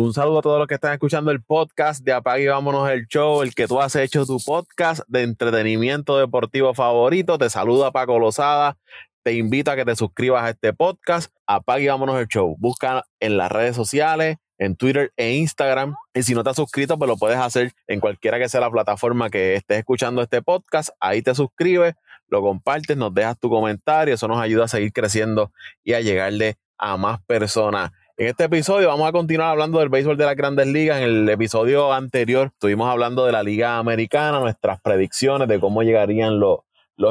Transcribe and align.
Un 0.00 0.12
saludo 0.12 0.38
a 0.38 0.42
todos 0.42 0.60
los 0.60 0.68
que 0.68 0.74
están 0.74 0.92
escuchando 0.92 1.32
el 1.32 1.42
podcast 1.42 2.04
de 2.04 2.12
Apague 2.12 2.44
y 2.44 2.46
Vámonos 2.46 2.88
el 2.88 3.08
Show, 3.08 3.42
el 3.42 3.52
que 3.52 3.66
tú 3.66 3.80
has 3.80 3.96
hecho 3.96 4.24
tu 4.24 4.38
podcast 4.38 5.00
de 5.08 5.24
entretenimiento 5.24 6.16
deportivo 6.16 6.72
favorito. 6.72 7.36
Te 7.36 7.50
saluda 7.50 7.90
Paco 7.90 8.20
Lozada. 8.20 8.78
Te 9.24 9.32
invito 9.32 9.72
a 9.72 9.74
que 9.74 9.84
te 9.84 9.96
suscribas 9.96 10.44
a 10.44 10.50
este 10.50 10.72
podcast. 10.72 11.34
Apague 11.48 11.82
y 11.82 11.88
Vámonos 11.88 12.16
el 12.20 12.28
Show. 12.28 12.54
Busca 12.60 13.06
en 13.18 13.36
las 13.36 13.50
redes 13.50 13.74
sociales, 13.74 14.36
en 14.58 14.76
Twitter 14.76 15.10
e 15.16 15.32
Instagram. 15.32 15.96
Y 16.14 16.22
si 16.22 16.32
no 16.32 16.44
te 16.44 16.50
has 16.50 16.56
suscrito, 16.56 16.96
pues 16.96 17.08
lo 17.08 17.16
puedes 17.16 17.38
hacer 17.38 17.72
en 17.88 17.98
cualquiera 17.98 18.38
que 18.38 18.48
sea 18.48 18.60
la 18.60 18.70
plataforma 18.70 19.30
que 19.30 19.54
estés 19.54 19.78
escuchando 19.78 20.22
este 20.22 20.42
podcast. 20.42 20.90
Ahí 21.00 21.22
te 21.22 21.34
suscribes, 21.34 21.96
lo 22.28 22.40
compartes, 22.40 22.96
nos 22.96 23.12
dejas 23.12 23.36
tu 23.40 23.50
comentario. 23.50 24.14
Eso 24.14 24.28
nos 24.28 24.40
ayuda 24.40 24.66
a 24.66 24.68
seguir 24.68 24.92
creciendo 24.92 25.50
y 25.82 25.94
a 25.94 26.00
llegarle 26.00 26.56
a 26.78 26.96
más 26.96 27.20
personas. 27.24 27.90
En 28.20 28.26
este 28.26 28.42
episodio 28.42 28.88
vamos 28.88 29.08
a 29.08 29.12
continuar 29.12 29.50
hablando 29.50 29.78
del 29.78 29.90
béisbol 29.90 30.16
de 30.16 30.24
las 30.24 30.34
grandes 30.34 30.66
ligas. 30.66 30.98
En 30.98 31.04
el 31.04 31.28
episodio 31.28 31.92
anterior 31.92 32.48
estuvimos 32.48 32.90
hablando 32.90 33.24
de 33.24 33.30
la 33.30 33.44
liga 33.44 33.78
americana, 33.78 34.40
nuestras 34.40 34.80
predicciones 34.80 35.46
de 35.46 35.60
cómo 35.60 35.84
llegarían 35.84 36.40
los, 36.40 36.58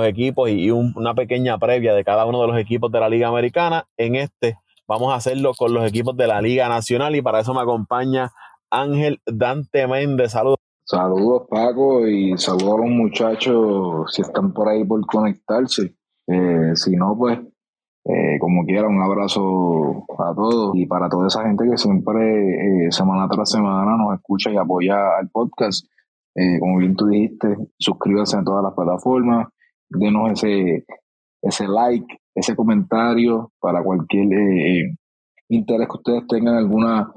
equipos 0.03 0.49
y, 0.49 0.70
una 0.70 1.13
pequeña 1.13 1.57
previa 1.59 1.95
de 1.95 2.03
cada 2.03 2.25
uno 2.25 2.41
de 2.41 2.47
los 2.47 2.57
equipos 2.57 2.91
de 2.91 2.99
la 2.99 3.07
liga 3.07 3.30
americana. 3.30 3.88
En 3.95 4.16
este 4.16 4.57
vamos 4.85 5.13
a 5.13 5.16
hacerlo 5.16 5.53
con 5.57 5.73
los 5.73 5.88
equipos 5.88 6.17
de 6.17 6.27
la 6.27 6.41
liga 6.41 6.67
nacional 6.67 7.16
y 7.16 7.21
para 7.21 7.39
eso 7.39 7.53
me 7.53 7.61
acompaña 7.61 8.33
Ángel 8.69 9.21
Dante 9.25 9.88
Méndez. 9.88 10.33
Saludos. 10.33 10.58
Saludos 10.83 11.44
Paco 11.49 12.05
y 12.05 12.38
saludos 12.38 12.73
a 12.73 12.77
los 12.80 12.89
muchachos 12.89 14.13
si 14.13 14.23
están 14.23 14.52
por 14.52 14.67
ahí 14.67 14.83
por 14.83 15.05
conectarse. 15.05 15.95
Eh, 16.27 16.75
si 16.75 16.97
no, 16.97 17.16
pues 17.17 17.39
eh, 18.09 18.39
como 18.39 18.63
quiera, 18.66 18.88
un 18.88 19.02
abrazo 19.02 20.05
a 20.17 20.34
todos 20.34 20.73
y 20.75 20.85
para 20.85 21.09
toda 21.09 21.27
esa 21.27 21.43
gente 21.43 21.66
que 21.70 21.77
siempre, 21.77 22.85
eh, 22.85 22.91
semana 22.91 23.27
tras 23.27 23.52
semana, 23.52 23.97
nos 23.97 24.16
escucha 24.16 24.49
y 24.49 24.55
apoya 24.55 25.17
al 25.20 25.30
podcast. 25.30 25.85
Eh, 26.33 26.58
como 26.59 26.78
bien 26.78 26.95
tú 26.95 27.08
dijiste, 27.08 27.58
suscríbanse 27.78 28.38
en 28.38 28.45
todas 28.45 28.63
las 28.63 28.73
plataformas, 28.73 29.50
denos 29.89 30.31
ese, 30.31 30.85
ese 31.41 31.67
like, 31.67 32.08
ese 32.33 32.55
comentario 32.55 33.52
para 33.59 33.83
cualquier 33.83 34.28
interés 35.50 35.88
que 35.88 35.97
ustedes 35.97 36.28
tengan, 36.28 36.55
alguna 36.55 37.11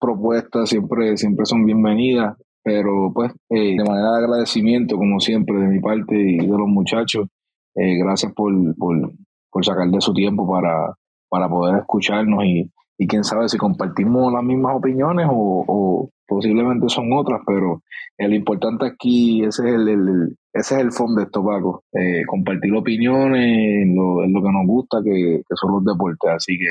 propuesta, 0.00 0.64
siempre, 0.64 1.16
siempre 1.18 1.44
son 1.44 1.66
bienvenidas. 1.66 2.36
Pero 2.62 3.12
pues, 3.12 3.32
de 3.50 3.84
manera 3.86 4.12
de 4.12 4.24
agradecimiento, 4.24 4.96
como 4.96 5.20
siempre, 5.20 5.58
de 5.58 5.66
mi 5.66 5.80
parte 5.80 6.14
y 6.16 6.38
de 6.38 6.46
los 6.46 6.68
muchachos, 6.68 7.28
gracias 7.74 8.32
por, 8.32 8.52
por 8.76 9.12
por 9.54 9.64
sacar 9.64 9.88
de 9.88 10.00
su 10.00 10.12
tiempo 10.12 10.50
para, 10.50 10.96
para 11.28 11.48
poder 11.48 11.78
escucharnos 11.78 12.44
y, 12.44 12.68
y 12.98 13.06
quién 13.06 13.22
sabe 13.22 13.48
si 13.48 13.56
compartimos 13.56 14.32
las 14.32 14.42
mismas 14.42 14.74
opiniones 14.76 15.28
o, 15.30 16.10
posiblemente 16.26 16.88
son 16.88 17.12
otras, 17.12 17.40
pero 17.46 17.82
lo 18.18 18.34
importante 18.34 18.86
aquí, 18.86 19.44
ese 19.44 19.68
es 19.68 19.74
el, 19.74 20.36
ese 20.52 20.74
es 20.74 20.80
el 20.80 20.90
fondo 20.90 21.20
de 21.20 21.26
esto, 21.26 21.44
Paco, 21.44 21.84
eh, 21.92 22.22
compartir 22.26 22.74
opiniones 22.74 23.86
lo, 23.94 24.26
lo 24.26 24.42
que 24.42 24.52
nos 24.52 24.66
gusta, 24.66 24.98
que, 25.04 25.42
que 25.48 25.54
son 25.54 25.72
los 25.72 25.84
deportes, 25.84 26.30
así 26.30 26.58
que 26.58 26.66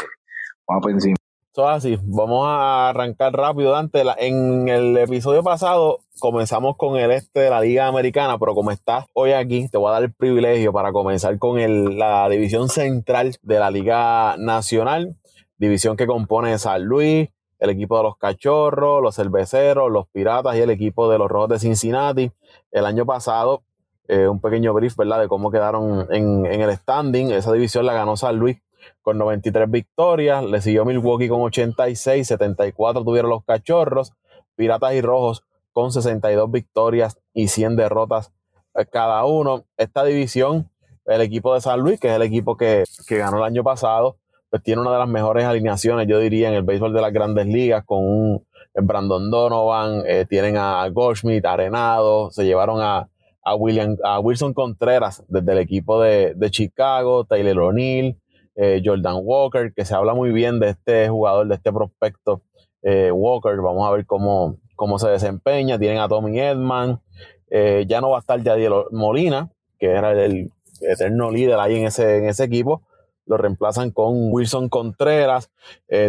vamos 0.67 0.83
a 0.83 0.87
pensar. 0.87 1.22
Eso 1.53 1.69
así, 1.69 1.99
vamos 2.01 2.47
a 2.47 2.89
arrancar 2.89 3.31
rápido, 3.31 3.73
Dante. 3.73 4.01
En 4.17 4.67
el 4.69 4.97
episodio 4.97 5.43
pasado 5.43 5.99
comenzamos 6.17 6.75
con 6.77 6.97
el 6.97 7.11
este 7.11 7.41
de 7.41 7.51
la 7.51 7.61
Liga 7.61 7.85
Americana, 7.85 8.39
pero 8.39 8.55
como 8.55 8.71
estás 8.71 9.05
hoy 9.13 9.33
aquí, 9.33 9.69
te 9.69 9.77
voy 9.77 9.89
a 9.89 9.91
dar 9.91 10.01
el 10.01 10.11
privilegio 10.11 10.73
para 10.73 10.91
comenzar 10.91 11.37
con 11.37 11.59
el, 11.59 11.99
la 11.99 12.27
división 12.27 12.69
central 12.69 13.35
de 13.43 13.59
la 13.59 13.69
Liga 13.69 14.35
Nacional, 14.39 15.15
división 15.59 15.95
que 15.95 16.07
compone 16.07 16.57
San 16.57 16.85
Luis, 16.85 17.29
el 17.59 17.69
equipo 17.69 17.97
de 17.97 18.03
los 18.05 18.17
Cachorros, 18.17 19.03
los 19.03 19.15
Cerveceros, 19.15 19.91
los 19.91 20.07
Piratas 20.07 20.55
y 20.55 20.61
el 20.61 20.71
equipo 20.71 21.07
de 21.07 21.19
los 21.19 21.29
Rojos 21.29 21.49
de 21.49 21.59
Cincinnati. 21.59 22.31
El 22.71 22.87
año 22.87 23.05
pasado, 23.05 23.61
eh, 24.07 24.27
un 24.27 24.41
pequeño 24.41 24.73
brief, 24.73 24.97
¿verdad?, 24.97 25.19
de 25.19 25.27
cómo 25.27 25.51
quedaron 25.51 26.07
en, 26.09 26.47
en 26.47 26.61
el 26.61 26.75
standing. 26.75 27.29
Esa 27.29 27.51
división 27.51 27.85
la 27.85 27.93
ganó 27.93 28.17
San 28.17 28.37
Luis 28.37 28.57
con 29.01 29.17
93 29.17 29.69
victorias, 29.69 30.43
le 30.43 30.61
siguió 30.61 30.85
Milwaukee 30.85 31.27
con 31.27 31.41
86, 31.41 32.27
74 32.27 33.03
tuvieron 33.03 33.29
los 33.29 33.43
Cachorros, 33.43 34.13
Piratas 34.55 34.93
y 34.93 35.01
Rojos 35.01 35.43
con 35.73 35.91
62 35.91 36.49
victorias 36.51 37.17
y 37.33 37.47
100 37.47 37.75
derrotas 37.75 38.31
eh, 38.75 38.85
cada 38.85 39.25
uno. 39.25 39.65
Esta 39.77 40.05
división, 40.05 40.69
el 41.05 41.21
equipo 41.21 41.53
de 41.53 41.61
San 41.61 41.81
Luis, 41.81 41.99
que 41.99 42.09
es 42.09 42.15
el 42.15 42.21
equipo 42.21 42.55
que, 42.55 42.85
ganó 43.09 43.37
el 43.37 43.43
año 43.43 43.63
pasado, 43.63 44.17
pues 44.49 44.63
tiene 44.63 44.81
una 44.81 44.93
de 44.93 44.99
las 44.99 45.09
mejores 45.09 45.45
alineaciones, 45.45 46.07
yo 46.07 46.19
diría, 46.19 46.47
en 46.47 46.53
el 46.53 46.63
béisbol 46.63 46.93
de 46.93 47.01
las 47.01 47.11
grandes 47.11 47.47
ligas, 47.47 47.83
con 47.85 48.05
un 48.05 48.45
Brandon 48.75 49.29
Donovan, 49.29 50.03
eh, 50.05 50.25
tienen 50.29 50.57
a 50.57 50.87
Goldschmidt, 50.89 51.45
Arenado, 51.45 52.31
se 52.31 52.45
llevaron 52.45 52.79
a, 52.81 53.09
William, 53.57 53.97
a 54.03 54.19
Wilson 54.19 54.53
Contreras 54.53 55.23
desde 55.27 55.51
el 55.51 55.57
equipo 55.57 56.01
de, 56.01 56.33
de 56.35 56.51
Chicago, 56.51 57.25
Taylor 57.25 57.59
O'Neill, 57.59 58.17
eh, 58.55 58.81
Jordan 58.83 59.19
Walker, 59.23 59.73
que 59.73 59.85
se 59.85 59.95
habla 59.95 60.13
muy 60.13 60.31
bien 60.31 60.59
de 60.59 60.69
este 60.69 61.09
jugador, 61.09 61.47
de 61.47 61.55
este 61.55 61.71
prospecto 61.71 62.41
eh, 62.81 63.11
Walker. 63.11 63.55
Vamos 63.57 63.87
a 63.87 63.91
ver 63.91 64.05
cómo, 64.05 64.57
cómo 64.75 64.99
se 64.99 65.09
desempeña. 65.09 65.79
Tienen 65.79 65.99
a 65.99 66.07
Tommy 66.07 66.39
Edman. 66.39 67.01
Eh, 67.49 67.85
ya 67.87 68.01
no 68.01 68.09
va 68.09 68.17
a 68.17 68.19
estar 68.19 68.41
Yadiel 68.41 68.73
Molina, 68.91 69.49
que 69.79 69.87
era 69.87 70.11
el 70.11 70.51
eterno 70.81 71.31
líder 71.31 71.59
ahí 71.59 71.77
en 71.77 71.85
ese, 71.85 72.17
en 72.17 72.25
ese 72.25 72.43
equipo. 72.43 72.81
Lo 73.25 73.37
reemplazan 73.37 73.91
con 73.91 74.33
Wilson 74.33 74.69
Contreras. 74.69 75.49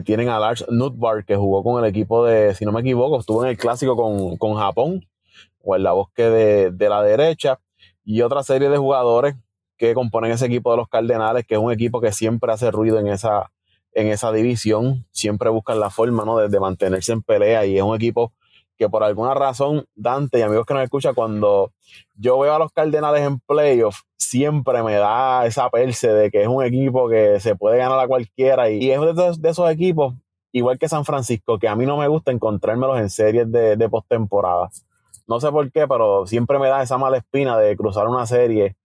tienen 0.04 0.28
a 0.28 0.38
Lars 0.38 0.64
Nutbar, 0.68 1.24
que 1.24 1.36
jugó 1.36 1.62
con 1.62 1.82
el 1.82 1.88
equipo 1.88 2.24
de, 2.24 2.54
si 2.54 2.64
no 2.64 2.72
me 2.72 2.80
equivoco, 2.80 3.20
estuvo 3.20 3.44
en 3.44 3.50
el 3.50 3.56
clásico 3.56 3.94
con, 3.94 4.36
con 4.36 4.54
Japón, 4.56 5.06
o 5.62 5.76
en 5.76 5.84
la 5.84 5.92
bosque 5.92 6.24
de, 6.24 6.70
de 6.72 6.88
la 6.88 7.02
derecha. 7.02 7.60
Y 8.04 8.22
otra 8.22 8.42
serie 8.42 8.68
de 8.68 8.76
jugadores 8.76 9.36
que 9.76 9.94
componen 9.94 10.32
ese 10.32 10.46
equipo 10.46 10.70
de 10.70 10.78
los 10.78 10.88
Cardenales, 10.88 11.44
que 11.46 11.54
es 11.54 11.60
un 11.60 11.72
equipo 11.72 12.00
que 12.00 12.12
siempre 12.12 12.52
hace 12.52 12.70
ruido 12.70 12.98
en 12.98 13.08
esa, 13.08 13.50
en 13.92 14.08
esa 14.08 14.32
división, 14.32 15.06
siempre 15.10 15.50
buscan 15.50 15.80
la 15.80 15.90
forma 15.90 16.24
¿no? 16.24 16.36
de, 16.36 16.60
mantenerse 16.60 17.12
en 17.12 17.22
pelea 17.22 17.64
y 17.64 17.76
es 17.76 17.82
un 17.82 17.94
equipo 17.94 18.32
que 18.76 18.88
por 18.88 19.04
alguna 19.04 19.34
razón, 19.34 19.86
Dante 19.94 20.40
y 20.40 20.42
amigos 20.42 20.66
que 20.66 20.74
nos 20.74 20.82
escuchan, 20.82 21.14
cuando 21.14 21.70
yo 22.16 22.38
veo 22.40 22.54
a 22.54 22.58
los 22.58 22.72
Cardenales 22.72 23.22
en 23.22 23.38
playoff, 23.38 24.00
siempre 24.16 24.82
me 24.82 24.94
da 24.94 25.46
esa 25.46 25.70
perse 25.70 26.12
de 26.12 26.30
que 26.30 26.42
es 26.42 26.48
un 26.48 26.64
equipo 26.64 27.08
que 27.08 27.38
se 27.38 27.54
puede 27.54 27.78
ganar 27.78 28.00
a 28.00 28.08
cualquiera 28.08 28.70
y, 28.70 28.90
es 28.90 29.00
de 29.40 29.48
esos, 29.48 29.70
equipos, 29.70 30.14
igual 30.50 30.76
que 30.76 30.88
San 30.88 31.04
Francisco, 31.04 31.58
que 31.60 31.68
a 31.68 31.76
mí 31.76 31.86
no 31.86 31.96
me 31.96 32.08
gusta 32.08 32.32
encontrármelos 32.32 32.98
en 32.98 33.10
series 33.10 33.50
de, 33.50 33.76
de 33.76 33.88
postemporada. 33.88 34.70
No 35.28 35.40
sé 35.40 35.50
por 35.52 35.70
qué, 35.70 35.86
pero 35.86 36.26
siempre 36.26 36.58
me 36.58 36.68
da 36.68 36.82
esa 36.82 36.98
mala 36.98 37.18
espina 37.18 37.56
de 37.56 37.76
cruzar 37.76 38.08
una 38.08 38.26
serie 38.26 38.76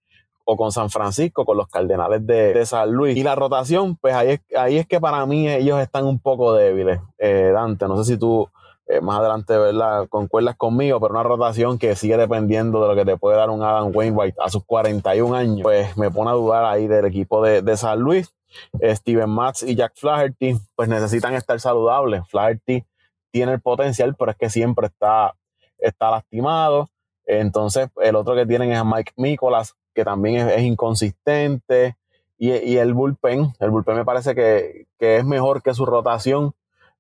o 0.52 0.58
con 0.58 0.72
San 0.72 0.90
Francisco, 0.90 1.46
con 1.46 1.58
los 1.58 1.68
Cardenales 1.68 2.26
de, 2.26 2.66
San 2.66 2.92
Luis. 2.92 3.16
Y 3.16 3.22
la 3.22 3.36
rotación, 3.36 3.96
pues 3.98 4.16
ahí 4.16 4.30
es, 4.32 4.42
ahí 4.58 4.78
es 4.78 4.88
que 4.88 5.00
para 5.00 5.24
mí 5.28 5.48
ellos 5.48 5.80
están 5.80 6.06
un 6.06 6.18
poco 6.18 6.54
débiles. 6.54 7.00
Eh, 7.20 7.52
Dante, 7.54 7.88
no 7.88 8.04
sé 8.04 8.14
si 8.14 8.20
tú 8.20 8.50
eh, 8.88 9.00
más 9.00 9.20
adelante 9.20 9.56
¿verdad? 9.56 10.08
concuerdas 10.10 10.56
conmigo, 10.56 11.00
pero 11.00 11.14
una 11.14 11.22
rotación 11.22 11.78
que 11.78 11.96
sigue 11.96 12.18
dependiendo 12.18 12.82
de 12.82 12.88
lo 12.88 12.96
que 12.96 13.06
te 13.06 13.16
puede 13.16 13.38
dar 13.38 13.52
un 13.52 13.62
Adam 13.62 13.92
Wainwright 13.94 14.34
a 14.40 14.50
sus 14.50 14.66
41 14.66 15.36
años, 15.36 15.60
pues 15.62 15.96
me 15.96 16.10
pone 16.10 16.32
a 16.32 16.34
dudar 16.34 16.66
ahí 16.66 16.88
del 16.88 17.06
equipo 17.06 17.44
de, 17.44 17.78
San 17.78 18.00
Luis. 18.00 18.34
Eh, 18.82 18.96
Steven 18.96 19.30
Matz 19.30 19.62
y 19.62 19.76
Jack 19.76 19.94
Flaherty, 19.98 20.58
pues 20.76 20.90
necesitan 20.90 21.36
estar 21.36 21.60
saludables. 21.60 22.28
Flaherty 22.28 22.84
tiene 23.32 23.54
el 23.54 23.62
potencial, 23.62 24.16
pero 24.18 24.32
es 24.32 24.38
que 24.38 24.50
siempre 24.50 24.88
está, 24.88 25.36
está 25.78 26.10
lastimado. 26.10 26.90
Entonces, 27.30 27.90
el 28.02 28.16
otro 28.16 28.34
que 28.34 28.48
tienen 28.48 28.72
es 28.72 28.80
a 28.80 28.84
Mike 28.84 29.14
Nicolas, 29.16 29.76
que 29.94 30.04
también 30.04 30.50
es, 30.50 30.62
inconsistente. 30.62 31.96
Y, 32.40 32.78
el 32.78 32.96
bullpen, 32.96 33.54
el 33.60 33.70
bullpen 33.70 33.98
me 33.98 34.06
parece 34.06 34.34
que, 34.34 34.88
es 34.98 35.26
mejor 35.26 35.62
que 35.62 35.76
su 35.76 35.86
rotación. 35.86 36.56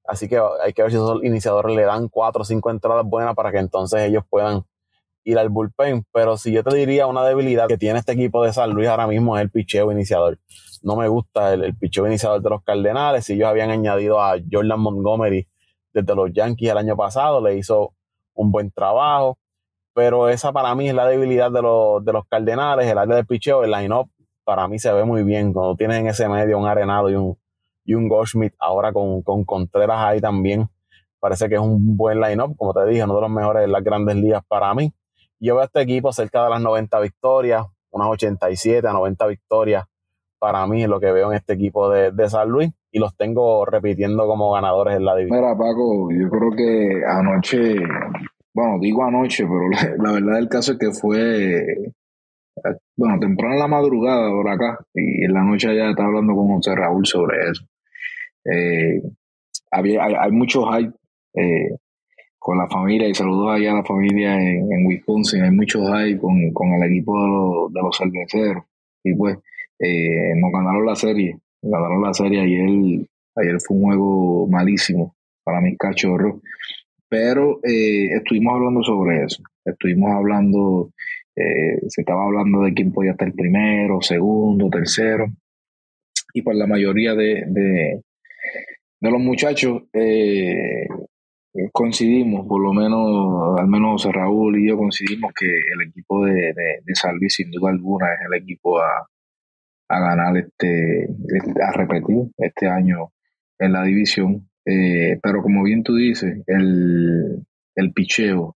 Así 0.05 0.29
que 0.29 0.39
hay 0.63 0.73
que 0.73 0.83
ver 0.83 0.91
si 0.91 0.97
esos 0.97 1.23
iniciadores 1.23 1.75
le 1.75 1.81
dan 1.83 2.09
cuatro 2.09 2.43
o 2.43 2.45
cinco 2.45 2.69
entradas 2.69 3.05
buenas 3.05 3.33
para 3.35 3.51
que 3.51 3.57
entonces 3.57 4.01
ellos 4.01 4.23
puedan 4.29 4.65
ir 5.23 5.39
al 5.39 5.49
bullpen. 5.49 6.05
Pero 6.13 6.37
si 6.37 6.51
yo 6.51 6.63
te 6.63 6.75
diría 6.75 7.07
una 7.07 7.25
debilidad 7.25 7.67
que 7.67 7.79
tiene 7.79 7.97
este 7.97 8.11
equipo 8.11 8.43
de 8.43 8.53
San 8.53 8.69
Luis 8.69 8.87
ahora 8.87 9.07
mismo 9.07 9.35
es 9.35 9.41
el 9.41 9.49
picheo 9.49 9.91
iniciador. 9.91 10.37
No 10.83 10.95
me 10.95 11.07
gusta 11.07 11.55
el, 11.55 11.63
el 11.63 11.75
picheo 11.75 12.05
iniciador 12.05 12.39
de 12.43 12.49
los 12.51 12.63
Cardenales. 12.63 13.25
Si 13.25 13.33
ellos 13.33 13.47
habían 13.47 13.71
añadido 13.71 14.21
a 14.21 14.35
Jordan 14.51 14.79
Montgomery 14.79 15.47
desde 15.91 16.13
los 16.13 16.31
Yankees 16.31 16.69
el 16.69 16.77
año 16.77 16.95
pasado, 16.95 17.41
le 17.41 17.57
hizo 17.57 17.93
un 18.35 18.51
buen 18.51 18.69
trabajo 18.69 19.39
pero 19.93 20.29
esa 20.29 20.51
para 20.51 20.73
mí 20.75 20.89
es 20.89 20.95
la 20.95 21.07
debilidad 21.07 21.51
de 21.51 21.61
los, 21.61 22.03
de 22.03 22.13
los 22.13 22.25
Cardenales, 22.27 22.87
el 22.87 22.97
área 22.97 23.15
de 23.15 23.25
picheo, 23.25 23.63
el 23.63 23.71
line-up 23.71 24.09
para 24.43 24.67
mí 24.67 24.79
se 24.79 24.91
ve 24.91 25.05
muy 25.05 25.23
bien 25.23 25.53
cuando 25.53 25.75
tienes 25.75 25.99
en 25.99 26.07
ese 26.07 26.27
medio 26.27 26.57
un 26.57 26.65
Arenado 26.65 27.09
y 27.09 27.15
un, 27.15 27.37
y 27.85 27.93
un 27.93 28.07
Goldschmidt, 28.07 28.53
ahora 28.57 28.91
con, 28.91 29.21
con 29.21 29.45
Contreras 29.45 29.99
ahí 29.99 30.21
también, 30.21 30.67
parece 31.19 31.47
que 31.47 31.55
es 31.55 31.61
un 31.61 31.95
buen 31.95 32.19
line-up, 32.19 32.55
como 32.57 32.73
te 32.73 32.85
dije, 32.85 33.03
uno 33.03 33.15
de 33.15 33.21
los 33.21 33.29
mejores 33.29 33.61
de 33.61 33.67
las 33.67 33.83
grandes 33.83 34.15
ligas 34.15 34.43
para 34.47 34.73
mí. 34.73 34.91
Yo 35.39 35.53
veo 35.55 35.61
a 35.61 35.65
este 35.65 35.81
equipo 35.81 36.11
cerca 36.11 36.43
de 36.43 36.49
las 36.49 36.61
90 36.61 36.99
victorias, 36.99 37.65
unas 37.91 38.07
87 38.09 38.87
a 38.87 38.93
90 38.93 39.27
victorias 39.27 39.85
para 40.39 40.65
mí 40.65 40.83
es 40.83 40.89
lo 40.89 40.99
que 40.99 41.11
veo 41.11 41.31
en 41.31 41.37
este 41.37 41.53
equipo 41.53 41.89
de, 41.89 42.11
de 42.11 42.29
San 42.29 42.49
Luis. 42.49 42.71
y 42.91 42.97
los 42.97 43.15
tengo 43.15 43.65
repitiendo 43.65 44.25
como 44.25 44.51
ganadores 44.53 44.95
en 44.95 45.05
la 45.05 45.15
división. 45.15 45.39
Mira, 45.39 45.55
Paco, 45.55 46.09
yo 46.11 46.27
creo 46.29 46.51
que 46.57 47.03
anoche, 47.05 47.75
bueno, 48.59 48.77
digo 48.79 49.05
anoche, 49.05 49.45
pero 49.45 49.69
la, 50.03 50.11
verdad 50.11 50.35
del 50.35 50.49
caso 50.49 50.73
es 50.73 50.79
que 50.79 50.91
fue, 50.91 51.93
bueno, 52.97 53.17
temprano 53.19 53.53
en 53.53 53.59
la 53.59 53.67
madrugada 53.67 54.29
por 54.29 54.49
acá, 54.49 54.79
y 54.93 55.23
en 55.23 55.33
la 55.33 55.43
noche 55.43 55.73
ya 55.75 55.89
estaba 55.89 56.09
hablando 56.09 56.35
con 56.35 56.47
José 56.47 56.75
Raúl 56.75 57.05
sobre 57.05 57.49
eso. 57.49 57.63
Eh, 58.43 59.01
había, 59.71 60.03
hay, 60.03 60.31
mucho 60.31 60.65
hype 60.65 60.91
eh, 61.35 61.69
con 62.37 62.57
la 62.57 62.67
familia, 62.67 63.07
y 63.07 63.15
saludos 63.15 63.55
allá 63.55 63.71
a 63.71 63.75
la 63.75 63.83
familia 63.85 64.35
en, 64.35 64.85
Wisconsin, 64.85 65.43
hay 65.43 65.51
mucho 65.51 65.79
hype 65.81 66.19
con, 66.19 66.73
el 66.73 66.91
equipo 66.91 67.17
de 67.17 67.27
los, 67.29 67.73
de 67.73 67.81
los 67.81 67.97
cerveceros, 67.97 68.63
y 69.03 69.13
pues 69.13 69.37
eh, 69.79 70.33
nos 70.35 70.51
ganaron 70.51 70.85
la 70.85 70.95
serie, 70.95 71.37
ganaron 71.61 72.01
la 72.01 72.13
serie 72.13 72.41
ayer, 72.41 73.07
ayer 73.37 73.57
fue 73.65 73.77
un 73.77 73.83
juego 73.83 74.47
malísimo 74.47 75.15
para 75.45 75.61
mis 75.61 75.77
cachorros, 75.77 76.41
pero 77.09 77.59
eh, 77.63 78.09
estuvimos 78.15 78.53
hablando 78.55 78.83
sobre 78.83 79.23
eso, 79.23 79.43
estuvimos 79.65 80.11
hablando, 80.11 80.91
eh, 81.35 81.79
se 81.87 82.01
estaba 82.01 82.25
hablando 82.25 82.61
de 82.61 82.73
quién 82.73 82.91
podía 82.91 83.11
estar 83.11 83.31
primero, 83.33 84.01
segundo, 84.01 84.69
tercero, 84.69 85.27
y 86.33 86.41
pues 86.41 86.55
la 86.57 86.67
mayoría 86.67 87.15
de, 87.15 87.43
de, 87.47 88.01
los 89.01 89.19
muchachos 89.19 89.83
eh, 89.93 90.87
coincidimos, 91.71 92.47
por 92.47 92.61
lo 92.61 92.73
menos, 92.73 93.59
al 93.59 93.67
menos 93.67 94.05
Raúl 94.05 94.59
y 94.59 94.69
yo 94.69 94.77
coincidimos 94.77 95.33
que 95.33 95.47
el 95.47 95.89
equipo 95.89 96.23
de, 96.25 96.53
de, 96.53 96.79
de 96.83 96.95
San 96.95 97.17
Luis 97.17 97.33
sin 97.33 97.49
duda 97.49 97.71
alguna 97.71 98.13
es 98.13 98.19
el 98.31 98.41
equipo 98.41 98.79
a, 98.79 99.09
a 99.89 99.99
ganar 99.99 100.37
este, 100.37 101.03
este, 101.03 101.63
a 101.63 101.71
repetir 101.71 102.29
este 102.37 102.67
año 102.67 103.11
en 103.57 103.73
la 103.73 103.83
división. 103.83 104.48
Eh, 104.65 105.19
pero 105.21 105.41
como 105.41 105.63
bien 105.63 105.83
tú 105.83 105.95
dices, 105.95 106.43
el, 106.47 107.45
el 107.75 107.93
picheo 107.93 108.55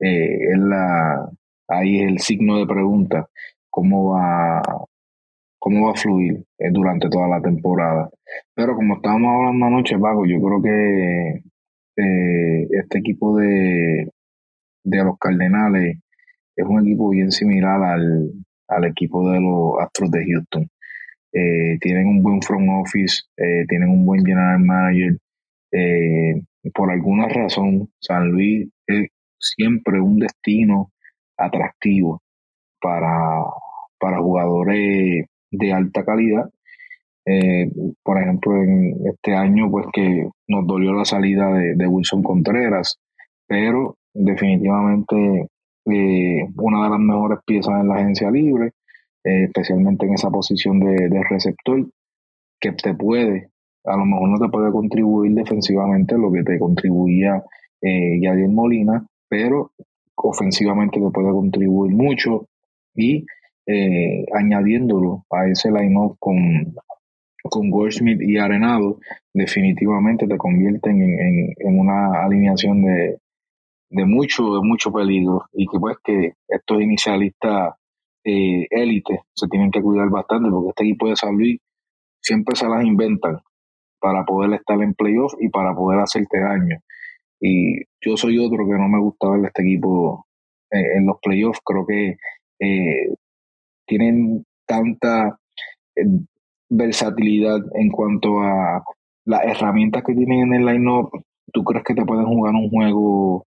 eh, 0.00 0.52
es 0.52 0.58
la, 0.58 1.28
ahí 1.68 2.00
es 2.00 2.08
el 2.08 2.18
signo 2.18 2.58
de 2.58 2.66
pregunta, 2.66 3.28
cómo 3.70 4.12
va, 4.12 4.62
cómo 5.58 5.86
va 5.86 5.92
a 5.92 5.96
fluir 5.96 6.44
eh, 6.58 6.70
durante 6.70 7.08
toda 7.08 7.28
la 7.28 7.40
temporada. 7.40 8.10
Pero 8.54 8.74
como 8.74 8.96
estábamos 8.96 9.34
hablando 9.36 9.66
anoche, 9.66 9.98
Paco, 9.98 10.26
yo 10.26 10.40
creo 10.40 10.62
que 10.62 11.42
este 11.94 12.98
equipo 12.98 13.36
de, 13.36 14.10
de 14.84 15.04
los 15.04 15.18
Cardenales 15.18 15.98
es 16.56 16.66
un 16.66 16.80
equipo 16.80 17.10
bien 17.10 17.30
similar 17.30 17.82
al, 17.82 18.32
al 18.68 18.84
equipo 18.84 19.30
de 19.30 19.40
los 19.40 19.80
Astros 19.80 20.10
de 20.10 20.24
Houston. 20.26 20.68
Eh, 21.32 21.78
tienen 21.80 22.06
un 22.06 22.22
buen 22.22 22.42
front 22.42 22.68
office, 22.70 23.22
eh, 23.36 23.64
tienen 23.68 23.88
un 23.88 24.04
buen 24.04 24.24
general 24.24 24.60
manager. 24.60 25.18
Eh, 25.72 26.42
por 26.74 26.90
alguna 26.90 27.28
razón, 27.28 27.90
San 28.00 28.30
Luis 28.30 28.68
es 28.86 29.08
siempre 29.38 30.00
un 30.00 30.18
destino 30.18 30.92
atractivo 31.36 32.22
para, 32.80 33.42
para 33.98 34.18
jugadores 34.20 35.26
de 35.50 35.72
alta 35.72 36.04
calidad. 36.04 36.50
por 38.02 38.20
ejemplo, 38.20 38.62
en 38.62 38.94
este 39.06 39.34
año, 39.34 39.70
pues 39.70 39.86
que 39.92 40.28
nos 40.48 40.66
dolió 40.66 40.92
la 40.92 41.04
salida 41.04 41.52
de, 41.52 41.74
de 41.74 41.86
Wilson 41.86 42.22
Contreras, 42.22 42.98
pero 43.46 43.96
definitivamente 44.14 45.48
una 45.84 46.84
de 46.84 46.90
las 46.90 46.98
mejores 47.00 47.38
piezas 47.44 47.80
en 47.80 47.88
la 47.88 47.96
agencia 47.96 48.30
libre. 48.30 48.72
Eh, 49.24 49.44
especialmente 49.44 50.04
en 50.04 50.14
esa 50.14 50.30
posición 50.30 50.80
de, 50.80 51.22
receptor, 51.30 51.86
que 52.60 52.72
te 52.72 52.92
puede, 52.92 53.50
a 53.84 53.96
lo 53.96 54.04
mejor 54.04 54.28
no 54.28 54.38
te 54.38 54.50
puede 54.50 54.70
contribuir 54.70 55.32
defensivamente 55.34 56.16
lo 56.16 56.30
que 56.32 56.42
te 56.42 56.58
contribuía 56.58 57.42
eh, 57.80 58.20
Yadier 58.20 58.48
Molina, 58.48 59.04
pero 59.28 59.72
ofensivamente 60.14 61.00
te 61.00 61.10
puede 61.10 61.30
contribuir 61.32 61.92
mucho. 61.92 62.46
Y 62.94 63.26
eh, 63.66 64.24
añadiéndolo 64.32 65.24
a 65.30 65.48
ese 65.48 65.70
line-up 65.70 66.16
con, 66.18 66.74
con 67.42 67.70
Goldschmidt 67.70 68.22
y 68.22 68.38
Arenado, 68.38 68.98
definitivamente 69.34 70.26
te 70.26 70.36
convierten 70.36 71.02
en, 71.02 71.54
en, 71.58 71.78
una 71.78 72.24
alineación 72.24 72.82
de, 72.82 73.18
de 73.90 74.04
mucho, 74.04 74.54
de 74.54 74.60
mucho 74.62 74.92
peligro. 74.92 75.46
Y 75.52 75.66
que 75.66 75.78
pues 75.80 75.96
que 76.04 76.32
estos 76.46 76.80
inicialistas 76.80 77.74
eh, 78.24 78.66
élite 78.70 79.22
se 79.34 79.48
tienen 79.48 79.72
que 79.72 79.82
cuidar 79.82 80.08
bastante 80.08 80.48
porque 80.50 80.68
este 80.68 80.84
equipo 80.84 81.08
de 81.08 81.16
San 81.16 81.36
siempre 82.20 82.54
se 82.54 82.68
las 82.68 82.84
inventan 82.84 83.40
para 84.02 84.24
poder 84.24 84.52
estar 84.54 84.82
en 84.82 84.94
playoff 84.94 85.32
y 85.40 85.48
para 85.48 85.74
poder 85.74 86.00
hacerte 86.00 86.40
daño. 86.40 86.78
Y 87.40 87.82
yo 88.00 88.16
soy 88.16 88.38
otro 88.38 88.66
que 88.66 88.78
no 88.78 88.88
me 88.88 88.98
gusta 89.00 89.30
ver 89.30 89.46
este 89.46 89.62
equipo 89.62 90.26
eh, 90.70 90.96
en 90.96 91.06
los 91.06 91.16
playoffs. 91.22 91.60
Creo 91.64 91.86
que 91.86 92.16
eh, 92.60 93.14
tienen 93.86 94.44
tanta 94.66 95.38
eh, 95.96 96.04
versatilidad 96.68 97.60
en 97.74 97.90
cuanto 97.90 98.40
a 98.40 98.84
las 99.24 99.44
herramientas 99.44 100.02
que 100.04 100.14
tienen 100.14 100.52
en 100.52 100.54
el 100.54 100.66
line-up. 100.66 101.10
¿Tú 101.52 101.62
crees 101.64 101.84
que 101.84 101.94
te 101.94 102.04
pueden 102.04 102.26
jugar 102.26 102.54
un 102.54 102.68
juego 102.70 103.46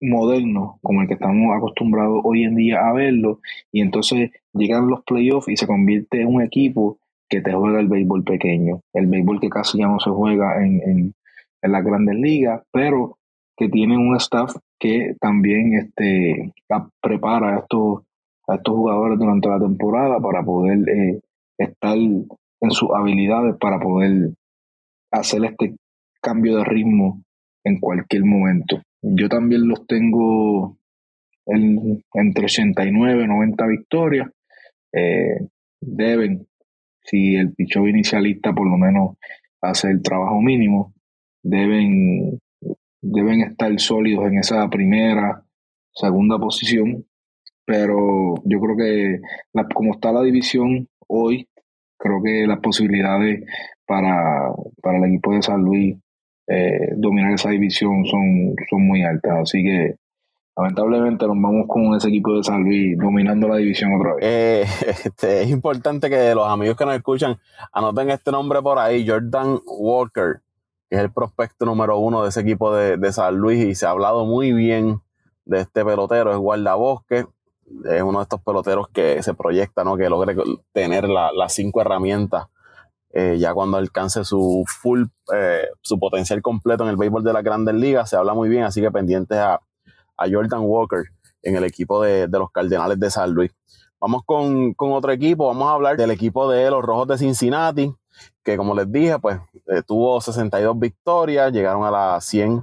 moderno 0.00 0.78
como 0.82 1.02
el 1.02 1.08
que 1.08 1.14
estamos 1.14 1.56
acostumbrados 1.56 2.20
hoy 2.24 2.44
en 2.44 2.56
día 2.56 2.86
a 2.86 2.92
verlo 2.92 3.40
y 3.70 3.80
entonces 3.80 4.30
llegan 4.52 4.88
los 4.88 5.02
playoffs 5.04 5.48
y 5.48 5.56
se 5.56 5.66
convierte 5.66 6.20
en 6.20 6.28
un 6.28 6.42
equipo 6.42 6.98
que 7.32 7.40
te 7.40 7.54
juega 7.54 7.80
el 7.80 7.88
béisbol 7.88 8.24
pequeño, 8.24 8.82
el 8.92 9.06
béisbol 9.06 9.40
que 9.40 9.48
casi 9.48 9.78
ya 9.78 9.86
no 9.86 9.98
se 9.98 10.10
juega 10.10 10.62
en, 10.62 10.82
en, 10.82 11.14
en 11.62 11.72
las 11.72 11.82
grandes 11.82 12.14
ligas, 12.16 12.62
pero 12.70 13.16
que 13.56 13.70
tiene 13.70 13.96
un 13.96 14.14
staff 14.16 14.54
que 14.78 15.16
también 15.18 15.72
este, 15.72 16.52
prepara 17.00 17.56
a 17.56 17.58
estos, 17.60 18.02
a 18.46 18.56
estos 18.56 18.74
jugadores 18.74 19.18
durante 19.18 19.48
la 19.48 19.58
temporada 19.58 20.20
para 20.20 20.44
poder 20.44 20.86
eh, 20.90 21.20
estar 21.56 21.96
en 21.96 22.70
sus 22.70 22.90
habilidades 22.94 23.56
para 23.58 23.80
poder 23.80 24.34
hacer 25.10 25.42
este 25.46 25.74
cambio 26.20 26.58
de 26.58 26.64
ritmo 26.64 27.22
en 27.64 27.80
cualquier 27.80 28.26
momento. 28.26 28.82
Yo 29.00 29.30
también 29.30 29.68
los 29.68 29.86
tengo 29.86 30.76
en, 31.46 32.04
entre 32.12 32.44
89 32.44 33.24
y 33.24 33.26
90 33.26 33.66
victorias. 33.68 34.28
Eh, 34.92 35.48
deben, 35.80 36.46
si 37.04 37.36
el 37.36 37.52
pichón 37.52 37.88
inicialista 37.88 38.52
por 38.52 38.68
lo 38.68 38.76
menos 38.76 39.16
hace 39.60 39.90
el 39.90 40.02
trabajo 40.02 40.40
mínimo, 40.40 40.92
deben, 41.42 42.38
deben 43.00 43.40
estar 43.42 43.78
sólidos 43.78 44.26
en 44.26 44.38
esa 44.38 44.68
primera, 44.68 45.44
segunda 45.94 46.38
posición. 46.38 47.04
Pero 47.64 48.34
yo 48.44 48.60
creo 48.60 48.76
que 48.76 49.20
como 49.74 49.94
está 49.94 50.12
la 50.12 50.22
división 50.22 50.88
hoy, 51.06 51.48
creo 51.96 52.20
que 52.22 52.46
las 52.46 52.58
posibilidades 52.58 53.44
para, 53.86 54.50
para 54.82 54.98
el 54.98 55.04
equipo 55.04 55.32
de 55.32 55.42
San 55.42 55.62
Luis 55.62 55.96
eh, 56.48 56.88
dominar 56.96 57.32
esa 57.32 57.50
división 57.50 58.04
son, 58.04 58.54
son 58.68 58.86
muy 58.86 59.04
altas. 59.04 59.42
Así 59.42 59.62
que 59.62 59.94
lamentablemente 60.56 61.26
nos 61.26 61.36
vamos 61.40 61.66
con 61.66 61.94
ese 61.94 62.08
equipo 62.08 62.36
de 62.36 62.44
San 62.44 62.62
Luis 62.62 62.98
dominando 62.98 63.48
la 63.48 63.56
división 63.56 63.94
otra 63.98 64.14
vez. 64.14 64.24
Eh, 64.24 64.62
este, 65.04 65.42
es 65.42 65.50
importante 65.50 66.10
que 66.10 66.34
los 66.34 66.46
amigos 66.46 66.76
que 66.76 66.84
nos 66.84 66.94
escuchan 66.94 67.38
anoten 67.72 68.10
este 68.10 68.30
nombre 68.30 68.60
por 68.60 68.78
ahí, 68.78 69.06
Jordan 69.06 69.60
Walker, 69.66 70.40
que 70.90 70.96
es 70.96 71.02
el 71.02 71.10
prospecto 71.10 71.64
número 71.64 71.98
uno 71.98 72.22
de 72.22 72.28
ese 72.28 72.40
equipo 72.40 72.74
de, 72.74 73.12
San 73.12 73.36
Luis 73.36 73.64
y 73.64 73.74
se 73.74 73.86
ha 73.86 73.90
hablado 73.90 74.26
muy 74.26 74.52
bien 74.52 75.00
de 75.44 75.60
este 75.60 75.84
pelotero, 75.84 76.32
es 76.32 76.38
guardabosque, 76.38 77.26
es 77.90 78.02
uno 78.02 78.18
de 78.18 78.22
estos 78.22 78.42
peloteros 78.42 78.88
que 78.88 79.22
se 79.22 79.34
proyecta, 79.34 79.84
¿no? 79.84 79.96
que 79.96 80.08
logre 80.08 80.36
tener 80.72 81.08
las 81.08 81.52
cinco 81.54 81.80
herramientas 81.80 82.46
eh, 83.14 83.36
ya 83.38 83.52
cuando 83.52 83.76
alcance 83.76 84.24
su 84.24 84.64
full, 84.66 85.04
eh, 85.34 85.66
su 85.82 85.98
potencial 85.98 86.40
completo 86.40 86.84
en 86.84 86.90
el 86.90 86.96
béisbol 86.96 87.22
de 87.22 87.34
la 87.34 87.42
grandes 87.42 87.74
ligas, 87.74 88.08
se 88.08 88.16
habla 88.16 88.32
muy 88.32 88.48
bien, 88.48 88.62
así 88.62 88.80
que 88.80 88.90
pendientes 88.90 89.36
a, 89.36 89.60
Jordan 90.30 90.62
Walker 90.62 91.04
en 91.42 91.56
el 91.56 91.64
equipo 91.64 92.02
de, 92.02 92.28
los 92.28 92.50
Cardenales 92.50 92.98
de 92.98 93.10
San 93.10 93.32
Luis. 93.32 93.50
Vamos 94.00 94.22
con, 94.24 94.74
otro 94.76 95.12
equipo, 95.12 95.46
vamos 95.46 95.68
a 95.68 95.72
hablar 95.72 95.96
del 95.96 96.10
equipo 96.10 96.50
de 96.50 96.70
los 96.70 96.82
Rojos 96.82 97.08
de 97.08 97.18
Cincinnati, 97.18 97.94
que 98.42 98.56
como 98.56 98.74
les 98.74 98.90
dije, 98.90 99.18
pues 99.18 99.38
eh, 99.68 99.82
tuvo 99.86 100.20
62 100.20 100.78
victorias, 100.78 101.52
llegaron 101.52 101.84
a 101.84 101.90
las 101.90 102.24
100 102.24 102.62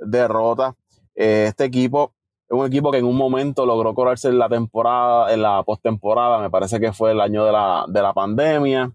derrotas. 0.00 0.74
este 1.14 1.64
equipo 1.64 2.12
es 2.48 2.58
un 2.58 2.66
equipo 2.66 2.90
que 2.90 2.98
en 2.98 3.04
un 3.04 3.16
momento 3.16 3.64
logró 3.64 3.94
colarse 3.94 4.28
en 4.28 4.38
la 4.38 4.48
temporada, 4.48 5.32
en 5.32 5.42
la 5.42 5.62
postemporada, 5.62 6.40
me 6.40 6.50
parece 6.50 6.80
que 6.80 6.92
fue 6.92 7.12
el 7.12 7.20
año 7.20 7.44
de 7.44 7.52
la, 7.52 7.84
de 7.88 8.02
la 8.02 8.12
pandemia 8.12 8.92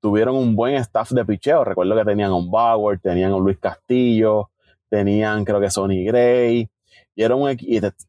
tuvieron 0.00 0.36
un 0.36 0.54
buen 0.54 0.74
staff 0.76 1.10
de 1.10 1.24
picheo. 1.24 1.64
Recuerdo 1.64 1.96
que 1.96 2.04
tenían 2.04 2.30
a 2.30 2.34
un 2.34 2.50
Bauer, 2.50 2.98
tenían 3.00 3.32
a 3.32 3.36
un 3.36 3.44
Luis 3.44 3.58
Castillo, 3.58 4.50
tenían 4.88 5.44
creo 5.44 5.60
que 5.60 5.70
Sonny 5.70 6.04
Gray, 6.04 6.68
y, 7.18 7.24
era 7.24 7.34
un, 7.34 7.50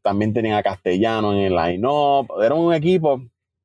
también 0.02 0.32
tenían 0.32 0.56
a 0.56 0.62
Castellano 0.62 1.32
en 1.32 1.38
el 1.40 1.56
line-up. 1.56 2.28
Era 2.40 2.54
un 2.54 2.72
equipo 2.72 3.20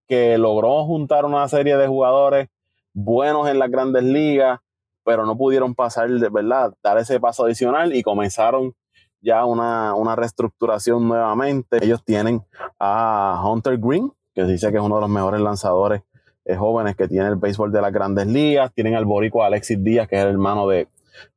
que 0.08 0.40
logró 0.40 0.84
juntar 0.86 1.24
una 1.24 1.48
serie 1.48 1.78
de 1.78 1.88
jugadores 1.88 2.48
buenos 2.94 3.48
en 3.48 3.60
las 3.60 3.70
grandes 3.70 4.04
ligas, 4.04 4.60
pero 5.04 5.24
no 5.24 5.38
pudieron 5.38 5.76
pasar, 5.76 6.10
de 6.10 6.30
verdad, 6.30 6.74
dar 6.82 6.98
ese 6.98 7.20
paso 7.20 7.46
adicional 7.46 7.96
y 7.96 8.02
comenzaron 8.02 8.74
ya 9.22 9.46
una, 9.46 9.94
una 9.94 10.16
reestructuración 10.16 11.08
nuevamente. 11.08 11.78
Ellos 11.80 12.04
tienen 12.04 12.42
a 12.80 13.40
Hunter 13.46 13.78
Green, 13.78 14.12
que 14.34 14.46
dice 14.46 14.72
que 14.72 14.78
es 14.78 14.84
uno 14.84 14.96
de 14.96 15.02
los 15.02 15.10
mejores 15.12 15.42
lanzadores 15.42 16.02
eh, 16.46 16.56
jóvenes 16.56 16.96
que 16.96 17.08
tiene 17.08 17.28
el 17.28 17.36
béisbol 17.36 17.72
de 17.72 17.84
las 17.84 17.94
grandes 17.94 18.26
ligas. 18.26 18.74
Tienen 18.74 18.96
al 18.96 19.06
boricua 19.06 19.46
Alexis 19.46 19.84
Díaz, 19.84 20.08
que 20.08 20.16
es 20.16 20.24
el 20.24 20.30
hermano 20.30 20.68
de, 20.68 20.88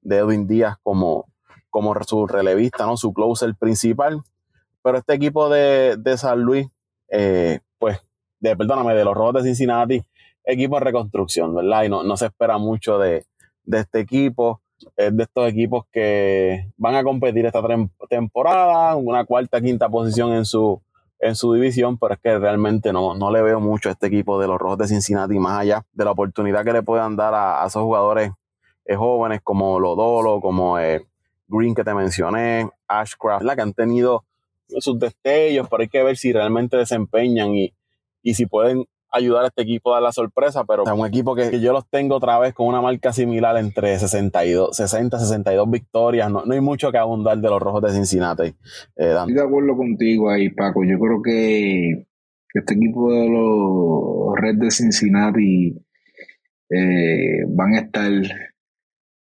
de 0.01 0.17
Edwin 0.17 0.47
Díaz 0.47 0.79
como, 0.83 1.27
como 1.79 1.95
su 2.05 2.27
relevista, 2.27 2.87
¿no? 2.87 2.97
su 2.97 3.13
closer 3.13 3.55
principal. 3.55 4.21
Pero 4.83 4.99
este 4.99 5.15
equipo 5.15 5.49
de, 5.49 5.97
de 5.97 6.19
San 6.19 6.41
Luis, 6.41 6.67
eh, 7.09 7.61
pues, 7.79 8.01
perdóname, 8.41 8.95
de 8.95 9.05
los 9.05 9.15
Rojos 9.15 9.35
de 9.35 9.43
Cincinnati, 9.45 10.03
equipo 10.45 10.77
de 10.77 10.85
reconstrucción, 10.85 11.55
¿verdad? 11.55 11.85
Y 11.85 11.89
no, 11.89 12.03
no 12.03 12.17
se 12.17 12.27
espera 12.27 12.59
mucho 12.59 12.99
de, 12.99 13.25
de 13.65 13.81
este 13.81 14.01
equipo. 14.01 14.61
De 14.97 15.25
estos 15.25 15.49
equipos 15.49 15.87
que 15.91 16.71
van 16.77 16.95
a 16.95 17.03
competir 17.03 17.45
esta 17.45 17.61
temporada, 18.09 18.95
una 18.95 19.25
cuarta, 19.25 19.61
quinta 19.61 19.89
posición 19.89 20.33
en 20.33 20.45
su, 20.45 20.81
en 21.19 21.35
su 21.35 21.53
división, 21.53 21.99
pero 21.99 22.15
es 22.15 22.21
que 22.21 22.39
realmente 22.39 22.93
no, 22.93 23.15
no 23.17 23.33
le 23.33 23.43
veo 23.43 23.59
mucho 23.59 23.89
a 23.89 23.93
este 23.93 24.07
equipo 24.07 24.41
de 24.41 24.47
los 24.47 24.59
Rojos 24.59 24.79
de 24.79 24.87
Cincinnati, 24.87 25.37
más 25.41 25.61
allá 25.61 25.85
de 25.93 26.05
la 26.05 26.13
oportunidad 26.13 26.65
que 26.65 26.73
le 26.73 26.83
puedan 26.83 27.17
dar 27.17 27.35
a, 27.35 27.65
esos 27.67 27.83
jugadores 27.83 28.31
eh, 28.85 28.95
jóvenes 28.95 29.41
como 29.43 29.81
Lodolo, 29.81 30.41
como 30.41 30.79
eh, 30.79 31.05
Green 31.49 31.75
que 31.75 31.85
te 31.85 31.95
mencioné, 31.95 32.69
Ashcraft, 32.87 33.45
la 33.45 33.57
que 33.57 33.63
han 33.63 33.73
tenido 33.73 34.25
sus 34.69 34.99
destellos, 34.99 35.67
pero 35.71 35.83
hay 35.83 35.89
que 35.89 36.03
ver 36.03 36.17
si 36.17 36.33
realmente 36.33 36.77
desempeñan 36.77 37.55
y, 37.55 37.75
y 38.23 38.35
si 38.35 38.47
pueden 38.47 38.85
ayudar 39.11 39.45
a 39.45 39.49
este 39.49 39.63
equipo 39.63 39.91
a 39.91 39.97
dar 39.97 40.03
la 40.03 40.13
sorpresa, 40.13 40.65
pero 40.65 40.85
es 40.85 40.93
un 40.93 41.07
equipo 41.07 41.35
que, 41.35 41.61
yo 41.61 41.73
los 41.73 41.89
tengo 41.89 42.17
otra 42.17 42.39
vez 42.39 42.55
con 42.55 42.67
una 42.67 42.81
marca 42.81 43.13
similar 43.13 43.57
entre 43.57 43.99
62, 43.99 44.77
60, 44.77 45.19
62 45.19 45.71
victorias. 45.71 46.31
No, 46.31 46.45
no 46.45 46.55
hay 46.55 46.61
mucho 46.61 46.93
que 46.93 46.99
abundar 46.99 47.39
de 47.39 47.49
los 47.49 47.61
rojos 47.61 47.83
de 47.83 47.93
Cincinnati. 47.93 48.55
Eh, 48.97 49.15
Estoy 49.19 49.35
de 49.35 49.43
acuerdo 49.43 49.77
contigo 49.77 50.31
ahí, 50.31 50.51
Paco. 50.51 50.85
Yo 50.85 50.99
creo 50.99 51.23
que, 51.23 52.07
este 52.55 52.75
equipo 52.75 53.13
de 53.13 53.29
los 53.29 54.35
Reds 54.37 54.59
de 54.59 54.71
Cincinnati 54.71 55.77
eh, 56.71 57.45
van 57.49 57.75
a 57.75 57.79
estar 57.81 58.11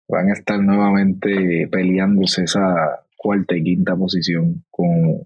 van 0.08 0.30
a 0.30 0.32
estar 0.32 0.60
nuevamente 0.60 1.68
peleándose 1.70 2.44
esa 2.44 3.00
cuarta 3.16 3.56
y 3.56 3.62
quinta 3.62 3.96
posición 3.96 4.64
con, 4.70 5.18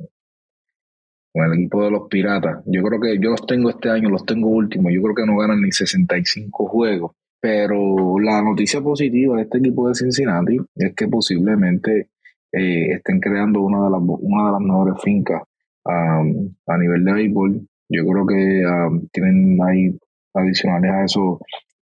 con 1.32 1.44
el 1.44 1.52
equipo 1.54 1.84
de 1.84 1.90
los 1.90 2.08
Piratas. 2.08 2.62
Yo 2.66 2.82
creo 2.82 3.00
que 3.00 3.18
yo 3.18 3.30
los 3.30 3.46
tengo 3.46 3.70
este 3.70 3.90
año, 3.90 4.08
los 4.08 4.25
tengo 4.25 4.49
últimos. 4.49 4.92
Yo 4.92 5.02
creo 5.02 5.14
que 5.14 5.26
no 5.26 5.37
ganan 5.37 5.60
ni 5.60 5.70
65 5.70 6.66
juegos. 6.66 7.12
Pero 7.40 8.18
la 8.18 8.42
noticia 8.42 8.82
positiva 8.82 9.37
de 9.37 9.42
este 9.42 9.58
equipo 9.58 9.88
de 9.88 9.94
Cincinnati 9.94 10.58
es 10.75 10.94
que 10.94 11.08
posiblemente 11.08 12.10
eh, 12.52 12.92
estén 12.92 13.18
creando 13.18 13.62
una 13.62 13.84
de 13.84 13.90
las, 13.90 14.00
una 14.02 14.46
de 14.46 14.52
las 14.52 14.60
mejores 14.60 14.94
fincas 15.02 15.42
a 15.84 16.78
nivel 16.78 17.04
de 17.04 17.12
béisbol. 17.12 17.66
Yo 17.88 18.06
creo 18.06 18.26
que 18.26 19.08
tienen 19.10 19.58
ahí 19.62 19.99
adicionales 20.34 20.90
a 20.90 21.04
esos 21.04 21.38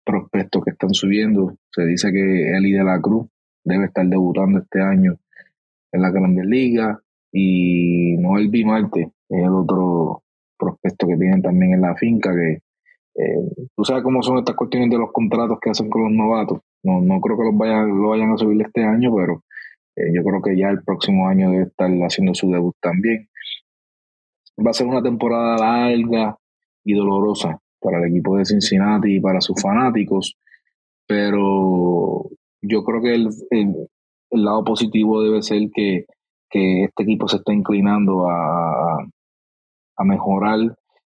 prospectos 0.09 0.65
que 0.65 0.71
están 0.71 0.95
subiendo. 0.95 1.59
Se 1.71 1.85
dice 1.85 2.11
que 2.11 2.57
Eli 2.57 2.73
de 2.73 2.83
la 2.83 2.99
Cruz 2.99 3.27
debe 3.62 3.85
estar 3.85 4.07
debutando 4.07 4.61
este 4.61 4.81
año 4.81 5.19
en 5.93 6.00
la 6.00 6.11
Grandes 6.11 6.47
Ligas 6.47 6.99
y 7.31 8.17
Noel 8.17 8.49
Bimarte 8.49 9.12
es 9.29 9.45
el 9.45 9.53
otro 9.53 10.23
prospecto 10.59 11.07
que 11.07 11.17
tienen 11.17 11.43
también 11.43 11.75
en 11.75 11.83
la 11.83 11.95
finca, 11.95 12.33
que 12.33 12.53
eh, 13.23 13.67
tú 13.77 13.85
sabes 13.85 14.03
cómo 14.03 14.23
son 14.23 14.38
estas 14.38 14.57
cuestiones 14.57 14.88
de 14.88 14.97
los 14.97 15.12
contratos 15.12 15.59
que 15.61 15.71
hacen 15.71 15.91
con 15.91 16.05
los 16.05 16.12
novatos. 16.12 16.61
No, 16.83 17.03
no 17.03 17.21
creo 17.21 17.37
que 17.37 17.45
los 17.45 17.59
vayan, 17.59 18.00
lo 18.00 18.09
vayan 18.09 18.33
a 18.33 18.38
subir 18.38 18.62
este 18.62 18.83
año, 18.85 19.15
pero 19.15 19.45
eh, 19.95 20.11
yo 20.15 20.25
creo 20.25 20.41
que 20.41 20.57
ya 20.57 20.71
el 20.71 20.83
próximo 20.83 21.29
año 21.29 21.50
debe 21.50 21.65
estar 21.65 21.91
haciendo 21.91 22.33
su 22.33 22.50
debut 22.50 22.75
también. 22.81 23.29
Va 24.59 24.71
a 24.71 24.75
ser 24.75 24.87
una 24.87 25.03
temporada 25.03 25.59
larga 25.59 26.38
y 26.83 26.95
dolorosa 26.95 27.61
para 27.80 27.99
el 27.99 28.11
equipo 28.11 28.37
de 28.37 28.44
Cincinnati 28.44 29.16
y 29.16 29.20
para 29.20 29.40
sus 29.40 29.61
fanáticos, 29.61 30.37
pero 31.06 32.28
yo 32.62 32.85
creo 32.85 33.00
que 33.00 33.14
el, 33.14 33.28
el 33.50 34.44
lado 34.44 34.64
positivo 34.64 35.23
debe 35.23 35.42
ser 35.42 35.68
que 35.75 36.06
que 36.50 36.85
este 36.85 37.02
equipo 37.02 37.28
se 37.28 37.37
está 37.37 37.52
inclinando 37.52 38.28
a, 38.28 38.99
a 39.97 40.04
mejorar, 40.04 40.61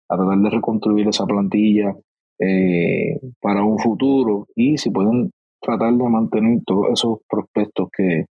a 0.09 0.15
tratar 0.15 0.37
de 0.39 0.49
reconstruir 0.49 1.07
esa 1.07 1.25
plantilla 1.25 1.95
eh, 2.39 3.19
para 3.39 3.63
un 3.63 3.77
futuro 3.79 4.47
y 4.55 4.77
si 4.77 4.89
pueden 4.89 5.31
tratar 5.61 5.93
de 5.93 6.09
mantener 6.09 6.59
todos 6.65 6.87
esos 6.93 7.19
prospectos 7.27 7.89
que, 7.95 8.25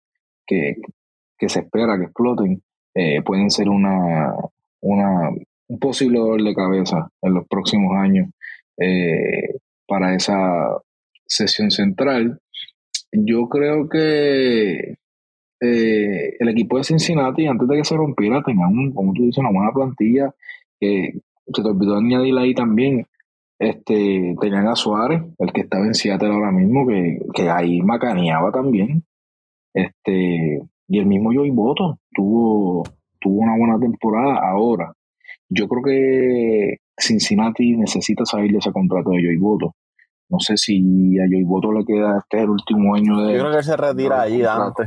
que, 0.45 0.75
se 1.49 1.59
espera 1.59 1.97
que 1.97 2.05
exploten, 2.05 2.61
eh, 2.95 3.21
pueden 3.21 3.49
ser 3.49 3.67
una, 3.67 4.33
una, 4.81 5.29
un 5.73 5.79
posible 5.79 6.19
dolor 6.19 6.43
de 6.43 6.53
cabeza 6.53 7.09
en 7.21 7.33
los 7.33 7.47
próximos 7.47 7.95
años 7.97 8.29
eh, 8.77 9.57
para 9.87 10.15
esa 10.15 10.77
sesión 11.25 11.71
central. 11.71 12.39
Yo 13.11 13.47
creo 13.49 13.89
que 13.89 14.97
eh, 15.61 16.35
el 16.39 16.49
equipo 16.49 16.77
de 16.77 16.83
Cincinnati, 16.83 17.47
antes 17.47 17.67
de 17.67 17.77
que 17.77 17.83
se 17.85 17.97
rompiera, 17.97 18.43
tenía, 18.43 18.67
un, 18.67 18.91
como 18.93 19.13
tú 19.13 19.23
dices, 19.23 19.39
una 19.39 19.51
buena 19.51 19.71
plantilla. 19.71 20.33
que 20.79 21.13
se 21.47 21.61
te 21.61 21.67
olvidó 21.67 21.97
añadir 21.97 22.37
ahí 22.37 22.53
también. 22.53 23.07
Este, 23.59 24.35
tenían 24.41 24.67
a 24.67 24.75
Suárez, 24.75 25.23
el 25.39 25.53
que 25.53 25.61
estaba 25.61 25.85
en 25.85 25.93
Seattle 25.93 26.33
ahora 26.33 26.51
mismo, 26.51 26.85
que, 26.87 27.19
que 27.33 27.49
ahí 27.49 27.81
macaneaba 27.81 28.51
también. 28.51 29.03
Este, 29.73 30.61
y 30.87 30.99
el 30.99 31.05
mismo 31.05 31.31
Joey 31.33 31.49
Boto 31.49 31.97
tuvo, 32.13 32.83
tuvo 33.19 33.41
una 33.41 33.57
buena 33.57 33.79
temporada 33.79 34.35
ahora. 34.35 34.93
Yo 35.55 35.67
creo 35.67 35.83
que 35.83 36.77
Cincinnati 36.97 37.75
necesita 37.75 38.25
salir 38.25 38.51
de 38.51 38.57
ese 38.57 38.71
contrato 38.71 39.11
de 39.11 39.23
Joey 39.23 39.37
Boto. 39.37 39.75
No 40.29 40.39
sé 40.39 40.57
si 40.57 41.19
a 41.19 41.25
Joey 41.27 41.43
Boto 41.43 41.71
le 41.71 41.85
queda 41.85 42.19
este 42.19 42.41
el 42.41 42.49
último 42.49 42.95
año 42.95 43.25
de. 43.25 43.33
Yo 43.33 43.39
creo 43.39 43.51
que 43.51 43.57
él 43.57 43.63
se 43.63 43.77
retira 43.77 44.21
allí, 44.21 44.41
Dante. 44.41 44.83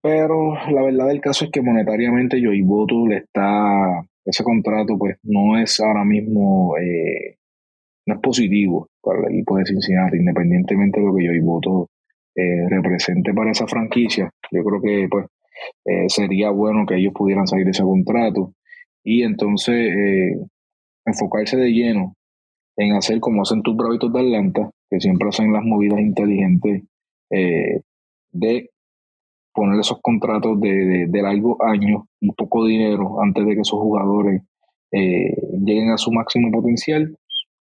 Pero 0.00 0.54
la 0.70 0.82
verdad 0.82 1.06
del 1.08 1.20
caso 1.20 1.44
es 1.44 1.50
que 1.52 1.62
monetariamente 1.62 2.42
Joey 2.42 2.62
Boto 2.62 3.06
le 3.06 3.18
está, 3.18 4.04
ese 4.24 4.42
contrato 4.42 4.98
pues 4.98 5.16
no 5.22 5.56
es 5.56 5.80
ahora 5.80 6.04
mismo, 6.04 6.76
eh, 6.76 7.36
no 8.06 8.14
es 8.14 8.20
positivo 8.20 8.88
para 9.00 9.20
el 9.20 9.34
equipo 9.34 9.56
de 9.56 9.66
Cincinnati, 9.66 10.16
independientemente 10.16 10.98
de 10.98 11.06
lo 11.06 11.14
que 11.14 11.26
Joey 11.26 11.40
Boto 11.40 11.88
eh, 12.34 12.68
represente 12.68 13.32
para 13.32 13.52
esa 13.52 13.66
franquicia. 13.68 14.28
Yo 14.50 14.64
creo 14.64 14.80
que 14.82 15.06
pues 15.08 15.26
eh, 15.84 16.08
sería 16.08 16.50
bueno 16.50 16.86
que 16.86 16.96
ellos 16.96 17.12
pudieran 17.14 17.46
salir 17.46 17.64
de 17.64 17.72
ese 17.72 17.82
contrato. 17.82 18.52
Y 19.04 19.22
entonces 19.22 19.92
enfocarse 21.04 21.56
de 21.56 21.72
lleno 21.72 22.14
en 22.76 22.94
hacer 22.94 23.18
como 23.18 23.42
hacen 23.42 23.62
tus 23.62 23.76
bravitos 23.76 24.12
de 24.12 24.20
Atlanta, 24.20 24.70
que 24.88 25.00
siempre 25.00 25.28
hacen 25.28 25.52
las 25.52 25.64
movidas 25.64 25.98
inteligentes 25.98 26.84
de 27.30 28.70
poner 29.52 29.80
esos 29.80 29.98
contratos 30.00 30.60
de, 30.60 31.06
de, 31.08 31.22
largo 31.22 31.56
año 31.62 32.06
y 32.20 32.30
poco 32.32 32.64
dinero 32.64 33.20
antes 33.20 33.44
de 33.44 33.54
que 33.54 33.60
esos 33.60 33.78
jugadores 33.78 34.42
eh, 34.92 35.34
lleguen 35.64 35.90
a 35.90 35.98
su 35.98 36.10
máximo 36.10 36.50
potencial 36.50 37.16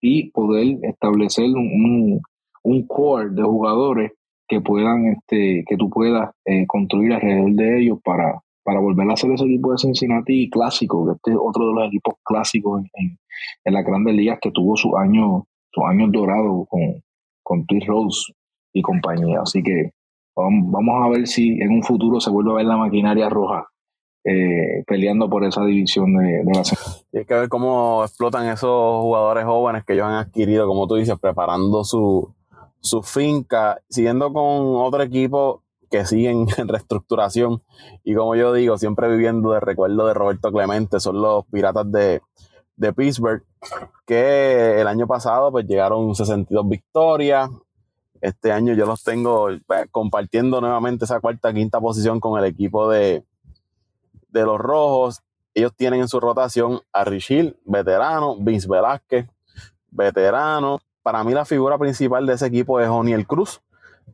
y 0.02 0.32
poder 0.32 0.78
establecer 0.84 1.46
un, 1.46 2.22
un, 2.64 2.88
core 2.88 3.30
de 3.32 3.44
jugadores 3.44 4.12
que 4.48 4.62
puedan, 4.62 5.08
este, 5.08 5.64
que 5.68 5.78
tú 5.78 5.90
puedas 5.90 6.32
eh, 6.46 6.66
construir 6.68 7.14
alrededor 7.14 7.52
de 7.52 7.82
ellos 7.82 8.00
para, 8.04 8.42
para 8.64 8.80
volver 8.80 9.10
a 9.10 9.14
hacer 9.14 9.32
ese 9.32 9.46
equipo 9.46 9.72
de 9.72 9.78
Cincinnati 9.78 10.50
clásico, 10.50 11.12
este 11.12 11.32
es 11.32 11.38
otro 11.40 11.68
de 11.68 11.74
los 11.74 11.88
equipos 11.88 12.16
clásicos 12.24 12.84
en, 12.94 13.18
en, 13.66 13.74
las 13.74 13.86
grandes 13.86 14.16
ligas 14.16 14.40
que 14.42 14.52
tuvo 14.52 14.76
sus 14.78 14.94
años, 14.96 15.44
sus 15.72 15.84
años 15.86 16.12
dorados 16.12 16.68
con, 16.70 17.04
con 17.44 17.66
Rose 17.86 18.34
y 18.74 18.82
compañía. 18.82 19.42
Así 19.42 19.62
que 19.62 19.92
Vamos 20.38 21.04
a 21.04 21.10
ver 21.10 21.28
si 21.28 21.60
en 21.60 21.72
un 21.72 21.82
futuro 21.82 22.20
se 22.20 22.30
vuelve 22.30 22.52
a 22.52 22.56
ver 22.56 22.66
la 22.66 22.78
maquinaria 22.78 23.28
roja 23.28 23.68
eh, 24.24 24.84
peleando 24.86 25.28
por 25.30 25.44
esa 25.44 25.66
división 25.66 26.16
de, 26.16 26.44
la 26.44 26.62
Hay 27.14 27.26
que 27.26 27.34
ver 27.34 27.50
cómo 27.50 28.04
explotan 28.04 28.48
esos 28.48 29.02
jugadores 29.02 29.46
jóvenes 29.46 29.84
que 29.84 29.94
ellos 29.94 30.06
han 30.06 30.14
adquirido, 30.14 30.68
como 30.68 30.86
tú 30.86 30.96
dices, 30.96 31.18
preparando 31.20 31.84
su, 31.84 32.36
su 32.80 33.04
finca, 33.04 33.82
siguiendo 33.90 34.32
con 34.32 34.76
otro 34.76 35.02
equipo 35.02 35.64
que 35.90 36.06
siguen 36.06 36.48
en 36.58 36.68
reestructuración 36.68 37.62
y 38.04 38.16
como 38.16 38.36
yo 38.36 38.54
digo, 38.54 38.78
siempre 38.78 39.10
viviendo 39.10 39.52
de 39.52 39.60
recuerdo 39.60 40.08
de 40.08 40.14
Roberto 40.14 40.52
Clemente, 40.52 41.00
son 41.00 41.22
los 41.22 41.46
Piratas 41.48 41.92
de, 41.92 42.22
de 42.76 42.94
Pittsburgh, 42.94 43.44
que 44.06 44.80
el 44.80 44.88
año 44.88 45.08
pasado 45.08 45.52
pues 45.52 45.66
llegaron 45.66 46.16
62 46.16 46.68
victorias, 46.68 47.50
este 48.22 48.52
año 48.52 48.74
yo 48.74 48.86
los 48.86 49.04
tengo 49.04 49.50
pues, 49.66 49.88
compartiendo 49.92 50.60
nuevamente 50.62 51.06
esa 51.06 51.20
cuarta, 51.20 51.54
quinta 51.54 51.80
posición 51.80 52.20
con 52.20 52.40
el 52.40 52.46
equipo 52.46 52.90
de, 52.90 53.24
de 54.30 54.44
los 54.44 54.60
Rojos. 54.60 55.22
Ellos 55.54 55.74
tienen 55.76 56.02
en 56.02 56.08
su 56.08 56.20
rotación 56.20 56.82
a 56.94 57.04
Richil, 57.04 57.58
veterano, 57.66 58.36
Vince 58.40 58.68
Velázquez, 58.68 59.28
veterano, 59.90 60.80
para 61.08 61.24
mí 61.24 61.32
la 61.32 61.46
figura 61.46 61.78
principal 61.78 62.26
de 62.26 62.34
ese 62.34 62.48
equipo 62.48 62.82
es 62.82 62.90
Oniel 62.90 63.26
Cruz, 63.26 63.62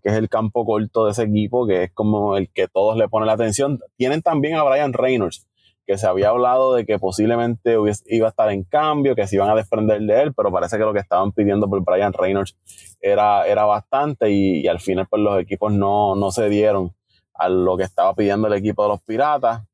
que 0.03 0.09
es 0.09 0.15
el 0.15 0.29
campo 0.29 0.63
corto 0.63 1.05
de 1.05 1.13
ese 1.13 1.23
equipo, 1.23 1.65
que 1.65 1.85
es 1.85 1.91
como 1.91 2.37
el 2.37 2.51
que 2.51 2.67
todos 2.67 2.95
le 2.97 3.07
ponen 3.07 3.25
la 3.25 3.33
atención. 3.33 3.79
Tienen 3.97 4.21
también 4.21 4.57
a 4.57 4.63
Brian 4.63 4.93
Reynolds, 4.93 5.47
que 5.87 5.97
se 5.97 6.05
había 6.05 6.29
hablado 6.29 6.75
de 6.75 6.85
que 6.85 6.99
posiblemente 6.99 7.77
iba 8.05 8.27
a 8.27 8.29
estar 8.29 8.51
en 8.51 8.63
cambio, 8.63 9.15
que 9.15 9.25
se 9.25 9.37
iban 9.37 9.49
a 9.49 9.55
desprender 9.55 10.01
de 10.01 10.21
él, 10.21 10.35
pero 10.35 10.51
parece 10.51 10.77
que 10.77 10.83
lo 10.83 10.93
que 10.93 10.99
estaban 10.99 11.31
pidiendo 11.31 11.67
por 11.67 11.83
Brian 11.83 12.13
Reynolds 12.13 12.55
era, 13.01 13.47
era 13.47 13.65
bastante 13.65 14.29
y, 14.29 14.67
al 14.67 14.79
final 14.79 15.07
pues 15.09 15.23
los 15.23 15.41
equipos 15.41 15.73
no, 15.73 16.13
no 16.13 16.29
se 16.29 16.47
dieron 16.47 16.93
a 17.33 17.49
lo 17.49 17.75
que 17.75 17.85
estaba 17.85 18.13
pidiendo 18.13 18.45
el 18.49 18.53
equipo 18.53 18.83
de 18.83 18.89
los 18.89 19.01
Piratas. 19.01 19.67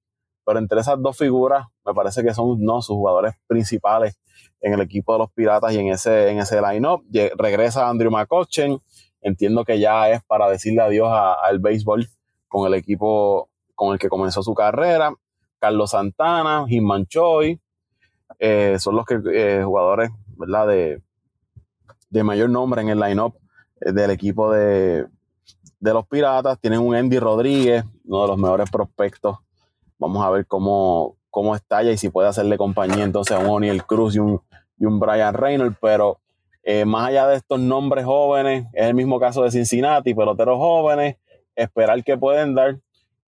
Pero 0.50 0.58
entre 0.58 0.82
esas 0.82 1.00
dos 1.00 1.16
figuras, 1.16 1.68
me 1.86 1.94
parece 1.94 2.24
que 2.24 2.34
son 2.34 2.60
no, 2.60 2.82
sus 2.82 2.96
jugadores 2.96 3.36
principales 3.46 4.20
en 4.62 4.74
el 4.74 4.82
equipo 4.82 5.14
de 5.14 5.20
los 5.20 5.32
Piratas 5.32 5.72
y 5.74 5.78
en 5.78 5.90
ese, 5.90 6.32
en 6.32 6.40
ese 6.40 6.60
line-up. 6.60 7.04
Regresa 7.38 7.88
Andrew 7.88 8.10
McCutcheon. 8.10 8.82
Entiendo 9.22 9.64
que 9.64 9.80
ya 9.80 10.10
es 10.10 10.24
para 10.24 10.50
decirle 10.50 10.82
adiós 10.82 11.08
al 11.12 11.60
béisbol 11.60 12.08
con 12.48 12.66
el 12.66 12.74
equipo 12.74 13.48
con 13.76 13.94
el 13.94 14.00
que 14.00 14.10
comenzó 14.10 14.42
su 14.42 14.56
carrera. 14.56 15.14
Carlos 15.60 15.92
Santana, 15.92 16.66
Hinman 16.68 17.06
Choi, 17.06 17.60
eh, 18.40 18.78
son 18.80 18.96
los 18.96 19.06
que, 19.06 19.20
eh, 19.32 19.62
jugadores 19.64 20.10
¿verdad? 20.36 20.68
De, 20.68 21.04
de 22.10 22.24
mayor 22.24 22.50
nombre 22.50 22.82
en 22.82 22.90
el 22.90 23.00
line-up 23.00 23.36
eh, 23.82 23.92
del 23.92 24.10
equipo 24.10 24.52
de, 24.52 25.06
de 25.80 25.94
los 25.94 26.08
Piratas. 26.08 26.60
Tienen 26.60 26.80
un 26.80 26.96
Andy 26.96 27.20
Rodríguez, 27.20 27.84
uno 28.06 28.24
de 28.24 28.28
los 28.30 28.38
mejores 28.40 28.72
prospectos. 28.72 29.38
Vamos 30.00 30.26
a 30.26 30.30
ver 30.32 30.48
cómo, 30.48 31.18
cómo 31.30 31.56
estalla 31.56 31.92
y 31.92 31.98
si 31.98 32.10
puede 32.10 32.30
hacerle 32.30 32.58
compañía 32.58 33.04
entonces 33.04 33.38
a 33.38 33.40
un 33.40 33.48
O'Neill 33.48 33.84
Cruz 33.84 34.16
y 34.16 34.20
un, 34.20 34.42
y 34.80 34.86
un 34.86 35.00
Brian 35.00 35.34
Reynolds. 35.34 35.78
Pero 35.80 36.20
más 36.86 37.08
allá 37.08 37.28
de 37.28 37.36
estos 37.36 37.60
nombres 37.60 38.06
jóvenes, 38.06 38.68
es 38.74 38.86
el 38.86 38.94
mismo 38.94 39.20
caso 39.20 39.44
de 39.44 39.52
Cincinnati, 39.52 40.14
peloteros 40.14 40.58
jóvenes, 40.58 41.18
esperar 41.56 42.04
que 42.04 42.18
pueden 42.18 42.56
dar 42.56 42.78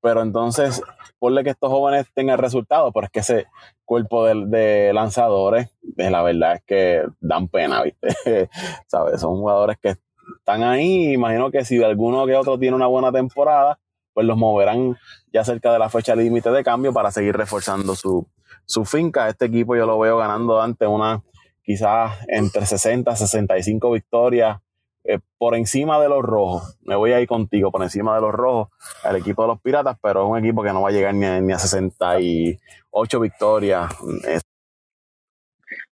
pero 0.00 0.22
entonces 0.22 0.82
ponle 1.18 1.44
que 1.44 1.50
estos 1.50 1.70
jóvenes 1.70 2.06
tengan 2.14 2.38
resultados, 2.38 2.90
pero 2.92 3.06
es 3.06 3.12
que 3.12 3.20
ese 3.20 3.46
cuerpo 3.84 4.24
de, 4.24 4.92
lanzadores, 4.94 5.68
eh, 5.96 6.10
la 6.10 6.22
verdad 6.22 6.54
es 6.54 6.62
que 6.64 7.02
dan 7.20 7.48
pena, 7.48 7.82
¿viste? 7.82 8.48
¿Sabes? 8.86 9.20
Son 9.20 9.36
jugadores 9.36 9.78
que 9.78 9.96
están 10.38 10.62
ahí, 10.62 11.12
imagino 11.12 11.50
que 11.50 11.64
si 11.64 11.82
alguno 11.82 12.26
que 12.26 12.36
otro 12.36 12.58
tiene 12.58 12.76
una 12.76 12.86
buena 12.86 13.12
temporada, 13.12 13.78
pues 14.20 14.26
los 14.26 14.36
moverán 14.36 14.98
ya 15.32 15.44
cerca 15.44 15.72
de 15.72 15.78
la 15.78 15.88
fecha 15.88 16.14
límite 16.14 16.50
de 16.50 16.62
cambio 16.62 16.92
para 16.92 17.10
seguir 17.10 17.34
reforzando 17.34 17.94
su, 17.94 18.28
su 18.66 18.84
finca. 18.84 19.30
Este 19.30 19.46
equipo 19.46 19.74
yo 19.76 19.86
lo 19.86 19.98
veo 19.98 20.18
ganando 20.18 20.60
ante 20.60 20.86
una 20.86 21.22
quizás 21.62 22.18
entre 22.28 22.66
60 22.66 23.10
y 23.10 23.16
65 23.16 23.92
victorias 23.92 24.58
eh, 25.04 25.20
por 25.38 25.54
encima 25.54 25.98
de 26.02 26.10
los 26.10 26.22
rojos. 26.22 26.76
Me 26.82 26.96
voy 26.96 27.12
a 27.12 27.20
ir 27.22 27.26
contigo, 27.26 27.72
por 27.72 27.82
encima 27.82 28.14
de 28.14 28.20
los 28.20 28.32
rojos, 28.32 28.68
al 29.02 29.16
equipo 29.16 29.40
de 29.40 29.48
los 29.48 29.60
Piratas, 29.62 29.96
pero 30.02 30.24
es 30.24 30.30
un 30.30 30.44
equipo 30.44 30.62
que 30.62 30.72
no 30.74 30.82
va 30.82 30.90
a 30.90 30.92
llegar 30.92 31.14
ni 31.14 31.24
a, 31.24 31.40
ni 31.40 31.54
a 31.54 31.58
68 31.58 33.20
victorias. 33.20 33.90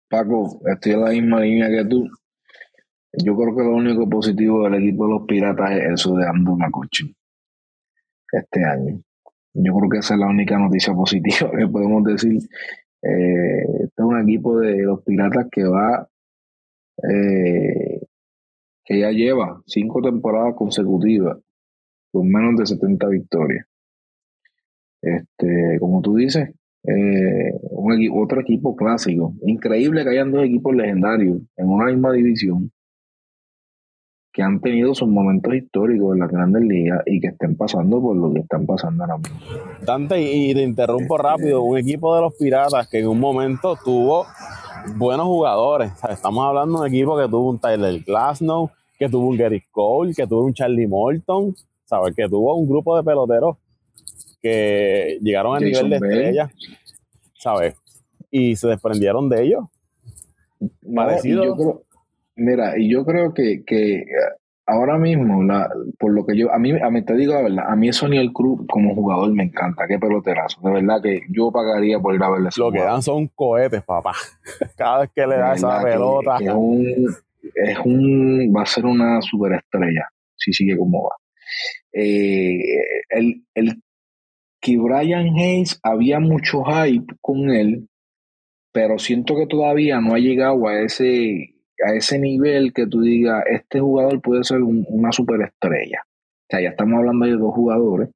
Paco, 0.09 0.61
estoy 0.67 0.93
en 0.95 1.01
la 1.01 1.11
misma 1.11 1.41
línea 1.43 1.69
que 1.69 1.89
tú. 1.89 2.09
Yo 3.25 3.37
creo 3.37 3.55
que 3.55 3.63
lo 3.63 3.71
único 3.71 4.09
positivo 4.11 4.65
del 4.65 4.83
equipo 4.83 5.07
de 5.07 5.13
los 5.13 5.23
Piratas 5.29 5.71
es 5.71 5.93
eso 5.93 6.17
de 6.17 6.27
Andrew 6.27 6.57
McCutcheon 6.57 7.16
este 8.39 8.65
año. 8.65 9.01
Yo 9.55 9.75
creo 9.75 9.91
que 9.91 9.99
esa 9.99 10.15
es 10.15 10.21
la 10.21 10.29
única 10.29 10.59
noticia 10.59 10.95
positiva 10.95 11.51
que 11.57 11.67
podemos 11.67 12.05
decir. 12.05 12.39
Eh, 13.03 13.63
este 13.85 14.03
es 14.03 14.05
un 14.05 14.21
equipo 14.21 14.59
de 14.59 14.83
los 14.83 15.03
Piratas 15.03 15.47
que 15.51 15.65
va 15.65 16.09
eh, 17.03 18.01
que 18.85 19.01
ya 19.01 19.11
lleva 19.11 19.61
cinco 19.67 20.01
temporadas 20.01 20.55
consecutivas 20.55 21.39
con 22.13 22.29
menos 22.29 22.59
de 22.59 22.67
70 22.67 23.09
victorias. 23.09 23.67
Este, 25.03 25.79
como 25.79 26.01
tú 26.01 26.17
dices, 26.17 26.51
eh, 26.85 27.53
otro 28.13 28.41
equipo 28.41 28.77
clásico. 28.77 29.35
Increíble 29.43 30.05
que 30.05 30.11
hayan 30.11 30.33
dos 30.33 30.45
equipos 30.45 30.75
legendarios 30.75 31.41
en 31.57 31.69
una 31.69 31.87
misma 31.87 32.13
división 32.13 32.71
que 34.37 34.43
han 34.43 34.61
tenido 34.61 34.95
sus 34.95 35.09
momentos 35.09 35.55
históricos 35.55 36.13
en 36.13 36.21
las 36.21 36.31
grandes 36.31 36.63
ligas 36.63 37.03
y 37.07 37.21
que 37.21 37.29
estén 37.29 37.57
pasando 37.57 38.03
por 38.03 38.15
lo 38.15 38.35
que 38.35 38.41
están 38.41 38.67
pasando 38.67 39.05
ahora 39.05 39.17
mismo. 39.17 39.39
Dante, 39.81 40.21
y 40.21 40.53
te 40.53 40.63
interrumpo 40.63 41.17
este, 41.17 41.27
rápido, 41.27 41.63
un 41.63 41.79
equipo 41.79 42.15
de 42.15 42.21
los 42.21 42.35
Piratas 42.35 42.87
que 42.87 42.99
en 42.99 43.09
un 43.09 43.19
momento 43.19 43.79
tuvo 43.83 44.27
buenos 44.97 45.25
jugadores. 45.25 45.91
estamos 46.11 46.47
hablando 46.47 46.81
de 46.81 46.81
un 46.83 46.95
equipo 46.95 47.17
que 47.17 47.27
tuvo 47.29 47.49
un 47.49 47.59
Tyler 47.59 47.99
Glasnow, 48.05 48.71
que 48.99 49.09
tuvo 49.09 49.27
un 49.27 49.39
Gary 49.39 49.63
Cole, 49.71 50.13
que 50.15 50.27
tuvo 50.27 50.45
un 50.45 50.53
Charlie 50.53 50.87
Morton, 50.87 51.55
¿sabes? 51.87 52.15
Que 52.15 52.29
tuvo 52.29 52.57
un 52.57 52.69
grupo 52.69 52.95
de 52.95 53.03
peloteros 53.03 53.57
que 54.43 55.17
llegaron 55.23 55.57
a 55.57 55.61
nivel 55.61 55.89
de 55.89 55.97
estrella, 55.97 56.51
¿sabes? 57.39 57.75
Y 58.31 58.55
se 58.55 58.69
desprendieron 58.69 59.31
de 59.31 59.45
ellos. 59.45 59.65
Parecido. 60.95 61.86
Mira, 62.37 62.79
y 62.79 62.91
yo 62.91 63.05
creo 63.05 63.35
que, 63.35 63.65
que 63.67 64.05
ahora 64.67 64.99
mismo, 64.99 65.43
la, 65.43 65.69
por 65.99 66.13
lo 66.13 66.27
que 66.27 66.37
yo, 66.37 66.53
a 66.53 66.59
mí, 66.59 66.73
a 66.73 66.91
mí 66.91 67.03
te 67.03 67.15
digo 67.15 67.35
la 67.35 67.43
verdad, 67.43 67.65
a 67.69 67.77
mí 67.77 67.89
el 67.89 68.33
Cruz 68.33 68.61
como 68.69 68.95
jugador 68.95 69.33
me 69.33 69.45
encanta, 69.45 69.87
qué 69.89 69.99
peloterazo, 69.99 70.61
de 70.63 70.73
verdad 70.73 71.01
que 71.03 71.21
yo 71.31 71.51
pagaría 71.51 71.99
por 72.01 72.15
ir 72.15 72.23
a 72.23 72.31
verle. 72.31 72.51
Lo 72.57 72.73
que 72.73 72.81
dan 72.81 73.03
son 73.03 73.29
cohetes, 73.29 73.83
papá. 73.83 74.13
Cada 74.77 75.01
vez 75.01 75.11
que 75.15 75.27
le 75.27 75.37
da 75.37 75.55
esa 75.55 75.83
pelota. 75.83 76.37
es, 76.41 76.51
un, 76.53 76.87
es 77.55 77.79
un, 77.85 78.53
va 78.55 78.63
a 78.63 78.67
ser 78.67 78.85
una 78.85 79.21
superestrella, 79.23 80.09
si 80.37 80.53
sigue 80.53 80.77
como 80.77 81.05
va. 81.05 81.17
Eh, 81.93 82.59
el, 83.09 83.45
el 83.55 83.83
que 84.61 84.77
Brian 84.77 85.29
Hayes 85.39 85.79
había 85.83 86.19
mucho 86.19 86.65
hype 86.65 87.15
con 87.21 87.51
él, 87.51 87.89
pero 88.73 88.99
siento 88.99 89.37
que 89.37 89.47
todavía 89.47 90.01
no 90.01 90.15
ha 90.15 90.19
llegado 90.19 90.67
a 90.67 90.83
ese 90.83 91.56
a 91.85 91.95
ese 91.95 92.19
nivel 92.19 92.73
que 92.73 92.87
tú 92.87 93.01
digas, 93.01 93.45
este 93.51 93.81
jugador 93.81 94.21
puede 94.21 94.45
ser 94.45 94.63
una 94.63 95.13
superestrella. 95.13 96.03
O 96.05 96.47
sea, 96.49 96.61
ya 96.61 96.71
estamos 96.71 96.99
hablando 96.99 97.27
de 97.27 97.33
dos 97.33 97.55
jugadores. 97.55 98.11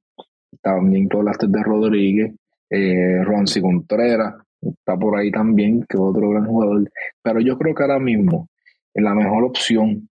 También 0.61 1.09
tú 1.09 1.19
hablaste 1.19 1.47
de 1.47 1.63
Rodríguez, 1.63 2.33
eh, 2.69 3.23
Ronci 3.23 3.61
Contreras, 3.61 4.35
está 4.61 4.97
por 4.97 5.17
ahí 5.17 5.31
también, 5.31 5.85
que 5.87 5.97
otro 5.97 6.29
gran 6.29 6.45
jugador. 6.45 6.89
Pero 7.21 7.39
yo 7.39 7.57
creo 7.57 7.75
que 7.75 7.83
ahora 7.83 7.99
mismo 7.99 8.47
la 8.93 9.13
mejor 9.13 9.43
opción 9.43 10.09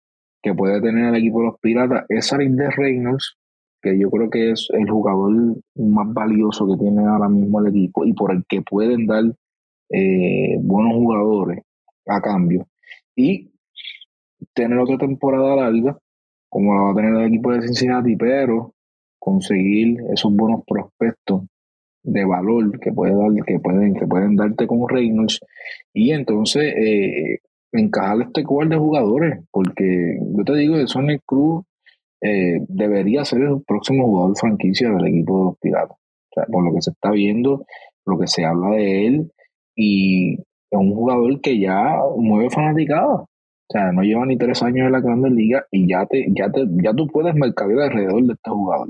que 0.43 0.55
puede 0.55 0.81
tener 0.81 1.07
el 1.07 1.17
equipo 1.17 1.41
de 1.41 1.47
los 1.47 1.61
Piratas 1.61 2.05
es 2.09 2.27
salir 2.27 2.51
de 2.51 2.71
Reynolds, 2.71 3.37
que 3.81 3.99
yo 3.99 4.11
creo 4.11 4.31
que 4.31 4.51
es 4.53 4.69
el 4.73 4.89
jugador 4.91 5.33
más 5.77 6.13
valioso 6.13 6.67
que 6.67 6.79
tiene 6.79 7.05
ahora 7.05 7.29
mismo 7.29 7.61
el 7.61 7.69
equipo 7.69 8.05
y 8.05 8.13
por 8.13 8.33
el 8.33 8.45
que 8.49 8.63
pueden 8.63 9.07
dar 9.07 9.25
eh, 9.91 10.57
buenos 10.61 10.95
jugadores 10.95 11.61
a 12.07 12.21
cambio 12.21 12.67
y 13.23 13.53
tener 14.53 14.79
otra 14.79 14.99
temporada 14.99 15.57
larga, 15.57 15.99
como 16.49 16.75
la 16.75 16.83
va 16.83 16.91
a 16.93 16.95
tener 16.95 17.15
el 17.15 17.29
equipo 17.29 17.53
de 17.53 17.63
Cincinnati, 17.63 18.17
pero 18.17 18.75
conseguir 19.19 19.99
esos 20.13 20.35
buenos 20.35 20.63
prospectos 20.67 21.43
de 22.03 22.25
valor 22.25 22.81
que 22.81 22.93
puede 22.93 23.15
dar, 23.15 23.31
que 23.47 23.61
pueden, 23.61 23.95
que 23.95 24.07
pueden 24.07 24.35
darte 24.35 24.67
con 24.67 24.89
Reynolds 24.89 25.39
y 25.95 26.11
entonces 26.11 26.75
eh, 26.77 27.39
encajar 27.73 28.23
este 28.23 28.43
cual 28.43 28.69
de 28.69 28.77
jugadores, 28.77 29.45
porque 29.51 30.19
yo 30.21 30.45
te 30.45 30.55
digo 30.57 30.77
que 30.77 30.89
Sonic 30.89 31.23
Cruz 31.25 31.65
eh, 32.21 32.61
debería 32.69 33.25
ser 33.25 33.43
el 33.43 33.63
próximo 33.67 34.07
jugador 34.07 34.37
franquicia 34.37 34.91
del 34.91 35.07
equipo 35.07 35.39
de 35.39 35.45
los 35.45 35.59
Piratas. 35.59 35.97
por 36.51 36.65
lo 36.65 36.75
que 36.75 36.83
se 36.83 36.91
está 36.91 37.11
viendo, 37.13 37.65
lo 38.05 38.19
que 38.19 38.27
se 38.27 38.45
habla 38.45 38.71
de 38.71 39.07
él, 39.07 39.33
y 39.77 40.39
es 40.73 40.79
un 40.79 40.95
jugador 40.95 41.41
que 41.41 41.61
ya 41.61 41.99
mueve 42.17 42.51
fanaticada. 42.51 43.15
O 43.15 43.73
sea, 43.73 43.93
no 43.93 44.03
lleva 44.03 44.27
ni 44.27 44.37
tres 44.37 44.63
años 44.63 44.87
en 44.87 44.93
la 44.93 45.01
Grande 45.01 45.31
Liga 45.31 45.65
y 45.71 45.89
ya 45.89 46.07
te, 46.07 46.27
ya 46.35 46.51
te, 46.51 46.67
ya 46.83 46.95
tú 46.95 47.07
puedes 47.09 47.35
mercadear 47.35 47.91
alrededor 47.91 48.23
de 48.25 48.33
este 48.33 48.51
jugador. 48.51 48.89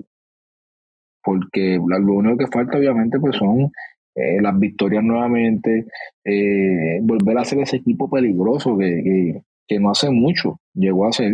Porque 1.24 1.78
lo 1.84 2.14
único 2.14 2.36
que 2.36 2.46
falta, 2.46 2.78
obviamente, 2.78 3.18
pues 3.20 3.36
son 3.36 3.70
eh, 4.14 4.40
las 4.40 4.58
victorias 4.58 5.02
nuevamente, 5.04 5.86
eh, 6.24 7.00
volver 7.02 7.38
a 7.38 7.44
ser 7.44 7.60
ese 7.60 7.76
equipo 7.76 8.08
peligroso 8.10 8.76
que, 8.76 9.42
que, 9.66 9.78
no 9.78 9.90
hace 9.90 10.10
mucho 10.10 10.58
llegó 10.74 11.06
a 11.06 11.12
ser, 11.12 11.32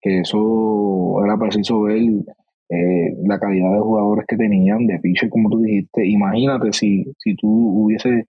que 0.00 0.20
eso 0.20 1.24
era 1.24 1.36
preciso 1.38 1.82
ver 1.82 2.02
eh, 2.70 3.14
la 3.24 3.38
calidad 3.38 3.72
de 3.72 3.80
jugadores 3.80 4.24
que 4.28 4.36
tenían, 4.36 4.86
de 4.86 4.98
pitcher, 4.98 5.30
como 5.30 5.50
tú 5.50 5.60
dijiste. 5.60 6.06
Imagínate 6.06 6.72
si, 6.72 7.04
si 7.18 7.34
tú 7.36 7.48
hubiese 7.48 8.26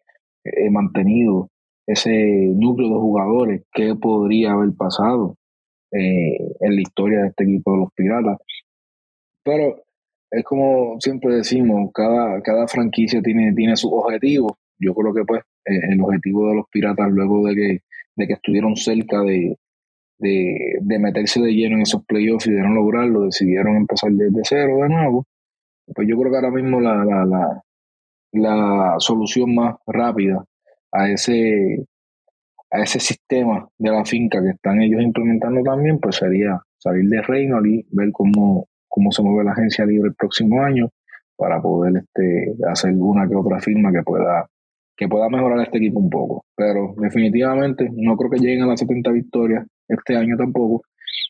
he 0.55 0.69
mantenido 0.69 1.49
ese 1.87 2.11
núcleo 2.11 2.89
de 2.89 2.95
jugadores, 2.95 3.63
que 3.73 3.95
podría 3.95 4.51
haber 4.51 4.73
pasado 4.77 5.35
eh, 5.91 6.37
en 6.59 6.75
la 6.75 6.81
historia 6.81 7.21
de 7.21 7.27
este 7.29 7.45
equipo 7.45 7.71
de 7.71 7.77
los 7.79 7.93
Piratas. 7.95 8.37
Pero 9.43 9.83
es 10.29 10.43
como 10.43 10.99
siempre 10.99 11.35
decimos, 11.35 11.89
cada, 11.93 12.41
cada 12.41 12.67
franquicia 12.67 13.21
tiene, 13.21 13.53
tiene 13.53 13.75
sus 13.75 13.91
objetivos. 13.91 14.53
Yo 14.77 14.93
creo 14.93 15.13
que 15.13 15.23
pues 15.25 15.41
eh, 15.65 15.79
el 15.89 16.01
objetivo 16.01 16.49
de 16.49 16.55
los 16.55 16.65
Piratas 16.71 17.09
luego 17.09 17.47
de 17.47 17.55
que, 17.55 17.79
de 18.15 18.27
que 18.27 18.33
estuvieron 18.33 18.75
cerca 18.75 19.21
de, 19.21 19.57
de, 20.19 20.99
meterse 20.99 21.41
de 21.41 21.53
lleno 21.53 21.77
en 21.77 21.81
esos 21.81 22.05
playoffs 22.05 22.47
y 22.47 22.51
de 22.51 22.61
no 22.61 22.73
lograrlo, 22.73 23.21
decidieron 23.21 23.75
empezar 23.77 24.11
desde 24.11 24.41
cero 24.43 24.77
de 24.83 24.89
nuevo. 24.89 25.25
Pues 25.95 26.07
yo 26.07 26.17
creo 26.19 26.31
que 26.31 26.37
ahora 26.37 26.51
mismo 26.51 26.79
la, 26.79 27.03
la, 27.03 27.25
la, 27.25 27.63
la 28.31 28.95
solución 28.99 29.55
más 29.55 29.75
rápida 29.87 30.43
a 30.91 31.09
ese, 31.09 31.85
a 32.71 32.79
ese 32.79 32.99
sistema 32.99 33.67
de 33.77 33.91
la 33.91 34.05
finca 34.05 34.41
que 34.41 34.51
están 34.51 34.81
ellos 34.81 35.01
implementando 35.01 35.61
también, 35.63 35.99
pues 35.99 36.17
sería 36.17 36.61
salir 36.77 37.07
de 37.09 37.21
Reino 37.21 37.65
y 37.65 37.85
ver 37.91 38.11
cómo, 38.11 38.67
cómo 38.87 39.11
se 39.11 39.21
mueve 39.21 39.45
la 39.45 39.51
agencia 39.51 39.85
libre 39.85 40.09
el 40.09 40.15
próximo 40.15 40.61
año 40.61 40.89
para 41.35 41.61
poder 41.61 42.03
este, 42.03 42.55
hacer 42.69 42.93
una 42.95 43.27
que 43.27 43.35
otra 43.35 43.59
firma 43.59 43.91
que 43.91 44.03
pueda 44.03 44.47
que 44.99 45.07
pueda 45.07 45.29
mejorar 45.29 45.61
este 45.61 45.77
equipo 45.77 45.97
un 45.97 46.09
poco. 46.09 46.43
Pero 46.57 46.93
definitivamente 46.97 47.89
no 47.89 48.17
creo 48.17 48.29
que 48.29 48.39
lleguen 48.39 48.63
a 48.63 48.67
las 48.67 48.81
70 48.81 49.11
victorias 49.11 49.65
este 49.87 50.17
año 50.17 50.35
tampoco. 50.35 50.83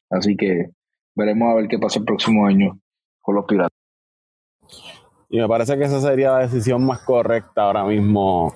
Así 0.09 0.35
que 0.35 0.71
veremos 1.15 1.51
a 1.51 1.55
ver 1.55 1.67
qué 1.67 1.77
pasa 1.77 1.99
el 1.99 2.05
próximo 2.05 2.47
año 2.47 2.79
con 3.21 3.35
los 3.35 3.45
Piratas. 3.45 3.78
Y 5.31 5.37
me 5.37 5.47
parece 5.47 5.77
que 5.77 5.83
esa 5.83 6.01
sería 6.01 6.31
la 6.31 6.39
decisión 6.39 6.83
más 6.83 7.01
correcta 7.01 7.63
ahora 7.63 7.83
mismo 7.83 8.51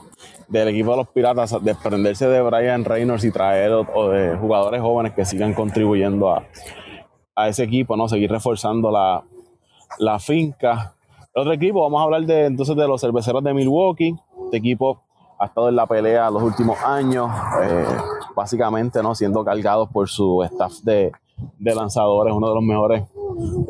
del 0.47 0.69
equipo 0.69 0.91
de 0.91 0.97
los 0.97 1.07
Piratas, 1.09 1.55
desprenderse 1.63 2.27
de 2.27 2.41
Brian 2.41 2.83
Reynolds 2.83 3.23
y 3.23 3.31
traer 3.31 3.71
o, 3.71 4.09
de 4.09 4.36
jugadores 4.38 4.81
jóvenes 4.81 5.13
que 5.13 5.23
sigan 5.23 5.53
contribuyendo 5.53 6.31
a, 6.31 6.43
a 7.36 7.47
ese 7.47 7.63
equipo, 7.63 7.95
¿no? 7.95 8.07
Seguir 8.07 8.31
reforzando 8.31 8.89
la, 8.89 9.23
la 9.99 10.17
finca. 10.17 10.95
El 11.36 11.41
otro 11.41 11.53
equipo, 11.53 11.81
vamos 11.81 12.01
a 12.01 12.03
hablar 12.05 12.23
de 12.23 12.45
entonces 12.45 12.75
de 12.75 12.88
los 12.88 12.99
cerveceros 12.99 13.43
de 13.43 13.53
Milwaukee. 13.53 14.15
Este 14.45 14.57
equipo 14.57 15.03
ha 15.39 15.45
estado 15.45 15.69
en 15.69 15.75
la 15.75 15.86
pelea 15.86 16.31
los 16.31 16.41
últimos 16.41 16.79
años, 16.83 17.29
eh, 17.62 17.86
básicamente 18.36 19.03
no 19.03 19.13
siendo 19.13 19.43
cargados 19.43 19.89
por 19.89 20.09
su 20.09 20.41
staff 20.43 20.73
de, 20.81 21.12
lanzadores, 21.60 22.34
uno 22.34 22.49
de 22.49 22.56
los 22.56 22.63
mejores 22.63 23.03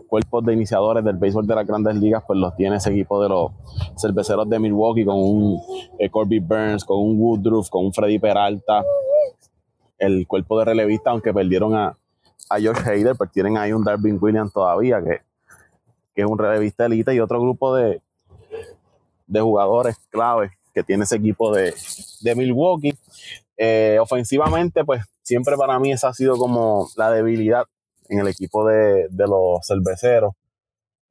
cuerpos 0.08 0.46
de 0.46 0.54
iniciadores 0.54 1.04
del 1.04 1.18
béisbol 1.18 1.48
de 1.48 1.56
las 1.56 1.66
grandes 1.68 1.96
ligas, 1.96 2.24
pues 2.26 2.40
los 2.40 2.56
tiene 2.56 2.78
ese 2.78 2.92
equipo 2.92 3.22
de 3.22 3.30
los 3.30 3.52
cerveceros 3.98 4.50
de 4.50 4.60
Milwaukee 4.60 5.06
con 5.06 5.18
un 5.18 5.62
eh, 6.00 6.10
Corby 6.10 6.40
Burns, 6.40 6.84
con 6.84 7.00
un 7.00 7.20
Woodruff, 7.20 7.70
con 7.70 7.86
un 7.86 7.94
Freddy 7.94 8.20
Peralta, 8.20 8.84
el 9.98 10.28
cuerpo 10.28 10.60
de 10.60 10.66
relevista, 10.66 11.12
aunque 11.12 11.34
perdieron 11.34 11.76
a, 11.76 11.96
a 12.50 12.60
George 12.60 12.90
Hader, 12.90 13.16
pues 13.16 13.32
tienen 13.32 13.58
ahí 13.58 13.72
un 13.72 13.84
Darwin 13.84 14.18
Williams 14.22 14.52
todavía, 14.52 15.02
que, 15.02 15.22
que 16.14 16.22
es 16.22 16.28
un 16.28 16.38
relevista 16.38 16.86
elite, 16.86 17.14
y 17.14 17.20
otro 17.20 17.40
grupo 17.42 17.76
de, 17.76 18.02
de 19.28 19.42
jugadores 19.42 19.96
claves 20.10 20.52
que 20.74 20.84
tiene 20.84 21.04
ese 21.04 21.16
equipo 21.16 21.54
de, 21.54 21.74
Milwaukee. 22.36 22.94
Eh, 23.58 23.98
ofensivamente, 24.02 24.84
pues 24.84 25.04
siempre 25.24 25.58
para 25.58 25.80
mí 25.80 25.92
esa 25.92 26.10
ha 26.10 26.14
sido 26.14 26.38
como 26.38 26.88
la 26.96 27.10
debilidad 27.12 27.66
en 28.10 28.20
el 28.20 28.28
equipo 28.28 28.68
de, 28.68 29.08
los 29.12 29.66
cerveceros. 29.66 30.34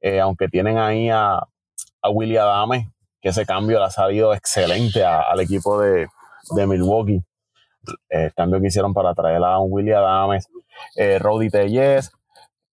Eh, 0.01 0.19
aunque 0.19 0.47
tienen 0.47 0.77
ahí 0.77 1.09
a, 1.09 1.39
a 2.01 2.09
Willie 2.09 2.37
Adame, 2.37 2.89
que 3.21 3.29
ese 3.29 3.45
cambio 3.45 3.79
le 3.79 3.85
ha 3.85 3.89
salido 3.89 4.33
excelente 4.33 5.03
al 5.03 5.39
equipo 5.39 5.79
de, 5.79 6.07
Milwaukee. 6.67 7.23
Eh, 8.09 8.25
el 8.25 8.33
cambio 8.33 8.59
que 8.59 8.67
hicieron 8.67 8.93
para 8.93 9.13
traer 9.13 9.41
a 9.43 9.59
un 9.59 9.71
Willie 9.71 9.95
Adams, 9.95 10.47
eh, 10.97 11.19
Roddy 11.19 11.49
Tellez, 11.49 12.11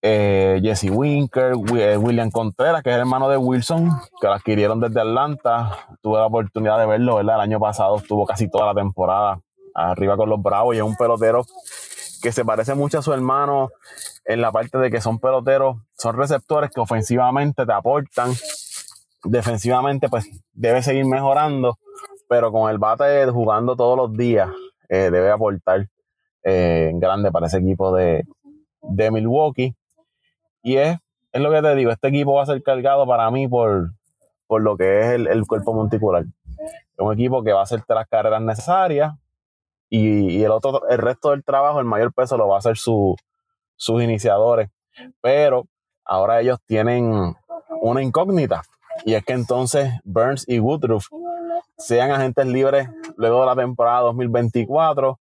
eh, 0.01 0.59
Jesse 0.61 0.89
Winker, 0.89 1.53
William 1.55 2.31
Contreras, 2.31 2.81
que 2.81 2.89
es 2.89 2.95
el 2.95 3.01
hermano 3.01 3.29
de 3.29 3.37
Wilson, 3.37 3.91
que 4.19 4.27
lo 4.27 4.33
adquirieron 4.33 4.79
desde 4.79 4.99
Atlanta. 4.99 5.85
Tuve 6.01 6.17
la 6.17 6.25
oportunidad 6.25 6.79
de 6.79 6.87
verlo, 6.87 7.17
¿verdad? 7.17 7.35
El 7.35 7.41
año 7.41 7.59
pasado 7.59 7.97
estuvo 7.97 8.25
casi 8.25 8.49
toda 8.49 8.67
la 8.67 8.73
temporada 8.73 9.39
arriba 9.87 10.17
con 10.17 10.29
los 10.29 10.41
Bravos 10.41 10.75
y 10.75 10.79
es 10.79 10.83
un 10.83 10.95
pelotero 10.95 11.45
que 12.21 12.31
se 12.31 12.43
parece 12.43 12.75
mucho 12.75 12.99
a 12.99 13.01
su 13.01 13.13
hermano 13.13 13.69
en 14.25 14.41
la 14.41 14.51
parte 14.51 14.77
de 14.77 14.91
que 14.91 15.01
son 15.01 15.19
peloteros, 15.19 15.77
son 15.97 16.17
receptores 16.17 16.69
que 16.71 16.81
ofensivamente 16.81 17.65
te 17.65 17.73
aportan, 17.73 18.31
defensivamente 19.23 20.09
pues 20.09 20.27
debe 20.53 20.83
seguir 20.83 21.05
mejorando, 21.05 21.77
pero 22.27 22.51
con 22.51 22.69
el 22.69 22.77
bate 22.77 23.25
jugando 23.31 23.75
todos 23.75 23.97
los 23.97 24.15
días 24.15 24.49
eh, 24.89 25.09
debe 25.11 25.31
aportar 25.31 25.87
en 26.43 26.99
grande 26.99 27.31
para 27.31 27.47
ese 27.47 27.57
equipo 27.57 27.95
de, 27.95 28.23
Milwaukee. 29.11 29.75
Y 30.61 30.77
es, 30.77 30.97
es 31.31 31.41
lo 31.41 31.51
que 31.51 31.61
te 31.61 31.75
digo, 31.75 31.91
este 31.91 32.09
equipo 32.09 32.33
va 32.33 32.43
a 32.43 32.47
ser 32.47 32.61
cargado 32.63 33.07
para 33.07 33.29
mí 33.31 33.47
por, 33.47 33.91
por 34.47 34.61
lo 34.61 34.75
que 34.75 34.99
es 34.99 35.05
el, 35.13 35.47
cuerpo 35.47 35.73
monticular. 35.73 36.23
Es 36.23 36.99
un 36.99 37.13
equipo 37.13 37.43
que 37.43 37.53
va 37.53 37.61
a 37.61 37.63
hacerte 37.63 37.93
las 37.93 38.07
carreras 38.07 38.41
necesarias 38.41 39.13
y, 39.89 40.43
el 40.43 40.51
otro, 40.51 40.87
el 40.89 40.97
resto 40.97 41.31
del 41.31 41.43
trabajo, 41.43 41.79
el 41.79 41.85
mayor 41.85 42.13
peso 42.13 42.37
lo 42.37 42.47
va 42.47 42.55
a 42.55 42.59
hacer 42.59 42.77
sus 42.77 43.17
iniciadores. 44.01 44.69
Pero 45.21 45.65
ahora 46.05 46.41
ellos 46.41 46.59
tienen 46.65 47.35
una 47.81 48.01
incógnita 48.01 48.63
y 49.05 49.13
es 49.13 49.23
que 49.23 49.33
entonces 49.33 49.93
Burns 50.03 50.45
y 50.47 50.59
Woodruff 50.59 51.07
sean 51.77 52.11
agentes 52.11 52.45
libres 52.45 52.89
luego 53.15 53.41
de 53.41 53.45
la 53.45 53.55
temporada 53.55 54.01
2024 54.01 55.17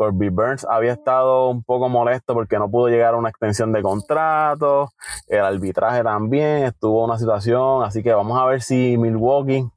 Corby 0.00 0.30
Burns 0.30 0.64
había 0.64 0.94
estado 0.94 1.50
un 1.50 1.62
poco 1.62 1.90
molesto 1.90 2.32
porque 2.32 2.58
no 2.58 2.70
pudo 2.70 2.88
llegar 2.88 3.12
a 3.12 3.18
una 3.18 3.28
extensión 3.28 3.70
de 3.70 3.82
contrato, 3.82 4.88
el 5.26 5.40
arbitraje 5.40 6.02
también 6.02 6.64
estuvo 6.64 7.04
una 7.04 7.18
situación, 7.18 7.84
así 7.84 8.02
que 8.02 8.14
vamos 8.14 8.40
a 8.40 8.46
ver 8.46 8.62
si 8.62 8.96
Milwaukee, 8.96 9.68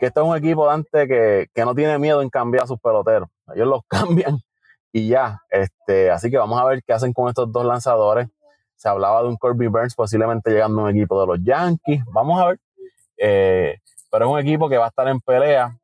que 0.00 0.06
este 0.06 0.20
es 0.20 0.26
un 0.26 0.34
equipo 0.34 0.64
Dante 0.64 1.06
que, 1.06 1.48
que 1.52 1.64
no 1.66 1.74
tiene 1.74 1.98
miedo 1.98 2.22
en 2.22 2.30
cambiar 2.30 2.64
a 2.64 2.66
sus 2.66 2.80
peloteros, 2.80 3.28
ellos 3.54 3.68
los 3.68 3.82
cambian 3.88 4.38
y 4.92 5.08
ya, 5.08 5.42
este, 5.50 6.10
así 6.10 6.30
que 6.30 6.38
vamos 6.38 6.60
a 6.60 6.64
ver 6.64 6.82
qué 6.82 6.92
hacen 6.92 7.12
con 7.12 7.28
estos 7.28 7.52
dos 7.52 7.64
lanzadores. 7.64 8.28
Se 8.76 8.88
hablaba 8.88 9.22
de 9.22 9.28
un 9.28 9.36
Corby 9.36 9.66
Burns 9.66 9.94
posiblemente 9.94 10.50
llegando 10.50 10.80
a 10.80 10.84
un 10.84 10.90
equipo 10.90 11.20
de 11.20 11.26
los 11.26 11.38
Yankees, 11.42 12.02
vamos 12.12 12.40
a 12.40 12.46
ver. 12.48 12.60
Eh, 13.16 13.78
pero 14.10 14.26
es 14.26 14.30
un 14.32 14.38
equipo 14.38 14.68
que 14.68 14.78
va 14.78 14.86
a 14.86 14.88
estar 14.88 15.08
en 15.08 15.20
pelea 15.20 15.76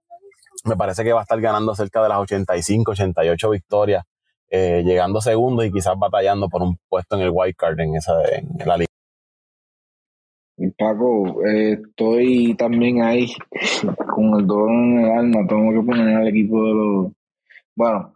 me 0.64 0.76
parece 0.76 1.04
que 1.04 1.12
va 1.12 1.20
a 1.20 1.22
estar 1.22 1.40
ganando 1.40 1.74
cerca 1.74 2.02
de 2.02 2.08
las 2.08 2.18
85, 2.18 2.92
88 2.92 3.50
victorias, 3.50 4.04
eh, 4.50 4.82
llegando 4.84 5.20
segundo 5.20 5.62
y 5.62 5.70
quizás 5.70 5.94
batallando 5.98 6.48
por 6.48 6.62
un 6.62 6.78
puesto 6.88 7.16
en 7.16 7.22
el 7.22 7.30
wild 7.32 7.54
card 7.54 7.78
en, 7.80 7.96
esa, 7.96 8.14
en 8.24 8.66
la 8.66 8.78
liga. 8.78 8.88
Paco, 10.78 11.44
eh, 11.44 11.72
estoy 11.72 12.54
también 12.54 13.02
ahí 13.02 13.26
con 14.14 14.40
el 14.40 14.46
dolor 14.46 14.70
en 14.70 14.98
el 15.00 15.10
alma. 15.10 15.46
Tengo 15.48 15.72
que 15.72 15.86
poner 15.86 16.16
al 16.16 16.28
equipo 16.28 16.64
de 16.64 16.74
los. 16.74 17.12
Bueno, 17.76 18.12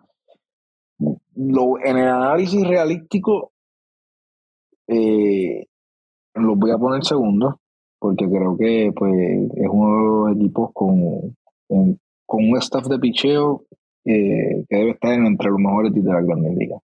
lo, 1.35 1.79
en 1.79 1.97
el 1.97 2.09
análisis 2.09 2.67
realístico, 2.67 3.53
eh, 4.87 5.67
los 6.35 6.59
voy 6.59 6.71
a 6.71 6.79
poner 6.79 7.05
segundo, 7.05 7.61
porque 7.99 8.27
creo 8.27 8.57
que 8.57 8.93
pues, 8.97 9.15
es 9.57 9.69
uno 9.71 9.97
de 9.97 10.35
los 10.35 10.37
equipos 10.37 10.71
con, 10.73 11.37
con 11.69 11.99
un 12.51 12.57
staff 12.59 12.87
de 12.87 12.99
picheo 12.99 13.65
eh, 14.05 14.65
que 14.69 14.77
debe 14.77 14.91
estar 14.93 15.13
entre 15.13 15.51
los 15.51 15.59
mejores 15.59 15.93
de 15.93 16.03
la 16.03 16.23
Grandes 16.23 16.57
Ligas. 16.57 16.81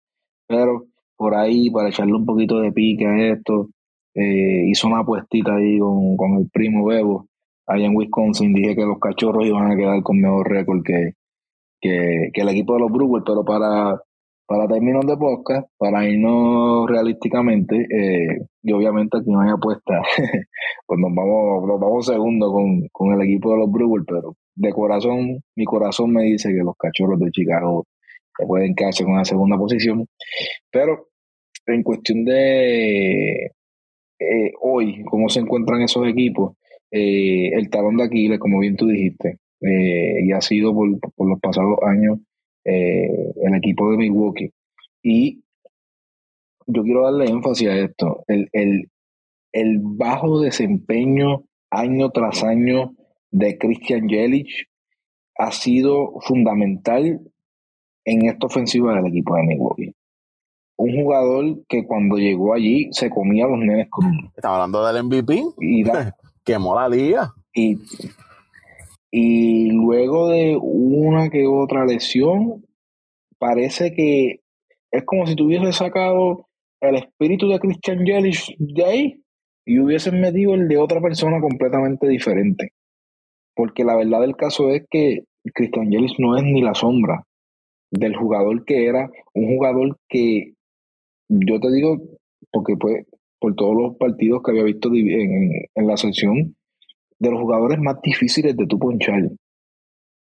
Pero 0.46 0.86
por 1.16 1.34
ahí, 1.34 1.70
para 1.70 1.88
echarle 1.88 2.14
un 2.14 2.26
poquito 2.26 2.60
de 2.60 2.72
pique 2.72 3.06
a 3.06 3.32
esto, 3.32 3.68
eh, 4.14 4.66
hizo 4.68 4.88
una 4.88 5.00
apuestita 5.00 5.54
ahí 5.54 5.78
con, 5.78 6.38
el 6.38 6.50
primo 6.50 6.84
Bebo, 6.84 7.26
allá 7.66 7.86
en 7.86 7.96
Wisconsin. 7.96 8.52
Dije 8.52 8.76
que 8.76 8.84
los 8.84 8.98
cachorros 8.98 9.46
iban 9.46 9.70
a 9.70 9.76
quedar 9.76 10.02
con 10.02 10.20
mejor 10.20 10.48
récord 10.48 10.82
que, 10.84 11.12
que, 12.32 12.40
el 12.40 12.48
equipo 12.48 12.74
de 12.74 12.80
los 12.80 12.92
Brewers, 12.92 13.24
pero 13.26 13.44
para, 13.44 14.00
para 14.46 14.66
términos 14.66 15.06
de 15.06 15.16
podcast, 15.16 15.68
para 15.78 16.08
irnos 16.08 16.88
realísticamente, 16.88 17.76
eh, 17.76 18.46
y 18.62 18.72
obviamente 18.72 19.18
aquí 19.18 19.30
no 19.30 19.40
hay 19.40 19.50
apuesta, 19.50 20.00
pues 20.86 21.00
nos 21.00 21.14
vamos, 21.14 21.66
nos 21.66 21.80
vamos 21.80 22.06
segundo 22.06 22.52
con, 22.52 22.88
con 22.90 23.12
el 23.12 23.22
equipo 23.22 23.52
de 23.52 23.58
los 23.58 23.70
Brewers, 23.70 24.04
pero 24.06 24.36
de 24.56 24.72
corazón, 24.72 25.40
mi 25.56 25.64
corazón 25.64 26.12
me 26.12 26.22
dice 26.22 26.48
que 26.50 26.62
los 26.64 26.76
cachorros 26.76 27.18
de 27.20 27.30
Chicago 27.30 27.84
se 28.38 28.46
pueden 28.46 28.74
quedarse 28.74 29.04
con 29.04 29.16
la 29.16 29.24
segunda 29.24 29.56
posición. 29.58 30.06
Pero 30.70 31.08
en 31.66 31.82
cuestión 31.82 32.24
de 32.24 33.52
eh, 34.18 34.52
hoy, 34.60 35.02
cómo 35.04 35.28
se 35.28 35.40
encuentran 35.40 35.82
esos 35.82 36.06
equipos, 36.06 36.56
eh, 36.90 37.50
el 37.52 37.68
talón 37.70 37.96
de 37.96 38.04
Aquiles, 38.04 38.38
como 38.38 38.60
bien 38.60 38.76
tú 38.76 38.86
dijiste, 38.86 39.38
eh, 39.60 40.24
y 40.24 40.32
ha 40.32 40.40
sido 40.40 40.74
por, 40.74 40.88
los 40.88 41.40
pasados 41.40 41.78
años 41.82 42.18
el 42.64 43.54
equipo 43.56 43.90
de 43.90 43.98
Milwaukee. 43.98 44.50
Y 45.02 45.42
yo 46.66 46.82
quiero 46.82 47.04
darle 47.04 47.26
énfasis 47.26 47.68
a 47.68 47.76
esto, 47.76 48.24
el, 48.26 48.48
el, 48.52 48.88
el 49.52 49.78
bajo 49.82 50.40
desempeño 50.40 51.44
año 51.70 52.10
tras 52.10 52.42
año 52.42 52.94
de 53.30 53.58
Christian 53.58 54.08
Jelic 54.08 54.48
ha 55.36 55.50
sido 55.50 56.14
fundamental 56.20 57.20
en 58.04 58.26
esta 58.26 58.46
ofensiva 58.46 58.94
del 58.94 59.06
equipo 59.06 59.34
de 59.36 59.42
Milwaukee. 59.42 59.94
Un 60.76 61.02
jugador 61.02 61.64
que 61.68 61.86
cuando 61.86 62.16
llegó 62.16 62.54
allí 62.54 62.88
se 62.92 63.10
comía 63.10 63.44
a 63.44 63.48
los 63.48 63.58
nenes 63.58 63.88
con 63.90 64.04
Estaba 64.36 64.56
hablando 64.56 64.86
del 64.86 65.04
MVP. 65.04 65.42
Y 65.60 65.84
quemó 66.44 66.74
la 66.74 66.88
liga. 66.88 67.32
Y, 67.54 67.78
y 69.16 69.70
luego 69.70 70.28
de 70.28 70.58
una 70.60 71.30
que 71.30 71.46
otra 71.46 71.86
lesión, 71.86 72.64
parece 73.38 73.94
que 73.94 74.40
es 74.90 75.04
como 75.04 75.24
si 75.28 75.36
tuviese 75.36 75.72
sacado 75.72 76.48
el 76.80 76.96
espíritu 76.96 77.46
de 77.46 77.60
Christian 77.60 78.04
Yelich 78.04 78.56
de 78.58 78.84
ahí 78.84 79.22
y 79.64 79.78
hubiesen 79.78 80.20
metido 80.20 80.54
el 80.54 80.66
de 80.66 80.78
otra 80.78 81.00
persona 81.00 81.40
completamente 81.40 82.08
diferente. 82.08 82.72
Porque 83.54 83.84
la 83.84 83.94
verdad 83.94 84.22
del 84.22 84.34
caso 84.34 84.70
es 84.70 84.84
que 84.90 85.20
Christian 85.54 85.92
Yelich 85.92 86.18
no 86.18 86.36
es 86.36 86.42
ni 86.42 86.60
la 86.60 86.74
sombra 86.74 87.22
del 87.92 88.16
jugador 88.16 88.64
que 88.64 88.86
era, 88.86 89.08
un 89.32 89.46
jugador 89.46 89.96
que 90.08 90.54
yo 91.28 91.60
te 91.60 91.70
digo, 91.70 92.02
porque 92.50 92.76
pues 92.76 93.06
por 93.38 93.54
todos 93.54 93.76
los 93.80 93.96
partidos 93.96 94.42
que 94.42 94.50
había 94.50 94.64
visto 94.64 94.90
en, 94.92 95.86
la 95.86 95.96
sección, 95.96 96.56
de 97.18 97.30
los 97.30 97.40
jugadores 97.40 97.78
más 97.78 98.00
difíciles 98.02 98.56
de 98.56 98.66
tu 98.66 98.78
ponchar, 98.78 99.30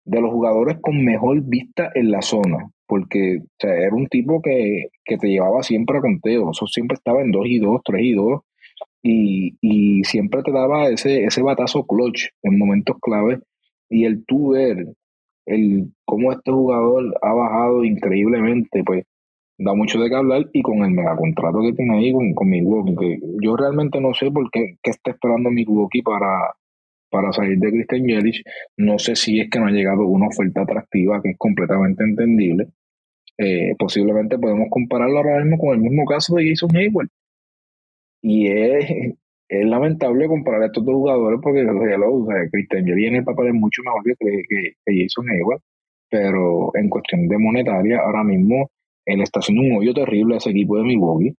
de 0.05 0.21
los 0.21 0.31
jugadores 0.31 0.79
con 0.81 1.05
mejor 1.05 1.43
vista 1.43 1.91
en 1.95 2.11
la 2.11 2.23
zona, 2.23 2.71
porque 2.87 3.39
o 3.41 3.47
sea, 3.59 3.75
era 3.75 3.95
un 3.95 4.07
tipo 4.09 4.41
que, 4.43 4.89
que, 5.05 5.17
te 5.17 5.29
llevaba 5.29 5.63
siempre 5.63 5.99
a 5.99 6.01
conteo, 6.01 6.51
eso 6.51 6.67
siempre 6.67 6.97
estaba 6.97 7.23
en 7.23 7.31
2 7.31 7.47
y 7.47 7.59
2, 7.59 7.81
3 7.85 8.03
y 8.03 8.15
2, 8.15 8.41
y, 9.05 9.57
y, 9.61 10.05
siempre 10.05 10.43
te 10.43 10.53
daba 10.53 10.89
ese, 10.89 11.25
ese 11.25 11.43
batazo 11.43 11.85
clutch 11.87 12.29
en 12.43 12.59
momentos 12.59 12.97
clave, 13.01 13.41
y 13.89 14.05
el 14.05 14.25
tú 14.25 14.51
ver 14.51 14.87
el, 15.47 15.93
cómo 16.05 16.33
este 16.33 16.51
jugador 16.51 17.15
ha 17.23 17.33
bajado 17.33 17.85
increíblemente, 17.85 18.83
pues 18.85 19.05
da 19.59 19.75
mucho 19.75 20.01
de 20.01 20.09
qué 20.09 20.17
hablar 20.17 20.49
y 20.53 20.63
con 20.63 20.85
el 20.85 20.91
megacontrato 20.91 21.61
que 21.61 21.73
tiene 21.73 21.97
ahí 21.97 22.13
con, 22.13 22.35
con 22.35 22.49
Milwaukee, 22.49 22.97
que 22.97 23.21
yo 23.41 23.57
realmente 23.57 24.01
no 24.01 24.13
sé 24.15 24.31
por 24.31 24.51
qué, 24.51 24.77
qué 24.83 24.91
está 24.91 25.13
esperando 25.13 25.51
Milwaukee 25.51 26.03
para, 26.03 26.55
para 27.13 27.31
salir 27.33 27.59
de 27.59 27.71
Christian 27.71 28.07
Yelich. 28.07 28.43
No 28.79 28.99
sé 28.99 29.15
si 29.15 29.39
es 29.39 29.51
que 29.51 29.61
no 29.61 29.67
ha 29.67 29.71
llegado 29.71 30.07
una 30.07 30.29
oferta 30.29 30.63
atractiva 30.63 31.21
que 31.23 31.33
es 31.33 31.39
completamente 31.39 32.03
entendible. 32.03 32.69
Eh, 33.37 33.75
posiblemente 33.79 34.39
podemos 34.39 34.69
compararlo 34.71 35.19
ahora 35.19 35.45
mismo 35.45 35.59
con 35.59 35.75
el 35.75 35.81
mismo 35.81 36.07
caso 36.07 36.35
de 36.37 36.49
Jason 36.49 36.75
Hayward. 36.75 37.09
Y 38.23 38.51
es, 38.51 39.15
es 39.49 39.67
lamentable 39.67 40.27
comparar 40.27 40.63
a 40.63 40.67
estos 40.67 40.85
dos 40.85 40.95
jugadores 40.95 41.39
porque 41.43 41.61
hello, 41.61 42.27
Christian 42.51 42.87
Yelich 42.87 43.09
en 43.09 43.17
el 43.17 43.25
papel 43.25 43.49
es 43.49 43.55
mucho 43.55 43.83
mejor 43.85 44.03
que, 44.05 44.15
que, 44.19 44.73
que 44.85 45.03
Jason 45.03 45.29
Hayward, 45.29 45.61
pero 46.11 46.71
en 46.75 46.89
cuestión 46.89 47.29
de 47.29 47.39
monetaria, 47.39 48.01
ahora 48.01 48.25
mismo 48.25 48.71
él 49.05 49.21
está 49.21 49.41
haciendo 49.41 49.63
un 49.63 49.77
hoyo 49.77 49.93
terrible 49.93 50.35
a 50.35 50.39
ese 50.39 50.51
equipo 50.51 50.79
de 50.79 50.85
Milwaukee. 50.85 51.35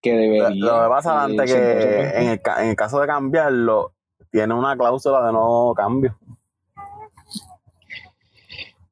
Que 0.00 0.12
debería. 0.12 0.50
Lo 0.50 0.82
que 0.84 0.88
pasa 0.88 1.24
antes 1.24 1.52
que 1.52 1.58
en 1.58 2.28
el, 2.28 2.40
en 2.58 2.68
el 2.68 2.76
caso 2.76 3.00
de 3.00 3.06
cambiarlo, 3.06 3.93
tiene 4.34 4.52
una 4.52 4.76
cláusula 4.76 5.24
de 5.24 5.32
no 5.32 5.72
cambio. 5.76 6.18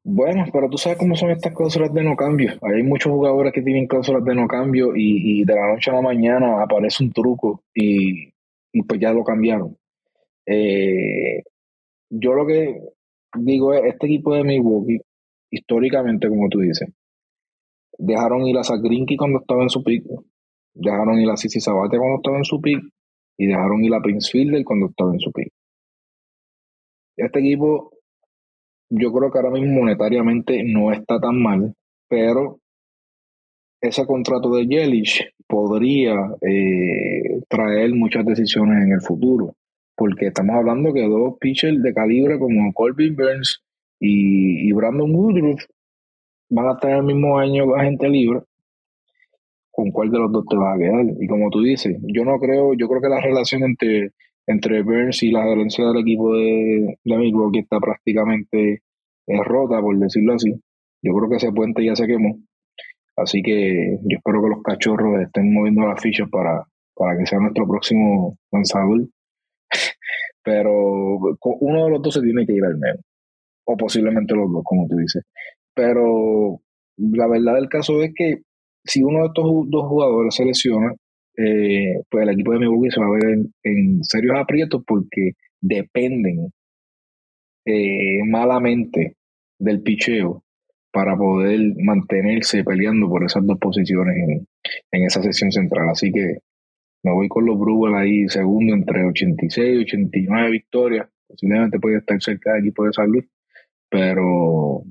Bueno, 0.04 0.44
pero 0.52 0.70
tú 0.70 0.78
sabes 0.78 0.98
cómo 0.98 1.16
son 1.16 1.32
estas 1.32 1.52
cláusulas 1.52 1.92
de 1.92 2.04
no 2.04 2.14
cambio. 2.14 2.52
Hay 2.62 2.84
muchos 2.84 3.10
jugadores 3.10 3.52
que 3.52 3.60
tienen 3.60 3.88
cláusulas 3.88 4.24
de 4.24 4.36
no 4.36 4.46
cambio 4.46 4.92
y, 4.94 5.44
de 5.44 5.52
la 5.52 5.72
noche 5.72 5.90
a 5.90 5.94
la 5.94 6.00
mañana 6.00 6.62
aparece 6.62 7.02
un 7.02 7.10
truco 7.10 7.64
y, 7.74 8.30
pues 8.86 9.00
ya 9.00 9.12
lo 9.12 9.24
cambiaron. 9.24 9.76
Eh, 10.46 11.42
yo 12.08 12.34
lo 12.34 12.46
que 12.46 12.80
digo 13.36 13.74
es, 13.74 13.82
este 13.86 14.06
equipo 14.06 14.34
de 14.36 14.44
Milwaukee, 14.44 15.00
históricamente, 15.50 16.28
como 16.28 16.48
tú 16.50 16.60
dices, 16.60 16.88
dejaron 17.98 18.46
ir 18.46 18.58
a 18.58 18.62
Zagrinki 18.62 19.16
cuando 19.16 19.40
estaba 19.40 19.62
en 19.64 19.70
su 19.70 19.82
pico, 19.82 20.24
dejaron 20.72 21.18
ir 21.18 21.28
a 21.30 21.36
Sisi 21.36 21.60
Sabate 21.60 21.98
cuando 21.98 22.18
estaba 22.18 22.36
en 22.38 22.44
su 22.44 22.60
pico, 22.60 22.86
y 23.38 23.46
dejaron 23.46 23.84
ir 23.84 23.94
a 23.94 24.00
Prince 24.00 24.30
Fielder 24.30 24.64
cuando 24.64 24.86
estaba 24.86 25.12
en 25.12 25.20
su 25.20 25.32
pico. 25.32 25.54
Este 27.16 27.40
equipo, 27.40 27.90
yo 28.90 29.12
creo 29.12 29.30
que 29.30 29.38
ahora 29.38 29.50
mismo 29.50 29.80
monetariamente 29.80 30.62
no 30.64 30.92
está 30.92 31.20
tan 31.20 31.40
mal, 31.42 31.74
pero 32.08 32.58
ese 33.80 34.06
contrato 34.06 34.54
de 34.54 34.66
Yelich 34.66 35.28
podría 35.46 36.14
eh, 36.40 37.42
traer 37.48 37.94
muchas 37.94 38.24
decisiones 38.24 38.82
en 38.82 38.92
el 38.92 39.00
futuro, 39.00 39.54
porque 39.96 40.28
estamos 40.28 40.56
hablando 40.56 40.92
que 40.92 41.06
dos 41.06 41.36
pitchers 41.38 41.82
de 41.82 41.92
calibre 41.92 42.38
como 42.38 42.72
Corbin 42.72 43.14
Burns 43.16 43.62
y, 44.00 44.68
y 44.68 44.72
Brandon 44.72 45.14
Woodruff 45.14 45.64
van 46.50 46.68
a 46.68 46.72
estar 46.72 46.90
el 46.92 47.02
mismo 47.02 47.38
año 47.38 47.74
agente 47.74 48.08
libre 48.08 48.42
con 49.72 49.90
cuál 49.90 50.10
de 50.10 50.18
los 50.18 50.30
dos 50.30 50.44
te 50.48 50.56
vas 50.56 50.76
a 50.76 50.78
quedar. 50.78 51.04
Y 51.18 51.26
como 51.26 51.50
tú 51.50 51.62
dices, 51.62 51.96
yo 52.02 52.24
no 52.24 52.38
creo, 52.38 52.74
yo 52.74 52.88
creo 52.88 53.00
que 53.00 53.08
la 53.08 53.20
relación 53.20 53.64
entre, 53.64 54.12
entre 54.46 54.82
Burns 54.82 55.22
y 55.22 55.32
la 55.32 55.44
gerencia 55.44 55.86
del 55.86 56.02
equipo 56.02 56.34
de, 56.34 56.98
de 57.02 57.16
Milwaukee 57.16 57.60
está 57.60 57.80
prácticamente 57.80 58.82
eh, 59.26 59.42
rota, 59.44 59.80
por 59.80 59.98
decirlo 59.98 60.34
así. 60.34 60.52
Yo 61.02 61.14
creo 61.14 61.28
que 61.28 61.36
ese 61.36 61.52
puente 61.52 61.84
ya 61.84 61.96
se 61.96 62.06
quemó. 62.06 62.38
Así 63.16 63.42
que 63.42 63.98
yo 64.02 64.18
espero 64.18 64.42
que 64.42 64.48
los 64.50 64.62
cachorros 64.62 65.20
estén 65.22 65.52
moviendo 65.52 65.86
las 65.86 66.00
fichas 66.00 66.28
para, 66.30 66.64
para 66.94 67.18
que 67.18 67.26
sea 67.26 67.38
nuestro 67.40 67.66
próximo 67.66 68.36
lanzador. 68.52 69.08
Pero 70.44 71.18
uno 71.60 71.84
de 71.84 71.90
los 71.90 72.02
dos 72.02 72.14
se 72.14 72.20
tiene 72.20 72.46
que 72.46 72.54
ir 72.54 72.64
al 72.64 72.76
menos. 72.76 73.00
O 73.64 73.76
posiblemente 73.76 74.34
los 74.34 74.50
dos, 74.52 74.62
como 74.64 74.86
tú 74.88 74.96
dices. 74.96 75.24
Pero 75.74 76.60
la 76.96 77.26
verdad 77.26 77.54
del 77.54 77.68
caso 77.68 78.02
es 78.02 78.12
que 78.14 78.42
si 78.84 79.02
uno 79.02 79.20
de 79.20 79.26
estos 79.26 79.44
dos 79.68 79.88
jugadores 79.88 80.34
se 80.34 80.44
lesiona, 80.44 80.94
eh, 81.36 82.02
pues 82.10 82.22
el 82.24 82.30
equipo 82.30 82.52
de 82.52 82.58
Milwaukee 82.58 82.90
se 82.90 83.00
va 83.00 83.06
a 83.06 83.10
ver 83.10 83.38
en, 83.62 84.04
serios 84.04 84.38
aprietos 84.38 84.82
porque 84.86 85.32
dependen 85.60 86.52
eh, 87.64 88.22
malamente 88.26 89.16
del 89.58 89.82
picheo 89.82 90.42
para 90.92 91.16
poder 91.16 91.74
mantenerse 91.82 92.64
peleando 92.64 93.08
por 93.08 93.24
esas 93.24 93.46
dos 93.46 93.58
posiciones 93.58 94.14
en, 94.90 95.04
esa 95.04 95.22
sesión 95.22 95.50
central. 95.50 95.88
Así 95.88 96.12
que 96.12 96.38
me 97.02 97.12
voy 97.12 97.28
con 97.28 97.46
los 97.46 97.58
Brewers 97.58 97.94
ahí 97.94 98.28
segundo 98.28 98.74
entre 98.74 99.04
86 99.04 99.78
y 99.78 99.82
89 99.82 100.50
victorias. 100.50 101.08
Posiblemente 101.26 101.78
puede 101.80 101.98
estar 101.98 102.20
cerca 102.20 102.52
del 102.52 102.64
equipo 102.64 102.84
de 102.84 102.92
San 102.92 103.10
Luis, 103.10 103.24
pero 103.88 104.84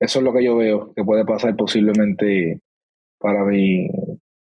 eso 0.00 0.18
es 0.18 0.24
lo 0.24 0.32
que 0.32 0.44
yo 0.44 0.56
veo 0.56 0.92
que 0.94 1.04
puede 1.04 1.24
pasar 1.24 1.56
posiblemente 1.56 2.60
para 3.18 3.44
mi, 3.44 3.88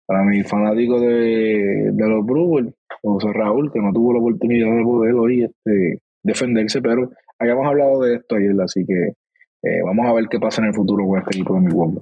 para 0.07 0.23
mi 0.23 0.43
fanático 0.43 1.01
de, 1.01 1.93
los 1.95 2.25
Brewers, 2.25 2.73
José 3.03 3.33
Raúl, 3.33 3.71
que 3.73 3.81
no 3.81 3.93
tuvo 3.93 4.15
la 4.15 4.21
oportunidad 4.21 4.75
de 4.75 4.83
poder 4.83 5.15
hoy 5.15 5.45
este, 5.45 6.01
defenderse, 6.23 6.81
pero 6.81 7.11
hayamos 7.39 7.67
hablado 7.67 8.01
de 8.03 8.17
esto 8.17 8.37
ayer, 8.37 8.55
así 8.63 8.85
que 8.87 9.13
eh, 9.63 9.83
vamos 9.85 10.07
a 10.07 10.13
ver 10.13 10.27
qué 10.29 10.39
pasa 10.39 10.63
en 10.63 10.69
el 10.69 10.75
futuro 10.75 11.07
con 11.07 11.19
este 11.19 11.37
equipo 11.37 11.55
de 11.55 11.61
Milwaukee. 11.61 12.01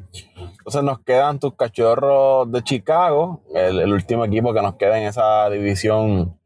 Entonces 0.58 0.82
nos 0.84 1.00
quedan 1.00 1.38
tus 1.38 1.54
cachorros 1.54 2.50
de 2.50 2.62
Chicago, 2.62 3.40
el, 3.54 3.80
el 3.80 3.92
último 3.92 4.24
equipo 4.24 4.54
que 4.54 4.62
nos 4.62 4.76
queda 4.76 5.00
en 5.00 5.08
esa 5.08 5.50
división 5.50 6.36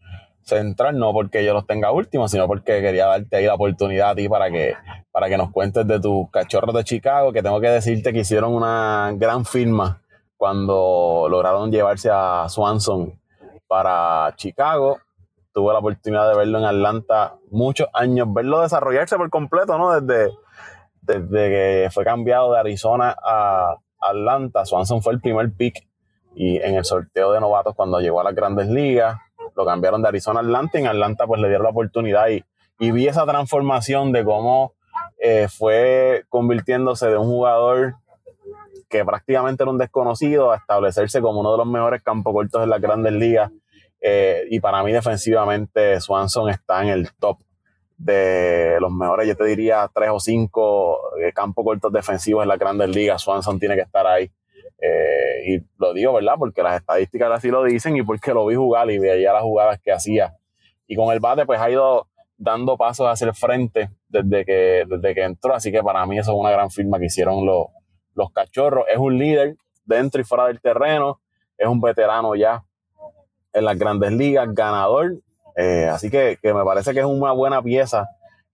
central, 0.47 0.99
no 0.99 1.13
porque 1.13 1.45
yo 1.45 1.53
los 1.53 1.67
tenga 1.67 1.91
últimos, 1.91 2.31
sino 2.31 2.47
porque 2.47 2.81
quería 2.81 3.07
darte 3.07 3.37
ahí 3.37 3.47
la 3.47 3.55
oportunidad 3.55 4.11
a 4.11 4.15
ti 4.15 4.29
para 4.29 4.51
que, 4.51 4.75
para 5.17 5.31
que 5.31 5.39
nos 5.39 5.51
cuentes 5.51 5.87
de 5.87 5.99
tus 5.99 6.31
cachorros 6.31 6.75
de 6.75 6.85
Chicago, 6.85 7.33
que 7.33 7.43
tengo 7.43 7.59
que 7.59 7.71
decirte 7.71 8.13
que 8.13 8.19
hicieron 8.19 8.53
una 8.53 9.15
gran 9.15 9.47
firma 9.47 10.03
cuando 10.37 11.27
lograron 11.31 11.73
llevarse 11.73 12.11
a 12.13 12.47
Swanson 12.51 13.19
para 13.67 14.35
Chicago. 14.37 14.99
Tuve 15.55 15.73
la 15.73 15.79
oportunidad 15.79 16.29
de 16.29 16.37
verlo 16.37 16.59
en 16.59 16.67
Atlanta 16.67 17.37
muchos 17.51 17.89
años, 17.95 18.31
verlo 18.31 18.61
desarrollarse 18.61 19.17
por 19.17 19.31
completo, 19.31 19.79
¿no? 19.79 19.99
Desde, 19.99 20.35
desde 21.01 21.49
que 21.49 21.89
fue 21.91 22.05
cambiado 22.05 22.53
de 22.53 22.59
Arizona 22.59 23.17
a 23.25 23.75
Atlanta, 23.99 24.67
Swanson 24.67 25.01
fue 25.01 25.15
el 25.15 25.23
primer 25.23 25.51
pick 25.51 25.89
y 26.35 26.59
en 26.59 26.75
el 26.75 26.85
sorteo 26.85 27.33
de 27.33 27.41
novatos 27.41 27.75
cuando 27.75 28.01
llegó 28.01 28.21
a 28.21 28.25
las 28.25 28.35
grandes 28.35 28.69
ligas 28.69 29.17
lo 29.55 29.65
cambiaron 29.65 30.03
de 30.03 30.09
Arizona 30.09 30.41
a 30.41 30.43
Atlanta 30.43 30.79
y 30.79 30.83
en 30.83 30.89
Atlanta 30.89 31.27
pues 31.27 31.41
le 31.41 31.49
dieron 31.49 31.65
la 31.65 31.71
oportunidad 31.71 32.29
y, 32.29 32.45
y 32.79 32.91
vi 32.91 33.09
esa 33.09 33.25
transformación 33.25 34.13
de 34.13 34.23
cómo 34.23 34.76
eh, 35.19 35.49
fue 35.49 36.25
convirtiéndose 36.29 37.09
de 37.09 37.17
un 37.17 37.27
jugador 37.27 37.95
que 38.89 39.05
prácticamente 39.05 39.63
era 39.63 39.71
un 39.71 39.79
desconocido 39.79 40.53
a 40.53 40.57
establecerse 40.57 41.21
como 41.21 41.41
uno 41.41 41.53
de 41.53 41.59
los 41.59 41.67
mejores 41.67 42.03
campos 42.03 42.33
cortos 42.33 42.63
en 42.63 42.71
las 42.71 42.81
grandes 42.81 43.13
ligas. 43.13 43.51
Eh, 44.01 44.45
y 44.51 44.61
para 44.61 44.83
mí 44.83 44.93
defensivamente 44.93 46.01
Swanson 46.01 46.51
está 46.51 46.83
en 46.83 46.89
el 46.89 47.13
top 47.15 47.39
de 47.97 48.77
los 48.79 48.93
mejores, 48.93 49.27
yo 49.27 49.35
te 49.35 49.45
diría 49.45 49.91
tres 49.93 50.11
o 50.13 50.21
cinco 50.21 50.99
eh, 51.19 51.33
campos 51.33 51.65
cortos 51.65 51.91
defensivos 51.91 52.43
en 52.43 52.49
las 52.49 52.59
grandes 52.59 52.91
ligas. 52.91 53.23
Swanson 53.23 53.59
tiene 53.59 53.75
que 53.75 53.83
estar 53.83 54.07
ahí. 54.07 54.31
Y 55.49 55.61
lo 55.79 55.95
digo, 55.95 56.13
¿verdad? 56.13 56.35
Porque 56.39 56.63
las 56.63 56.81
estadísticas 56.81 57.31
así 57.33 57.49
lo 57.49 57.65
dicen 57.65 57.97
y 57.97 58.03
porque 58.03 58.35
lo 58.35 58.47
vi 58.47 58.57
jugar 58.57 58.91
y 58.91 58.99
veía 58.99 59.33
las 59.33 59.43
jugadas 59.43 59.81
que 59.81 59.93
hacía. 59.93 60.37
Y 60.87 60.97
con 60.97 61.13
el 61.13 61.21
bate, 61.21 61.47
pues 61.47 61.61
ha 61.61 61.71
ido 61.71 62.09
dando 62.37 62.77
pasos 62.77 63.07
hacia 63.07 63.27
el 63.27 63.35
frente 63.35 63.91
desde 64.09 64.45
que, 64.45 64.85
desde 64.88 65.14
que 65.14 65.23
entró. 65.23 65.55
Así 65.55 65.71
que 65.73 65.83
para 65.83 66.05
mí 66.07 66.19
eso 66.19 66.33
es 66.33 66.38
una 66.38 66.51
gran 66.51 66.71
firma 66.71 66.99
que 66.99 67.07
hicieron 67.07 67.45
los, 67.45 67.66
los 68.14 68.31
cachorros. 68.33 68.85
Es 68.92 68.99
un 68.99 69.19
líder 69.19 69.57
dentro 69.85 70.21
y 70.21 70.25
fuera 70.25 70.47
del 70.47 70.61
terreno. 70.61 71.21
Es 71.59 71.69
un 71.69 71.81
veterano 71.81 72.35
ya 72.35 72.64
en 73.53 73.64
las 73.64 73.79
grandes 73.79 74.12
ligas, 74.12 74.49
ganador. 74.53 75.16
Eh, 75.57 75.88
así 75.90 76.11
que, 76.11 76.38
que 76.42 76.53
me 76.53 76.64
parece 76.64 76.92
que 76.92 77.01
es 77.01 77.07
una 77.07 77.33
buena 77.33 77.62
pieza 77.62 78.09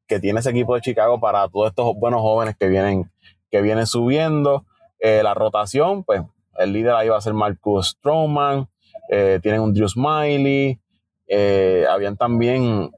que 0.06 0.20
tiene 0.20 0.40
ese 0.40 0.50
equipo 0.50 0.74
de 0.74 0.82
Chicago 0.82 1.18
para 1.20 1.48
todos 1.48 1.70
estos 1.70 1.94
buenos 1.96 2.20
jóvenes 2.20 2.54
que 2.58 2.68
vienen, 2.68 3.10
que 3.50 3.62
vienen 3.62 3.86
subiendo. 3.86 4.66
Eh, 5.00 5.22
la 5.22 5.34
rotación, 5.34 6.04
pues 6.04 6.22
el 6.58 6.72
líder 6.72 6.94
ahí 6.94 7.08
va 7.08 7.16
a 7.16 7.20
ser 7.20 7.34
Marcus 7.34 7.88
Stroman, 7.88 8.68
eh, 9.08 9.40
tienen 9.42 9.62
un 9.62 9.72
Drew 9.72 9.88
Smiley, 9.88 10.78
eh, 11.26 11.86
habían 11.90 12.16
también, 12.16 12.90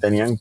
tenían, 0.00 0.38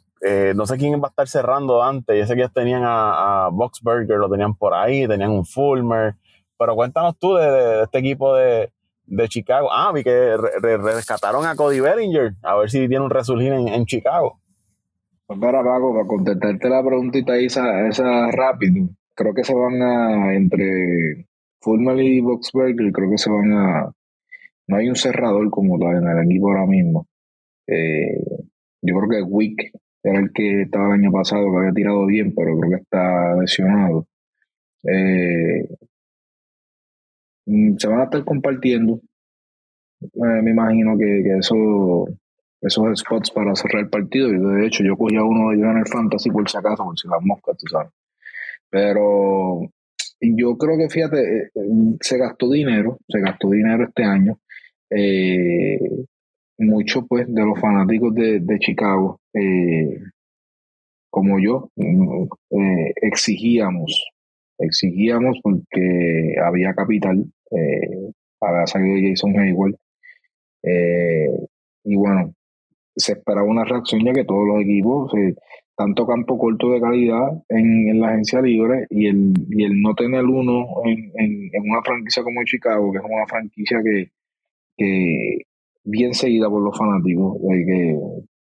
no 0.55 0.65
sé 0.65 0.77
quién 0.77 1.01
va 1.01 1.07
a 1.07 1.09
estar 1.09 1.27
cerrando 1.27 1.83
antes, 1.83 2.17
yo 2.17 2.25
sé 2.25 2.33
que 2.35 2.41
ellos 2.41 2.53
tenían 2.53 2.83
a, 2.83 3.45
a 3.45 3.49
Boxberger, 3.49 4.17
lo 4.17 4.29
tenían 4.29 4.55
por 4.55 4.73
ahí, 4.73 5.07
tenían 5.07 5.31
un 5.31 5.45
Fulmer, 5.45 6.15
pero 6.59 6.75
cuéntanos 6.75 7.17
tú 7.17 7.35
de, 7.35 7.83
este 7.83 7.99
equipo 7.99 8.35
de, 8.35 8.69
Chicago. 9.29 9.69
Ah, 9.71 9.91
vi 9.93 10.03
que 10.03 10.35
rescataron 10.37 11.45
a 11.45 11.55
Cody 11.55 11.79
Bellinger, 11.79 12.33
a 12.43 12.55
ver 12.57 12.69
si 12.69 12.87
tiene 12.87 13.05
un 13.05 13.09
resurgir 13.09 13.53
en, 13.53 13.85
Chicago. 13.85 14.39
Pues 15.25 15.39
para 15.39 15.63
Paco, 15.63 15.93
para 15.93 16.07
contestarte 16.07 16.69
la 16.69 16.83
preguntita 16.83 17.35
esa, 17.37 17.87
esa 17.87 18.29
rápido, 18.31 18.89
creo 19.15 19.33
que 19.33 19.43
se 19.43 19.55
van 19.55 19.81
a, 19.81 20.35
entre 20.35 21.25
Fulmer 21.61 21.97
y 21.99 22.19
Boxberger, 22.19 22.91
creo 22.91 23.09
que 23.09 23.17
se 23.17 23.31
van 23.31 23.53
a, 23.53 23.91
no 24.67 24.77
hay 24.77 24.89
un 24.89 24.95
cerrador 24.95 25.49
como 25.49 25.79
tal 25.79 25.95
en 25.95 26.07
el 26.07 26.25
equipo 26.25 26.49
ahora 26.49 26.65
mismo. 26.65 27.07
Eh, 27.67 28.21
yo 28.81 28.95
creo 28.95 29.09
que 29.09 29.21
Wick 29.23 29.71
era 30.03 30.19
el 30.19 30.31
que 30.33 30.63
estaba 30.63 30.87
el 30.87 31.01
año 31.01 31.11
pasado, 31.11 31.51
que 31.51 31.57
había 31.57 31.73
tirado 31.73 32.05
bien, 32.05 32.33
pero 32.35 32.57
creo 32.57 32.71
que 32.71 32.81
está 32.83 33.35
lesionado. 33.35 34.07
Eh, 34.83 35.67
mm, 37.45 37.77
se 37.77 37.87
van 37.87 38.01
a 38.01 38.03
estar 38.05 38.23
compartiendo. 38.23 39.01
Eh, 40.01 40.41
me 40.43 40.51
imagino 40.51 40.97
que, 40.97 41.37
eso, 41.37 42.07
esos 42.61 42.99
spots 42.99 43.31
para 43.31 43.55
cerrar 43.55 43.83
el 43.83 43.89
partido. 43.89 44.29
Y 44.29 44.39
de 44.39 44.67
hecho, 44.67 44.83
yo 44.83 44.95
cogía 44.97 45.23
uno 45.23 45.49
de 45.49 45.57
ellos 45.57 45.67
en 45.71 45.77
el 45.79 45.87
fantasy 45.87 46.29
por 46.31 46.49
si 46.49 46.57
acaso, 46.57 46.83
por 46.85 46.97
si 46.97 47.07
las 47.07 47.21
moscas, 47.23 47.57
tú 47.57 47.67
sabes. 47.67 47.91
Pero 48.69 49.61
yo 50.21 50.57
creo 50.57 50.77
que, 50.77 50.89
fíjate, 50.89 51.51
se 52.01 52.17
gastó 52.17 52.49
dinero, 52.49 52.99
se 53.07 53.19
gastó 53.19 53.49
dinero 53.49 53.85
este 53.85 54.03
año 54.03 54.39
eh, 54.89 55.79
muchos 56.59 57.05
pues 57.07 57.33
de 57.33 57.45
los 57.45 57.59
fanáticos 57.59 58.13
de, 58.13 58.59
Chicago, 58.59 59.19
eh, 59.33 59.99
como 61.09 61.39
yo, 61.39 61.69
mm, 61.75 62.23
eh, 62.51 62.93
exigíamos, 63.01 64.09
exigíamos 64.57 65.39
porque 65.41 66.35
había 66.43 66.73
capital 66.73 67.25
eh, 67.51 68.11
para 68.39 68.67
salir 68.67 69.09
Jason 69.09 69.37
Hayward. 69.39 69.75
y 71.85 71.95
bueno, 71.95 72.33
se 72.95 73.13
esperaba 73.13 73.47
una 73.47 73.63
reacción 73.65 74.03
ya 74.05 74.13
que 74.13 74.25
todos 74.25 74.47
los 74.47 74.61
equipos, 74.61 75.11
tanto 75.75 76.05
campo 76.05 76.37
corto 76.37 76.71
de 76.71 76.81
calidad 76.81 77.41
en, 77.49 77.99
la 78.01 78.09
agencia 78.09 78.41
libre 78.41 78.85
y 78.89 79.07
el, 79.07 79.33
y 79.49 79.63
el 79.63 79.81
no 79.81 79.95
tener 79.95 80.25
uno 80.25 80.65
en, 80.85 81.11
en 81.53 81.61
una 81.71 81.81
franquicia 81.83 82.23
como 82.23 82.43
Chicago, 82.43 82.91
que 82.91 82.97
es 82.99 83.03
una 83.05 83.25
franquicia 83.27 83.79
que 83.83 84.11
bien 85.89 86.13
seguida 86.13 86.49
por 86.49 86.61
los 86.61 86.77
fanáticos, 86.77 87.37
de 87.41 87.65
que 87.65 87.99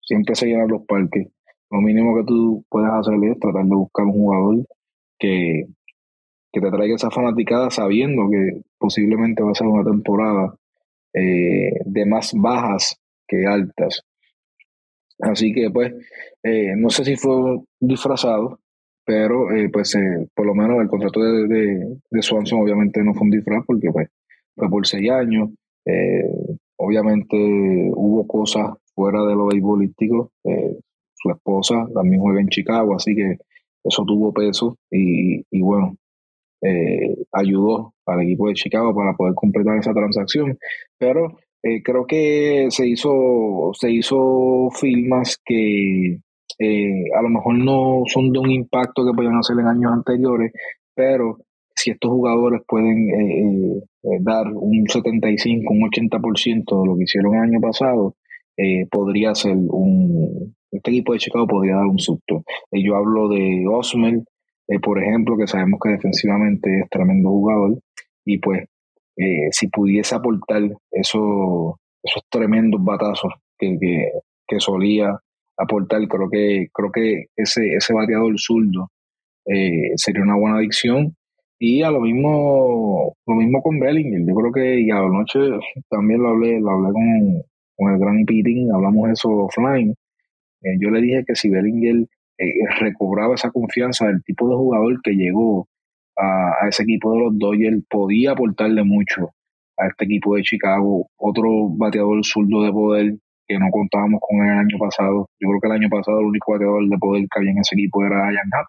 siempre 0.01 0.35
se 0.35 0.47
llenan 0.47 0.67
los 0.67 0.85
parques. 0.85 1.27
Lo 1.71 1.81
mínimo 1.81 2.15
que 2.15 2.23
tú 2.25 2.65
puedes 2.69 2.89
hacer 2.91 3.15
es 3.23 3.39
tratar 3.39 3.65
de 3.65 3.75
buscar 3.75 4.05
un 4.05 4.13
jugador 4.13 4.65
que, 5.19 5.65
que 6.51 6.61
te 6.61 6.71
traiga 6.71 6.95
esa 6.95 7.11
fanaticada 7.11 7.69
sabiendo 7.69 8.29
que 8.29 8.61
posiblemente 8.77 9.43
va 9.43 9.51
a 9.51 9.55
ser 9.55 9.67
una 9.67 9.83
temporada 9.83 10.55
eh, 11.13 11.71
de 11.85 12.05
más 12.05 12.33
bajas 12.33 12.99
que 13.27 13.45
altas. 13.45 14.03
Así 15.19 15.53
que 15.53 15.69
pues, 15.69 15.93
eh, 16.43 16.73
no 16.75 16.89
sé 16.89 17.05
si 17.05 17.15
fue 17.17 17.59
disfrazado, 17.79 18.59
pero 19.05 19.51
eh, 19.55 19.69
pues 19.71 19.97
por 20.33 20.45
lo 20.45 20.55
menos 20.55 20.81
el 20.81 20.87
contrato 20.87 21.19
de, 21.19 21.47
de, 21.47 21.97
de, 22.09 22.21
Swanson 22.21 22.61
obviamente 22.61 23.03
no 23.03 23.13
fue 23.13 23.23
un 23.23 23.31
disfraz 23.31 23.63
porque 23.65 23.91
pues 23.91 24.09
fue 24.55 24.69
por 24.69 24.85
seis 24.85 25.09
años, 25.09 25.49
eh, 25.85 26.23
obviamente 26.79 27.35
hubo 27.93 28.25
cosas 28.25 28.71
fuera 28.95 29.23
de 29.25 29.35
lo 29.35 29.47
beisbolístico. 29.47 30.31
Eh, 30.43 30.77
su 31.13 31.29
esposa 31.29 31.87
también 31.93 32.21
juega 32.21 32.41
en 32.41 32.47
Chicago, 32.47 32.95
así 32.95 33.13
que 33.13 33.37
eso 33.83 34.03
tuvo 34.05 34.33
peso 34.33 34.77
y, 34.89 35.43
bueno, 35.61 35.95
eh, 36.61 37.15
ayudó 37.33 37.93
al 38.05 38.21
equipo 38.21 38.47
de 38.47 38.53
Chicago 38.53 38.95
para 38.95 39.13
poder 39.13 39.33
completar 39.35 39.77
esa 39.77 39.93
transacción. 39.93 40.57
Pero 40.97 41.37
creo 41.61 42.05
que 42.07 42.67
se 42.69 42.87
hizo, 42.87 43.71
se 43.73 43.91
hizo 43.91 44.69
firmas 44.71 45.37
que 45.43 46.19
a 47.17 47.21
lo 47.21 47.29
mejor 47.29 47.57
no 47.57 48.03
son 48.07 48.31
de 48.31 48.39
un 48.39 48.51
impacto 48.51 49.05
que 49.05 49.13
podían 49.13 49.37
hacer 49.37 49.59
en 49.59 49.67
años 49.67 49.91
anteriores, 49.91 50.53
pero 50.95 51.39
si 51.79 51.91
estos 51.91 52.11
jugadores 52.11 52.61
pueden 52.67 53.09
eh, 53.09 53.39
eh, 53.39 53.83
eh, 54.03 54.17
dar 54.19 54.47
un 54.53 54.85
75, 54.85 55.73
un 55.73 55.89
80% 55.89 56.81
de 56.81 56.87
lo 56.87 56.97
que 56.97 57.03
hicieron 57.03 57.35
el 57.35 57.41
año 57.41 57.61
pasado, 57.61 58.15
podría 58.91 59.33
ser 59.35 59.55
un... 59.55 60.53
Este 60.69 60.91
equipo 60.91 61.13
de 61.13 61.19
Chicago 61.19 61.47
podría 61.47 61.75
dar 61.75 61.85
un 61.85 61.97
susto. 61.97 62.43
yo 62.73 62.95
hablo 62.97 63.29
de 63.29 63.65
Osmel, 63.67 64.25
por 64.83 65.01
ejemplo, 65.01 65.37
que 65.37 65.47
sabemos 65.47 65.79
que 65.81 65.91
defensivamente 65.91 66.81
es 66.81 66.89
tremendo 66.89 67.29
jugador, 67.29 67.79
y 68.25 68.37
pues 68.39 68.65
si 69.51 69.69
pudiese 69.69 70.13
aportar 70.13 70.63
esos, 70.91 71.75
esos 72.03 72.23
tremendos 72.29 72.83
batazos 72.83 73.33
que, 73.57 73.77
que, 74.45 74.59
solía 74.59 75.17
aportar, 75.57 76.05
creo 76.09 76.29
que, 76.29 76.67
creo 76.73 76.91
que 76.91 77.25
ese, 77.37 77.75
ese 77.75 77.93
bateador 77.93 78.37
zurdo 78.37 78.89
sería 79.95 80.23
una 80.23 80.35
buena 80.35 80.57
adicción 80.57 81.15
y 81.59 81.83
a 81.83 81.91
lo 81.91 81.99
mismo, 81.99 83.15
lo 83.27 83.35
mismo 83.35 83.61
con 83.61 83.79
Bellinger. 83.79 84.21
Yo 84.25 84.33
creo 84.33 84.51
que 84.51 84.79
y 84.79 84.89
a 84.91 85.01
la 85.01 85.09
noche 85.09 85.39
también 85.89 86.23
lo 86.23 86.29
hablé, 86.29 86.59
lo 86.59 86.71
hablé 86.71 86.93
con, 86.93 87.43
con 87.75 87.93
el 87.93 87.99
gran 87.99 88.25
Pitting, 88.25 88.71
hablamos 88.71 89.09
eso 89.09 89.29
offline. 89.29 89.93
Eh, 90.61 90.77
yo 90.79 90.89
le 90.89 91.01
dije 91.01 91.23
que 91.27 91.35
si 91.35 91.49
Bellinger 91.49 92.07
eh, 92.37 92.53
recobraba 92.79 93.35
esa 93.35 93.51
confianza 93.51 94.07
del 94.07 94.23
tipo 94.23 94.49
de 94.49 94.55
jugador 94.55 95.01
que 95.03 95.11
llegó 95.11 95.67
a, 96.17 96.67
ese 96.69 96.83
equipo 96.83 97.11
de 97.13 97.19
los 97.19 97.37
Dodgers, 97.37 97.83
podía 97.89 98.31
aportarle 98.31 98.83
mucho 98.83 99.31
a 99.77 99.87
este 99.87 100.05
equipo 100.05 100.35
de 100.35 100.43
Chicago. 100.43 101.07
Otro 101.17 101.69
bateador 101.77 102.23
zurdo 102.23 102.63
de 102.63 102.71
poder 102.71 103.17
que 103.47 103.59
no 103.59 103.69
contábamos 103.71 104.21
con 104.21 104.45
el 104.45 104.57
año 104.59 104.77
pasado. 104.79 105.27
Yo 105.39 105.49
creo 105.49 105.59
que 105.61 105.67
el 105.67 105.73
año 105.73 105.89
pasado 105.89 106.19
el 106.19 106.27
único 106.27 106.53
bateador 106.53 106.87
de 106.87 106.97
poder 106.97 107.23
que 107.23 107.39
había 107.39 107.51
en 107.51 107.59
ese 107.59 107.75
equipo 107.75 108.05
era 108.05 108.31
Ian 108.31 108.49
Happ 108.53 108.67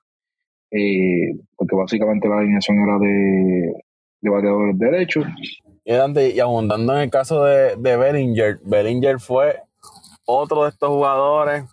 eh, 0.71 1.35
porque 1.57 1.77
básicamente 1.77 2.29
la 2.29 2.39
alineación 2.39 2.79
era 2.79 2.99
de, 2.99 3.75
de 4.21 4.31
bateadores 4.31 4.79
derechos. 4.79 5.25
Y, 5.85 6.41
abundando 6.41 6.95
en 6.95 7.01
el 7.01 7.11
caso 7.11 7.45
de, 7.45 7.77
de 7.77 7.97
Bellinger, 7.97 8.61
Bellinger 8.65 9.19
fue 9.19 9.61
otro 10.25 10.65
de 10.65 10.71
estos 10.71 10.89
jugadores, 10.89 11.65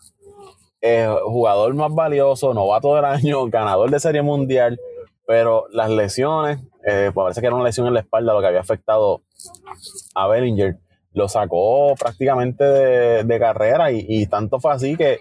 eh, 0.82 1.08
jugador 1.26 1.74
más 1.76 1.94
valioso, 1.94 2.54
novato 2.54 2.96
del 2.96 3.06
año, 3.06 3.46
ganador 3.50 3.92
de 3.92 4.00
Serie 4.00 4.22
Mundial, 4.22 4.80
pero 5.26 5.66
las 5.72 5.90
lesiones, 5.90 6.60
eh, 6.86 7.12
pues 7.14 7.26
parece 7.26 7.42
que 7.42 7.48
era 7.48 7.56
una 7.56 7.66
lesión 7.66 7.88
en 7.88 7.94
la 7.94 8.00
espalda 8.00 8.34
lo 8.34 8.42
que 8.42 8.48
había 8.48 8.62
afectado 8.62 9.22
a 10.16 10.28
Bellinger, 10.28 10.78
lo 11.14 11.28
sacó 11.28 11.96
prácticamente 11.96 12.64
de, 12.64 13.40
carrera 13.40 13.92
y, 13.92 14.06
y, 14.08 14.28
tanto 14.28 14.60
fue 14.60 14.72
así 14.72 14.96
que 14.96 15.20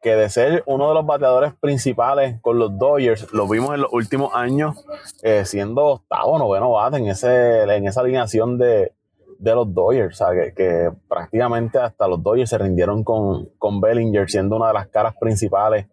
que 0.00 0.14
de 0.14 0.28
ser 0.28 0.62
uno 0.66 0.88
de 0.88 0.94
los 0.94 1.06
bateadores 1.06 1.54
principales 1.54 2.40
con 2.40 2.58
los 2.58 2.78
Dodgers, 2.78 3.32
lo 3.32 3.48
vimos 3.48 3.74
en 3.74 3.82
los 3.82 3.92
últimos 3.92 4.34
años 4.34 4.84
eh, 5.22 5.44
siendo 5.44 5.84
octavo, 5.84 6.38
noveno 6.38 6.70
bate 6.70 6.98
en, 6.98 7.08
ese, 7.08 7.62
en 7.62 7.86
esa 7.86 8.00
alineación 8.00 8.58
de, 8.58 8.92
los 9.40 9.72
Dodgers, 9.72 10.20
o 10.20 10.26
sea, 10.26 10.52
que, 10.54 10.90
prácticamente 11.08 11.78
hasta 11.78 12.06
los 12.06 12.22
Dodgers 12.22 12.50
se 12.50 12.58
rindieron 12.58 13.02
con, 13.04 13.48
con 13.58 13.80
Bellinger 13.80 14.28
siendo 14.28 14.56
una 14.56 14.68
de 14.68 14.74
las 14.74 14.88
caras 14.88 15.14
principales 15.18 15.86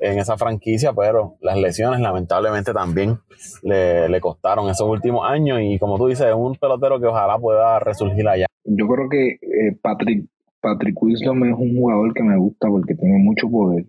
en 0.00 0.18
esa 0.18 0.36
franquicia, 0.36 0.92
pero 0.92 1.36
las 1.40 1.56
lesiones 1.56 2.00
lamentablemente 2.00 2.72
también 2.72 3.18
le, 3.62 4.20
costaron 4.20 4.68
esos 4.68 4.88
últimos 4.88 5.28
años 5.28 5.60
y 5.62 5.78
como 5.78 5.96
tú 5.96 6.06
dices, 6.06 6.26
es 6.26 6.34
un 6.34 6.56
pelotero 6.56 7.00
que 7.00 7.06
ojalá 7.06 7.38
pueda 7.38 7.78
resurgir 7.78 8.28
allá. 8.28 8.46
Yo 8.64 8.86
creo 8.88 9.08
que 9.08 9.28
eh, 9.30 9.76
Patrick 9.80 10.26
Patrick 10.60 11.00
Wisdom 11.00 11.44
es 11.44 11.54
un 11.56 11.76
jugador 11.76 12.12
que 12.14 12.22
me 12.22 12.36
gusta 12.36 12.68
porque 12.68 12.94
tiene 12.94 13.18
mucho 13.18 13.48
poder, 13.48 13.84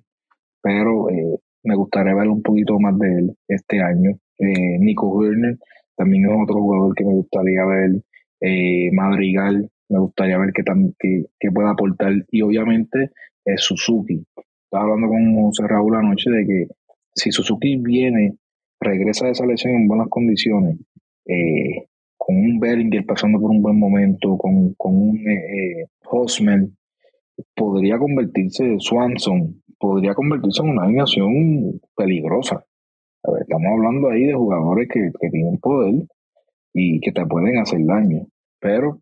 pero 0.61 1.09
eh, 1.09 1.39
me 1.63 1.75
gustaría 1.75 2.13
ver 2.13 2.27
un 2.27 2.41
poquito 2.41 2.79
más 2.79 2.97
de 2.99 3.07
él 3.07 3.37
este 3.47 3.81
año. 3.81 4.11
Eh, 4.37 4.77
Nico 4.79 5.09
Werner 5.09 5.57
también 5.95 6.25
es 6.25 6.31
otro 6.31 6.61
jugador 6.61 6.95
que 6.95 7.05
me 7.05 7.13
gustaría 7.13 7.65
ver. 7.65 8.01
Eh, 8.41 8.89
Madrigal, 8.93 9.69
me 9.89 9.99
gustaría 9.99 10.37
ver 10.37 10.51
que, 10.53 10.63
que, 11.39 11.51
pueda 11.51 11.71
aportar. 11.71 12.13
Y 12.31 12.41
obviamente 12.41 13.11
Suzuki. 13.57 14.23
Estaba 14.65 14.83
hablando 14.83 15.07
con 15.07 15.35
José 15.35 15.67
Raúl 15.67 15.95
anoche 15.95 16.29
de 16.29 16.45
que 16.45 16.67
si 17.15 17.31
Suzuki 17.31 17.77
viene, 17.77 18.35
regresa 18.79 19.25
de 19.25 19.31
esa 19.31 19.45
lesión 19.45 19.73
en 19.73 19.87
buenas 19.87 20.07
condiciones, 20.07 20.77
con 22.29 22.37
un 22.37 22.59
Bellinger 22.59 23.03
pasando 23.07 23.39
por 23.39 23.49
un 23.49 23.63
buen 23.63 23.79
momento, 23.79 24.37
con, 24.37 24.75
con 24.75 24.95
un 24.95 25.17
eh, 25.27 25.87
Hosmer, 26.11 26.67
podría 27.55 27.97
convertirse, 27.97 28.75
Swanson, 28.77 29.63
podría 29.79 30.13
convertirse 30.13 30.61
en 30.61 30.69
una 30.69 30.83
alineación 30.83 31.81
peligrosa. 31.95 32.63
estamos 33.41 33.71
hablando 33.73 34.09
ahí 34.11 34.25
de 34.25 34.35
jugadores 34.35 34.87
que, 34.93 35.09
que 35.19 35.29
tienen 35.31 35.57
poder 35.57 36.05
y 36.71 36.99
que 36.99 37.11
te 37.11 37.25
pueden 37.25 37.57
hacer 37.57 37.79
daño. 37.83 38.27
Pero 38.59 38.99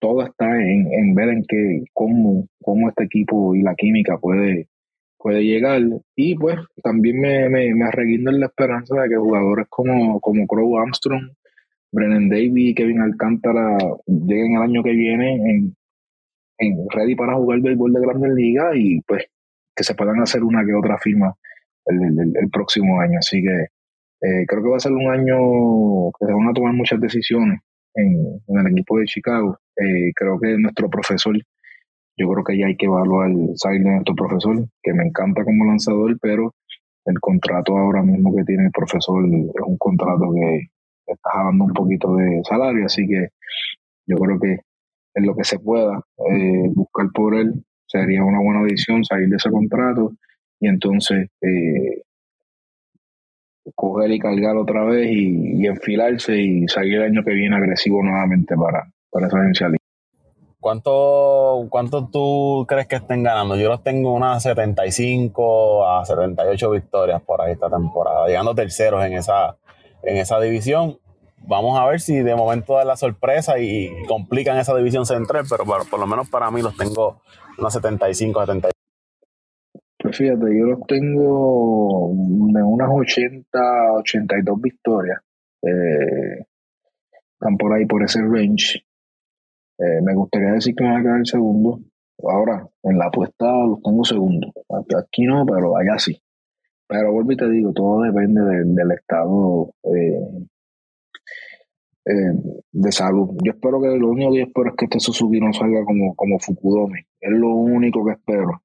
todo 0.00 0.22
está 0.24 0.46
en, 0.60 0.92
en 0.92 1.14
ver 1.14 1.28
en 1.28 1.44
qué, 1.46 1.84
cómo, 1.92 2.48
cómo 2.60 2.88
este 2.88 3.04
equipo 3.04 3.54
y 3.54 3.62
la 3.62 3.76
química 3.76 4.18
puede, 4.18 4.66
puede 5.18 5.44
llegar. 5.44 5.82
Y 6.16 6.34
pues 6.34 6.56
también 6.82 7.20
me, 7.20 7.48
me, 7.48 7.72
me 7.72 7.86
en 7.94 8.40
la 8.40 8.46
esperanza 8.46 9.02
de 9.02 9.08
que 9.08 9.16
jugadores 9.16 9.66
como, 9.68 10.18
como 10.18 10.48
Crow 10.48 10.78
Armstrong, 10.78 11.30
Brennan 11.92 12.28
Davis 12.28 12.70
y 12.70 12.74
Kevin 12.74 13.00
Alcántara 13.00 13.78
lleguen 14.06 14.56
el 14.56 14.62
año 14.62 14.82
que 14.82 14.92
viene 14.92 15.34
en, 15.34 15.76
en 16.58 16.86
ready 16.90 17.14
para 17.14 17.34
jugar 17.34 17.60
béisbol 17.60 17.92
de 17.92 18.00
grandes 18.00 18.32
ligas 18.32 18.74
y 18.76 19.00
pues 19.02 19.24
que 19.74 19.84
se 19.84 19.94
puedan 19.94 20.20
hacer 20.20 20.42
una 20.42 20.64
que 20.64 20.74
otra 20.74 20.98
firma 20.98 21.34
el, 21.86 22.32
el, 22.34 22.50
próximo 22.50 23.00
año. 23.00 23.18
Así 23.18 23.42
que 23.42 23.66
eh, 24.22 24.46
creo 24.46 24.62
que 24.62 24.70
va 24.70 24.76
a 24.76 24.80
ser 24.80 24.92
un 24.92 25.08
año 25.08 26.10
que 26.18 26.26
se 26.26 26.32
van 26.32 26.48
a 26.48 26.52
tomar 26.52 26.72
muchas 26.72 27.00
decisiones 27.00 27.60
en, 27.94 28.40
el 28.48 28.72
equipo 28.72 28.98
de 28.98 29.04
Chicago. 29.04 29.58
Eh, 29.76 30.12
creo 30.14 30.38
que 30.40 30.56
nuestro 30.58 30.88
profesor, 30.88 31.36
yo 32.16 32.28
creo 32.30 32.44
que 32.44 32.58
ya 32.58 32.66
hay 32.66 32.76
que 32.76 32.86
evaluar 32.86 33.30
salir 33.56 33.82
de 33.82 33.90
nuestro 33.90 34.14
profesor, 34.14 34.66
que 34.82 34.94
me 34.94 35.04
encanta 35.04 35.44
como 35.44 35.66
lanzador, 35.66 36.18
pero 36.20 36.54
el 37.04 37.20
contrato 37.20 37.76
ahora 37.76 38.02
mismo 38.02 38.34
que 38.34 38.44
tiene 38.44 38.64
el 38.64 38.72
profesor 38.72 39.24
es 39.24 39.66
un 39.66 39.76
contrato 39.78 40.32
que 40.34 40.68
está 41.06 41.30
dando 41.44 41.64
un 41.64 41.72
poquito 41.72 42.16
de 42.16 42.42
salario, 42.44 42.86
así 42.86 43.06
que 43.06 43.28
yo 44.06 44.16
creo 44.16 44.38
que 44.38 44.60
en 45.14 45.26
lo 45.26 45.34
que 45.34 45.44
se 45.44 45.58
pueda 45.58 46.00
eh, 46.30 46.70
buscar 46.74 47.06
por 47.14 47.34
él 47.34 47.64
sería 47.86 48.22
una 48.24 48.40
buena 48.40 48.62
decisión 48.62 49.04
salir 49.04 49.28
de 49.28 49.36
ese 49.36 49.50
contrato 49.50 50.12
y 50.60 50.68
entonces 50.68 51.28
eh, 51.40 52.02
coger 53.74 54.10
y 54.10 54.18
cargar 54.18 54.56
otra 54.56 54.84
vez 54.84 55.10
y, 55.10 55.66
enfilarse 55.66 56.36
y 56.36 56.68
salir 56.68 56.96
el 56.96 57.02
año 57.02 57.24
que 57.24 57.32
viene 57.32 57.56
agresivo 57.56 58.02
nuevamente 58.02 58.54
para, 58.56 58.88
para 59.10 59.26
esa 59.26 59.40
agencia 59.40 59.68
¿Cuánto, 60.60 61.66
¿Cuánto 61.70 62.08
tú 62.08 62.64
crees 62.66 62.88
que 62.88 62.96
estén 62.96 63.22
ganando? 63.22 63.56
Yo 63.56 63.68
los 63.68 63.84
tengo 63.84 64.12
unas 64.12 64.42
75 64.42 65.88
a 65.88 66.04
78 66.04 66.70
victorias 66.70 67.22
por 67.22 67.40
ahí 67.40 67.52
esta 67.52 67.70
temporada, 67.70 68.26
llegando 68.26 68.52
terceros 68.52 69.04
en 69.04 69.12
esa, 69.12 69.56
en 70.06 70.16
esa 70.16 70.40
división. 70.40 70.98
Vamos 71.46 71.78
a 71.78 71.86
ver 71.86 72.00
si 72.00 72.16
de 72.16 72.34
momento 72.34 72.74
da 72.74 72.84
la 72.84 72.96
sorpresa 72.96 73.58
y 73.58 73.90
complican 74.08 74.58
esa 74.58 74.74
división 74.76 75.04
central, 75.04 75.44
pero 75.48 75.64
por, 75.64 76.00
lo 76.00 76.06
menos 76.06 76.28
para 76.30 76.50
mí 76.50 76.62
los 76.62 76.76
tengo 76.76 77.20
unas 77.58 77.72
75, 77.74 78.40
78. 78.40 78.72
Pues 79.98 80.16
fíjate, 80.16 80.40
yo 80.40 80.66
los 80.66 80.80
tengo 80.86 82.10
de 82.52 82.62
unas 82.62 82.88
80, 82.90 83.58
82 83.98 84.60
victorias. 84.60 85.18
Eh, 85.62 86.46
están 87.32 87.56
por 87.56 87.74
ahí, 87.74 87.86
por 87.86 88.02
ese 88.02 88.20
range. 88.22 88.84
Eh, 89.78 90.00
me 90.02 90.14
gustaría 90.14 90.52
decir 90.52 90.74
que 90.74 90.84
me 90.84 90.90
van 90.90 91.00
a 91.00 91.02
quedar 91.02 91.18
el 91.18 91.26
segundo. 91.26 91.80
Ahora, 92.22 92.66
en 92.82 92.98
la 92.98 93.06
apuesta 93.06 93.46
los 93.66 93.82
tengo 93.82 94.04
segundo. 94.04 94.52
Aquí 94.98 95.24
no, 95.26 95.44
pero 95.44 95.76
allá 95.76 95.98
sí. 95.98 96.20
Pero 96.88 97.12
vuelvo 97.12 97.32
y 97.32 97.36
te 97.36 97.50
digo, 97.50 97.72
todo 97.72 98.02
depende 98.02 98.40
del 98.42 98.92
estado 98.92 99.72
eh, 99.84 100.20
de 102.72 102.92
salud. 102.92 103.36
Yo 103.42 103.52
espero 103.52 103.80
que 103.80 103.88
lo 103.98 104.10
único 104.10 104.32
que 104.32 104.42
espero 104.42 104.70
es 104.70 104.76
que 104.76 104.84
este 104.84 105.00
Suzuki 105.00 105.40
no 105.40 105.52
salga 105.52 105.84
como, 105.84 106.14
como 106.14 106.38
Fukudome. 106.38 107.06
Es 107.20 107.32
lo 107.32 107.48
único 107.54 108.04
que 108.04 108.12
espero 108.12 108.62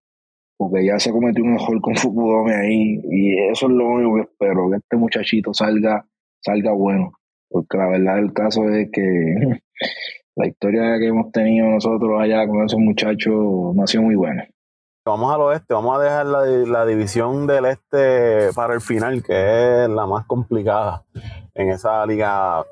porque 0.62 0.86
ya 0.86 1.00
se 1.00 1.12
cometió 1.12 1.44
un 1.44 1.56
error 1.56 1.82
con 1.82 1.96
Fukudome 1.96 2.54
ahí 2.54 3.02
y 3.10 3.36
eso 3.52 3.66
es 3.66 3.72
lo 3.72 3.88
único 3.88 4.14
que 4.14 4.22
espero, 4.22 4.70
que 4.70 4.78
este 4.78 4.96
muchachito 4.96 5.56
salga, 5.56 6.06
salga 6.40 6.72
bueno, 6.72 7.14
porque 7.50 7.80
la 7.80 7.88
verdad 7.88 8.18
del 8.18 8.32
caso 8.32 8.70
es 8.70 8.92
que 8.92 9.02
la 10.36 10.48
historia 10.48 11.00
que 11.00 11.08
hemos 11.08 11.32
tenido 11.32 11.68
nosotros 11.68 12.12
allá 12.22 12.48
con 12.48 12.64
esos 12.64 12.80
muchachos 12.80 13.34
no 13.76 13.82
ha 13.82 13.88
sido 13.88 14.04
muy 14.04 14.14
buena. 14.14 14.48
Vamos 15.04 15.34
al 15.34 15.42
oeste, 15.42 15.74
vamos 15.74 15.98
a 15.98 16.04
dejar 16.04 16.26
la, 16.28 16.42
la, 16.46 16.86
división 16.86 17.48
del 17.48 17.66
este 17.66 18.54
para 18.54 18.76
el 18.76 18.82
final, 18.82 19.24
que 19.24 19.84
es 19.84 19.90
la 19.90 20.06
más 20.06 20.28
complicada 20.28 21.04
en 21.56 21.72
esa 21.72 22.06
liga 22.06 22.64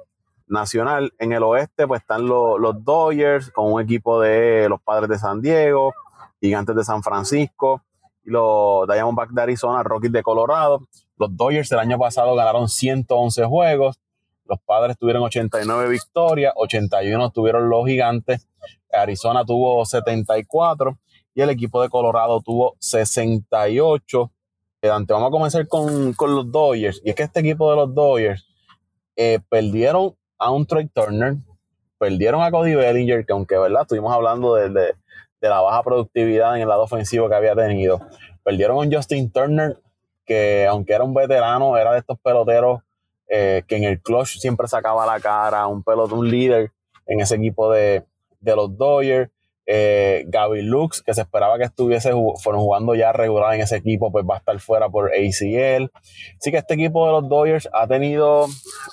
nacional. 0.46 1.12
En 1.18 1.34
el 1.34 1.42
oeste 1.42 1.88
pues 1.88 2.02
están 2.02 2.28
los, 2.28 2.60
los 2.60 2.86
Dodgers 2.86 3.50
con 3.50 3.74
un 3.74 3.82
equipo 3.82 4.22
de 4.22 4.70
los 4.70 4.80
Padres 4.80 5.10
de 5.10 5.18
San 5.18 5.42
Diego, 5.42 5.96
Gigantes 6.40 6.76
de 6.76 6.84
San 6.84 7.02
Francisco 7.02 7.82
y 8.24 8.30
los 8.30 8.88
Diamondbacks 8.88 9.34
de 9.34 9.42
Arizona, 9.42 9.82
Rockies 9.82 10.12
de 10.12 10.22
Colorado. 10.22 10.88
Los 11.18 11.36
Dodgers 11.36 11.72
el 11.72 11.80
año 11.80 11.98
pasado 11.98 12.36
ganaron 12.36 12.70
111 12.70 13.44
juegos. 13.46 14.00
Los 14.46 14.60
Padres 14.60 15.00
tuvieron 15.00 15.24
89 15.24 15.90
victorias, 15.90 16.54
81 16.56 17.32
tuvieron 17.32 17.70
los 17.70 17.88
Gigantes. 17.88 18.48
Arizona 18.94 19.44
tuvo 19.44 19.84
74 19.84 20.96
y 21.34 21.42
el 21.42 21.50
equipo 21.50 21.82
de 21.82 21.90
Colorado 21.90 22.42
tuvo 22.42 22.76
68. 22.80 24.32
Dante, 24.82 25.14
vamos 25.14 25.28
a 25.28 25.32
comenzar 25.32 25.68
con, 25.68 26.16
los 26.18 26.52
Dodgers. 26.52 27.02
Y 27.04 27.10
es 27.10 27.16
que 27.16 27.24
este 27.24 27.42
equipo 27.42 27.70
de 27.70 27.76
los 27.76 27.94
Dodgers 27.94 28.46
eh, 29.16 29.40
perdieron 29.50 30.16
a 30.38 30.52
un 30.52 30.66
Trey 30.66 30.88
Turner, 30.88 31.36
perdieron 31.98 32.42
a 32.42 32.52
Cody 32.52 32.76
Bellinger, 32.76 33.26
que 33.26 33.34
aunque 33.34 33.58
verdad 33.58 33.82
estuvimos 33.82 34.14
hablando 34.14 34.56
de, 34.56 34.70
de 34.70 35.50
la 35.50 35.62
baja 35.62 35.84
productividad 35.84 36.56
en 36.56 36.64
el 36.64 36.70
lado 36.70 36.84
ofensivo 36.84 37.30
que 37.30 37.36
había 37.36 37.56
tenido. 37.56 38.00
Perdieron 38.44 38.82
a 38.82 38.96
Justin 38.96 39.32
Turner, 39.32 39.78
que 40.26 40.66
aunque 40.68 40.94
era 40.94 41.04
un 41.04 41.14
veterano, 41.14 41.78
era 41.78 41.94
de 41.94 42.00
estos 42.00 42.20
peloteros 42.20 42.82
eh, 43.28 43.64
que 43.68 43.76
en 43.76 43.84
el 43.84 44.02
clutch 44.02 44.40
siempre 44.40 44.68
sacaba 44.68 45.06
la 45.06 45.20
cara, 45.20 45.68
un 45.68 45.84
pelotón, 45.84 46.20
un 46.20 46.30
líder 46.30 46.72
en 47.06 47.20
ese 47.20 47.36
equipo 47.36 47.72
de, 47.72 48.04
los 48.42 48.76
Dodgers. 48.76 49.30
Eh, 49.72 50.24
Gaby 50.26 50.64
Lux, 50.64 51.04
que 51.04 51.14
se 51.14 51.22
esperaba 51.22 51.60
que 51.60 51.66
estuviese 51.66 52.12
fueron 52.42 52.62
jugando 52.62 52.96
ya 52.96 53.12
regular 53.12 53.54
en 53.54 53.62
ese 53.62 53.76
equipo, 53.76 54.12
pues 54.12 54.26
va 54.28 54.34
a 54.34 54.38
estar 54.40 54.60
fuera 54.60 54.90
por 54.90 55.12
ACL. 55.12 55.92
Así 56.40 56.50
que 56.50 56.58
este 56.58 56.74
equipo 56.74 57.06
de 57.06 57.12
los 57.12 57.30
Dodgers 57.30 57.70
ha 57.72 57.86
tenido, 57.86 58.48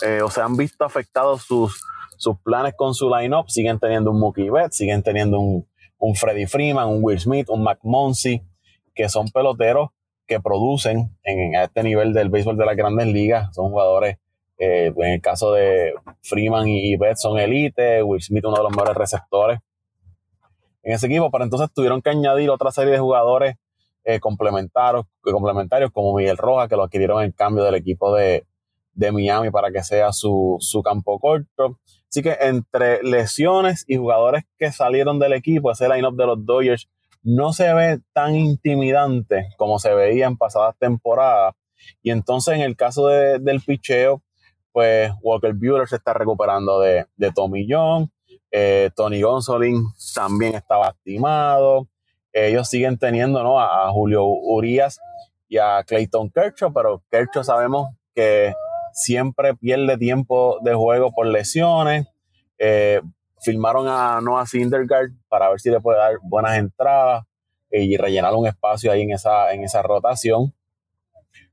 eh, 0.07 0.21
o 0.21 0.29
se 0.29 0.43
han 0.43 0.55
visto 0.55 0.85
afectados 0.85 1.45
sus, 1.45 1.81
sus 2.19 2.39
planes 2.41 2.75
con 2.77 2.93
su 2.93 3.09
lineup. 3.09 3.49
Siguen 3.49 3.79
teniendo 3.79 4.11
un 4.11 4.21
Mookie 4.21 4.51
Betts, 4.51 4.77
siguen 4.77 5.03
teniendo 5.03 5.41
un, 5.41 5.67
un 5.97 6.15
Freddie 6.15 6.47
Freeman, 6.47 6.89
un 6.89 6.99
Will 7.03 7.21
Smith, 7.21 7.49
un 7.49 7.63
McMonsey, 7.63 8.43
que 8.95 9.09
son 9.09 9.31
peloteros 9.31 9.89
que 10.27 10.41
producen 10.41 11.17
en, 11.23 11.55
este 11.55 11.85
nivel 11.85 12.13
del 12.13 12.29
béisbol 12.29 12.59
de 12.59 12.67
las 12.67 12.77
grandes 12.77 13.07
ligas. 13.07 13.49
Son 13.55 13.71
jugadores, 13.71 14.19
eh, 14.59 14.93
en 14.95 15.13
el 15.13 15.23
caso 15.23 15.53
de 15.55 15.95
Freeman 16.21 16.69
y 16.69 16.97
Betts 16.97 17.23
son 17.23 17.39
elite, 17.39 18.03
Will 18.03 18.21
Smith 18.21 18.45
uno 18.45 18.59
de 18.59 18.63
los 18.65 18.73
mejores 18.73 18.95
receptores 18.95 19.61
en 20.87 20.93
ese 20.93 21.07
equipo, 21.07 21.31
pero 21.33 21.43
entonces 21.43 21.69
tuvieron 21.75 22.01
que 22.01 22.11
añadir 22.11 22.49
otra 22.49 22.71
serie 22.71 22.93
de 22.93 23.01
jugadores 23.01 23.57
eh, 24.05 24.21
complementarios, 24.21 25.05
complementarios 25.21 25.91
como 25.91 26.17
Miguel 26.17 26.37
Rojas, 26.37 26.69
que 26.69 26.77
lo 26.77 26.85
adquirieron 26.85 27.25
en 27.25 27.33
cambio 27.33 27.65
del 27.65 27.75
equipo 27.75 28.15
de, 28.15 28.47
de 28.93 29.11
Miami 29.11 29.51
para 29.51 29.73
que 29.73 29.83
sea 29.83 30.13
su, 30.13 30.59
su 30.61 30.83
campo 30.83 31.19
corto. 31.19 31.81
Así 32.09 32.23
que 32.23 32.37
entre 32.41 33.03
lesiones 33.03 33.85
y 33.89 33.97
jugadores 33.97 34.45
que 34.59 34.71
salieron 34.71 35.19
del 35.19 35.33
equipo, 35.33 35.73
ese 35.73 35.89
line-up 35.89 36.17
de 36.17 36.27
los 36.27 36.47
Dodgers 36.47 36.89
no 37.25 37.53
se 37.53 37.75
ve 37.75 37.99
tan 38.13 38.37
intimidante 38.37 39.49
como 39.57 39.81
se 39.81 39.93
veía 39.93 40.27
en 40.27 40.37
pasadas 40.37 40.77
temporadas. 40.79 41.57
Y 42.01 42.13
entonces 42.13 42.55
en 42.55 42.61
el 42.61 42.77
caso 42.77 43.09
del 43.09 43.61
picheo, 43.61 44.23
pues 44.71 45.11
Walker 45.21 45.53
Buehler 45.53 45.89
se 45.89 45.97
está 45.97 46.15
recuperando 46.15 46.79
de, 46.81 47.07
Tommy 47.35 47.67
John, 47.69 48.13
eh, 48.51 48.91
Tony 48.95 49.23
Gonsolin 49.23 49.85
también 50.15 50.55
está 50.55 50.79
lastimado. 50.79 51.89
Ellos 52.33 52.69
siguen 52.69 52.99
teniendo 52.99 53.43
¿no? 53.43 53.61
a, 53.61 53.91
Julio 53.91 54.25
Urias 54.25 55.01
y 55.49 55.59
a 55.59 55.83
Clayton 55.85 56.31
Kershaw, 56.31 56.73
pero 56.73 57.03
Kershaw 57.11 57.45
sabemos 57.45 57.89
que 58.15 58.55
siempre 58.93 59.55
pierde 59.55 59.97
tiempo 59.97 60.59
de 60.63 60.75
juego 60.75 61.13
por 61.13 61.27
lesiones. 61.27 62.07
Eh, 62.59 63.01
firmaron 63.41 63.87
a 63.89 64.21
Noah 64.21 64.47
Syndergaard 64.47 65.11
para 65.29 65.51
ver 65.51 65.61
si 65.61 65.71
le 65.71 65.81
puede 65.81 65.99
dar 65.99 66.15
buenas 66.23 66.59
entradas 66.59 67.25
y 67.71 67.97
rellenar 67.97 68.35
un 68.35 68.47
espacio 68.47 68.91
ahí 68.91 69.03
en 69.03 69.13
esa, 69.13 69.53
en 69.53 69.65
esa 69.65 69.83
rotación. 69.83 70.55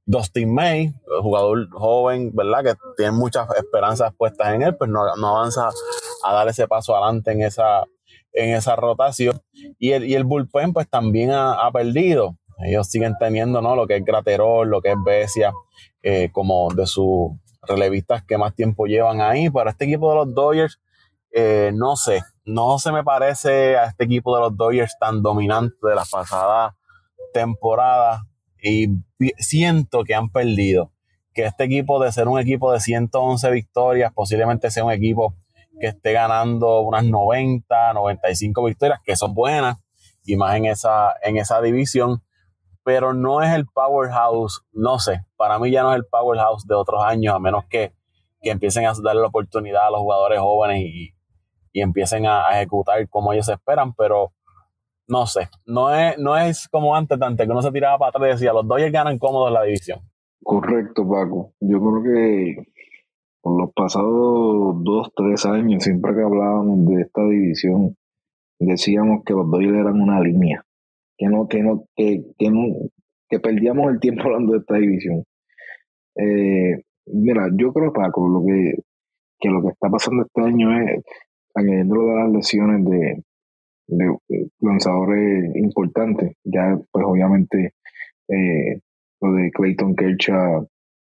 Dustin 0.06 0.54
May, 0.54 0.94
jugador 1.22 1.70
joven, 1.72 2.32
¿verdad? 2.34 2.64
Que 2.64 2.74
tiene 2.98 3.14
muchas 3.14 3.48
esperanzas 3.56 4.14
puestas 4.14 4.54
en 4.54 4.64
él, 4.64 4.76
pues 4.76 4.89
no, 4.89 5.02
avanza 5.02 5.70
a 6.24 6.34
dar 6.34 6.47
ese 6.47 6.67
paso 6.67 6.95
adelante 6.95 7.32
en 7.32 7.41
esa, 7.41 7.84
en 8.32 8.55
esa 8.55 8.76
rotación. 8.76 9.39
Y 9.80 9.91
el, 9.91 10.05
y 10.05 10.15
el 10.15 10.24
bullpen, 10.24 10.74
pues 10.74 10.89
también 10.89 11.32
ha, 11.32 11.69
perdido. 11.71 12.38
Ellos 12.65 12.88
siguen 12.88 13.15
teniendo, 13.19 13.61
¿no? 13.61 13.76
Lo 13.76 13.88
que 13.88 13.97
es 13.97 14.05
Graterol, 14.05 14.69
lo 14.69 14.82
que 14.82 14.91
es 14.91 14.97
Besia, 15.03 15.53
eh, 16.01 16.30
como 16.32 16.69
de 16.74 16.86
sus 16.86 17.32
relevistas 17.67 18.24
que 18.24 18.38
más 18.38 18.55
tiempo 18.55 18.86
llevan 18.86 19.21
ahí. 19.21 19.49
Para 19.49 19.71
este 19.71 19.86
equipo 19.86 20.09
de 20.09 20.15
los 20.17 20.34
Dodgers, 20.34 20.80
eh, 21.32 21.71
no 21.74 21.95
sé, 21.95 22.21
no 22.45 22.78
se 22.78 22.91
me 22.91 23.03
parece 23.03 23.76
a 23.76 23.86
este 23.86 24.03
equipo 24.03 24.36
de 24.36 24.41
los 24.41 24.55
Dodgers 24.55 24.95
tan 24.99 25.21
dominante 25.21 25.76
de 25.82 25.95
la 25.95 26.03
pasada 26.09 26.76
temporada 27.34 28.28
y 28.61 28.88
siento 29.38 30.03
que 30.03 30.15
han 30.15 30.30
perdido. 30.30 30.91
que 31.34 31.45
este 31.45 31.63
equipo 31.63 31.99
de 31.99 32.11
ser 32.11 32.28
un 32.28 32.39
equipo 32.39 32.71
de 32.71 32.80
111 32.80 33.49
victorias, 33.49 34.13
posiblemente 34.13 34.69
sea 34.69 34.86
un 34.86 34.91
equipo 34.91 35.34
que 35.80 35.88
esté 35.88 36.13
ganando 36.13 36.82
unas 36.82 37.03
90, 37.05 37.93
95 37.93 38.63
victorias, 38.63 38.99
que 39.03 39.15
son 39.15 39.34
buenas, 39.34 39.78
y 40.26 40.36
más 40.38 40.55
en 40.55 40.65
esa, 40.65 41.13
en 41.21 41.38
esa 41.38 41.61
división, 41.61 42.21
pero 42.84 43.13
no 43.13 43.41
es 43.41 43.53
el 43.53 43.65
powerhouse, 43.65 44.61
no 44.71 44.99
sé, 44.99 45.21
para 45.38 45.59
mí 45.59 45.71
ya 45.71 45.84
no 45.84 45.91
es 45.91 45.97
el 45.97 46.05
powerhouse 46.05 46.65
de 46.67 46.76
otros 46.76 47.03
años, 47.03 47.34
a 47.34 47.39
menos 47.39 47.65
que, 47.69 47.93
que 48.41 48.51
empiecen 48.51 48.86
a 48.86 48.93
darle 49.01 49.21
la 49.21 49.28
oportunidad 49.28 49.88
a 49.88 49.91
los 49.91 50.01
jugadores 50.01 50.39
jóvenes 50.39 50.82
y, 50.82 51.13
y 51.71 51.82
empiecen 51.82 52.26
a, 52.26 52.49
ejecutar 52.57 53.07
como 53.09 53.34
ellos 53.34 53.49
esperan, 53.49 53.93
pero 53.93 54.32
no 55.07 55.26
sé, 55.26 55.49
no 55.65 55.93
es, 55.93 56.17
no 56.17 56.38
es 56.38 56.67
como 56.69 56.95
antes, 56.95 57.19
tanto 57.19 57.43
que 57.43 57.49
uno 57.49 57.61
se 57.61 57.71
tiraba 57.71 57.97
para 57.97 58.09
atrás 58.09 58.24
y 58.24 58.32
decía, 58.34 58.53
los 58.53 58.67
Dodgers 58.67 58.93
ganan 58.93 59.19
cómodos 59.19 59.51
la 59.51 59.63
división. 59.63 59.99
Correcto, 60.43 61.07
Paco. 61.07 61.53
Yo 61.61 61.80
creo 61.80 62.03
que 62.03 62.72
por 63.44 63.60
los 63.60 63.74
pasados 63.74 64.82
dos, 64.84 65.12
tres 65.14 65.46
años, 65.46 65.84
siempre 65.84 66.16
que 66.16 66.22
hablábamos 66.22 66.86
de 66.86 67.02
esta 67.02 67.24
división, 67.26 67.98
decíamos 68.58 69.24
que 69.26 69.34
los 69.34 69.52
Dodgers 69.52 69.80
eran 69.80 70.00
una 70.00 70.22
línea, 70.22 70.64
que 71.18 71.28
no, 71.28 71.50
que 71.50 71.62
no, 71.62 71.84
que, 71.94 72.24
que 72.39 72.50
no, 72.50 72.62
que 73.30 73.39
perdíamos 73.41 73.91
el 73.91 74.00
tiempo 74.00 74.24
hablando 74.24 74.54
de 74.54 74.60
esta 74.60 74.76
división. 74.76 75.26
Eh, 76.16 76.84
mira, 77.08 77.50
yo 77.54 77.74
creo, 77.74 77.91
Paco, 77.91 78.30
lo 78.30 78.46
que, 78.46 78.76
que 79.41 79.50
lo 79.50 79.62
que 79.62 79.70
está 79.74 79.89
pasando 79.89 80.24
este 80.24 80.41
año 80.41 80.80
es 80.82 81.04
añadiendo 81.54 81.96
las 82.02 82.32
lesiones 82.32 82.86
de, 82.86 83.24
lanzadores 84.62 85.54
importantes, 85.58 86.38
ya 86.46 86.80
pues 86.91 87.06
obviamente 87.06 87.74
eh, 88.30 88.80
lo 89.20 89.34
de 89.34 89.52
Clayton 89.52 89.96
Kershaw 89.98 90.66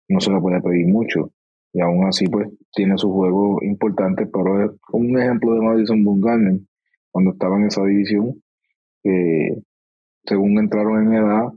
no 0.10 0.20
se 0.20 0.32
le 0.32 0.40
puede 0.40 0.62
pedir 0.62 0.88
mucho 0.88 1.32
y 1.74 1.82
aún 1.82 2.06
así 2.06 2.26
pues 2.28 2.50
tiene 2.74 2.98
su 2.98 3.12
juego 3.12 3.60
importante, 3.62 4.26
pero 4.26 4.64
es 4.66 4.72
un 4.92 5.20
ejemplo 5.20 5.54
de 5.54 5.62
Madison 5.62 6.04
Bumgarner 6.04 6.60
cuando 7.12 7.32
estaba 7.32 7.58
en 7.58 7.66
esa 7.66 7.84
división 7.84 8.42
según 10.30 10.60
entraron 10.60 11.08
en 11.08 11.14
edad 11.14 11.48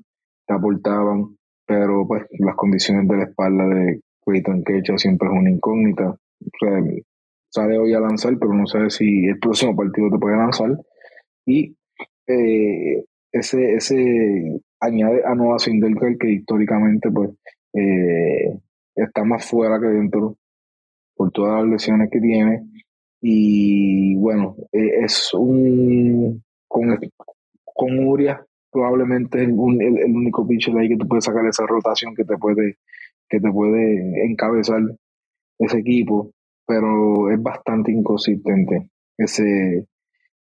te 0.47 0.55
aportaban, 0.55 1.37
pero 1.67 2.07
pues 2.07 2.25
las 2.39 2.57
condiciones 2.57 3.07
de 3.07 3.17
la 3.17 3.25
espalda 3.25 3.67
de 3.67 4.01
Clayton 4.25 4.65
Kershaw 4.65 4.99
siempre 4.99 5.29
es 5.29 5.35
una 5.35 5.51
incógnita. 5.51 6.17
Sale 7.51 7.79
hoy 7.79 7.93
a 7.93 8.01
lanzar, 8.01 8.39
pero 8.41 8.55
no 8.55 8.67
sabe 8.67 8.89
si 8.89 9.27
el 9.27 9.39
próximo 9.39 9.77
partido 9.77 10.09
te 10.11 10.19
puede 10.19 10.37
lanzar. 10.37 10.71
Y 11.45 11.77
eh, 12.27 13.05
ese, 13.31 13.75
ese 13.75 14.61
añade 14.81 15.23
a 15.25 15.35
Nova 15.35 15.59
Sindelker 15.59 16.17
que 16.19 16.33
históricamente 16.33 17.11
pues 17.11 17.31
eh, 17.75 18.59
está 18.95 19.24
más 19.24 19.45
fuera 19.45 19.80
que 19.80 19.86
dentro 19.86 20.36
por 21.14 21.30
todas 21.32 21.62
las 21.62 21.70
lesiones 21.70 22.11
que 22.11 22.20
tiene. 22.20 22.62
Y 23.20 24.16
bueno, 24.16 24.57
eh, 24.72 25.05
es 25.05 25.32
un 25.34 26.43
con, 26.68 26.99
con 27.64 28.07
Uria 28.07 28.45
probablemente 28.70 29.38
el, 29.43 29.51
el, 29.51 30.16
único 30.16 30.47
pitcher 30.47 30.76
ahí 30.78 30.88
que 30.88 30.97
te 30.97 31.05
puede 31.05 31.20
sacar 31.20 31.45
esa 31.47 31.66
rotación 31.66 32.14
que 32.14 32.24
te 32.24 32.38
puede 32.38 32.78
que 33.28 33.38
te 33.38 33.51
puede 33.51 34.24
encabezar 34.26 34.80
ese 35.59 35.78
equipo 35.78 36.32
pero 36.66 37.30
es 37.30 37.43
bastante 37.43 37.93
inconsistente 37.93 38.88
ese, 39.18 39.86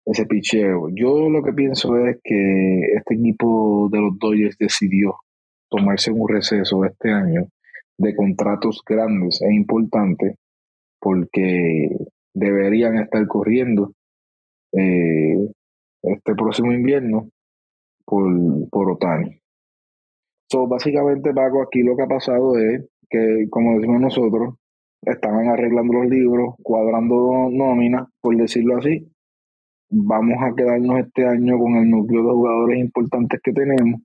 ese 0.05 0.27
picheo. 0.27 0.89
Yo 0.95 1.29
lo 1.29 1.43
que 1.43 1.53
pienso 1.53 1.97
es 2.07 2.19
que 2.23 2.81
este 2.97 3.15
equipo 3.15 3.89
de 3.91 4.01
los 4.01 4.19
Dodgers 4.19 4.57
decidió 4.59 5.17
tomarse 5.69 6.11
un 6.11 6.29
receso 6.29 6.85
este 6.85 7.11
año 7.11 7.49
de 7.99 8.15
contratos 8.15 8.83
grandes 8.87 9.43
e 9.43 9.53
importantes 9.53 10.37
porque 11.01 11.89
deberían 12.35 12.99
estar 12.99 13.27
corriendo 13.27 13.93
eh, 14.73 15.51
este 16.03 16.35
próximo 16.35 16.73
invierno 16.73 17.29
por, 18.05 18.25
por 18.71 18.91
Otani. 18.93 19.39
So, 20.51 20.67
básicamente, 20.67 21.35
Paco, 21.35 21.63
aquí 21.63 21.83
lo 21.83 21.97
que 21.97 22.03
ha 22.03 22.09
pasado 22.09 22.57
es 22.57 22.89
que, 23.11 23.47
como 23.51 23.75
decimos 23.75 24.01
nosotros, 24.01 24.55
estaban 25.03 25.49
arreglando 25.49 25.93
los 25.95 26.07
libros, 26.07 26.55
cuadrando 26.63 27.49
nóminas, 27.51 28.09
por 28.21 28.37
decirlo 28.37 28.79
así. 28.79 29.11
Vamos 29.91 30.37
a 30.43 30.55
quedarnos 30.55 31.01
este 31.01 31.27
año 31.27 31.59
con 31.59 31.77
el 31.77 31.89
núcleo 31.91 32.23
de 32.23 32.31
jugadores 32.31 32.79
importantes 32.79 33.41
que 33.43 33.53
tenemos. 33.53 34.01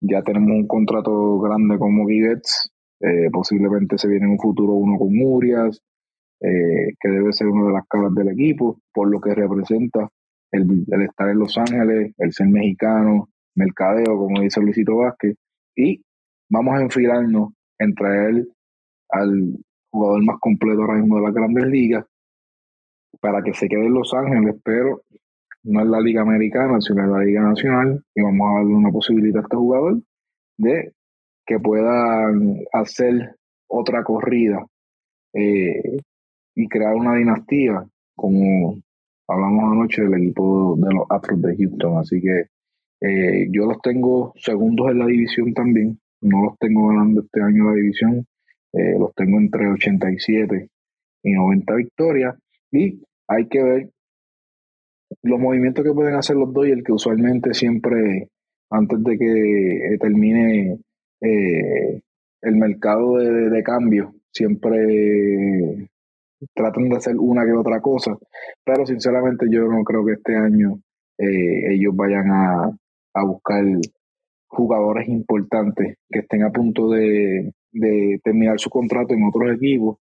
Ya 0.00 0.22
tenemos 0.22 0.50
un 0.50 0.66
contrato 0.66 1.38
grande 1.38 1.78
con 1.78 1.94
Mookie 1.94 2.22
eh, 3.02 3.28
posiblemente 3.32 3.98
se 3.98 4.08
viene 4.08 4.26
en 4.26 4.32
un 4.32 4.38
futuro 4.38 4.74
uno 4.74 4.96
con 4.96 5.14
Murias, 5.14 5.82
eh, 6.40 6.94
que 7.00 7.08
debe 7.08 7.32
ser 7.32 7.48
una 7.48 7.66
de 7.66 7.72
las 7.72 7.86
caras 7.88 8.14
del 8.14 8.28
equipo, 8.28 8.78
por 8.92 9.10
lo 9.10 9.20
que 9.20 9.34
representa 9.34 10.08
el, 10.52 10.84
el, 10.88 11.02
estar 11.02 11.28
en 11.28 11.38
Los 11.38 11.58
Ángeles, 11.58 12.14
el 12.18 12.32
ser 12.32 12.48
mexicano, 12.48 13.28
mercadeo, 13.56 14.16
como 14.16 14.40
dice 14.40 14.60
Luisito 14.60 14.96
Vázquez, 14.96 15.36
y 15.74 16.00
vamos 16.48 16.74
a 16.74 16.82
enfilarnos 16.82 17.52
en 17.78 17.94
traer 17.94 18.46
al 19.10 19.58
jugador 19.90 20.24
más 20.24 20.36
completo 20.40 20.82
ahora 20.82 20.94
mismo 20.94 21.16
de 21.16 21.22
las 21.22 21.34
grandes 21.34 21.66
ligas, 21.66 22.06
para 23.20 23.42
que 23.42 23.52
se 23.52 23.68
quede 23.68 23.86
en 23.86 23.94
Los 23.94 24.14
Ángeles, 24.14 24.56
pero 24.64 25.02
no 25.64 25.80
es 25.80 25.86
la 25.86 26.00
Liga 26.00 26.22
Americana, 26.22 26.80
sino 26.80 27.02
en 27.02 27.12
la 27.12 27.24
Liga 27.24 27.42
Nacional, 27.42 28.02
y 28.14 28.22
vamos 28.22 28.48
a 28.48 28.58
darle 28.58 28.74
una 28.74 28.90
posibilidad 28.90 29.38
a 29.38 29.42
este 29.42 29.56
jugador 29.56 30.00
de 30.58 30.92
que 31.46 31.58
puedan 31.58 32.58
hacer 32.72 33.36
otra 33.68 34.04
corrida 34.04 34.64
eh, 35.34 35.98
y 36.54 36.68
crear 36.68 36.94
una 36.94 37.16
dinastía, 37.16 37.84
como 38.14 38.78
hablamos 39.26 39.64
anoche 39.64 40.02
del 40.02 40.22
equipo 40.22 40.76
de 40.76 40.94
los 40.94 41.04
Astros 41.08 41.40
de 41.42 41.56
Houston. 41.56 41.98
Así 41.98 42.20
que 42.20 42.46
eh, 43.00 43.48
yo 43.50 43.66
los 43.66 43.80
tengo 43.80 44.32
segundos 44.36 44.90
en 44.90 44.98
la 44.98 45.06
división 45.06 45.54
también, 45.54 45.98
no 46.20 46.44
los 46.44 46.58
tengo 46.58 46.88
ganando 46.88 47.22
este 47.22 47.42
año 47.42 47.70
la 47.70 47.76
división, 47.76 48.26
eh, 48.72 48.98
los 48.98 49.14
tengo 49.14 49.38
entre 49.38 49.68
87 49.70 50.68
y 51.24 51.32
90 51.32 51.74
victorias. 51.74 52.36
Y 52.70 53.02
hay 53.28 53.48
que 53.48 53.62
ver 53.62 53.90
los 55.22 55.40
movimientos 55.40 55.84
que 55.84 55.92
pueden 55.92 56.14
hacer 56.14 56.36
los 56.36 56.50
el 56.66 56.84
que 56.84 56.92
usualmente 56.92 57.54
siempre, 57.54 58.28
antes 58.70 59.02
de 59.02 59.18
que 59.18 59.96
termine 59.98 60.78
eh, 61.22 62.00
el 62.42 62.56
mercado 62.56 63.16
de, 63.18 63.62
cambio, 63.62 64.14
siempre 64.32 65.88
tratan 66.54 66.88
de 66.88 66.96
hacer 66.96 67.16
una 67.18 67.44
que 67.44 67.52
otra 67.52 67.80
cosa. 67.80 68.16
Pero 68.64 68.84
sinceramente 68.86 69.46
yo 69.50 69.62
no 69.68 69.84
creo 69.84 70.04
que 70.04 70.14
este 70.14 70.36
año 70.36 70.80
eh, 71.18 71.74
ellos 71.74 71.94
vayan 71.94 72.30
a, 72.30 72.76
a 73.14 73.24
buscar 73.24 73.64
jugadores 74.48 75.08
importantes 75.08 75.96
que 76.10 76.18
estén 76.18 76.42
a 76.42 76.50
punto 76.50 76.90
de, 76.90 77.52
de 77.72 78.20
terminar 78.22 78.58
su 78.58 78.68
contrato 78.68 79.14
en 79.14 79.24
otros 79.24 79.56
equipos 79.56 79.98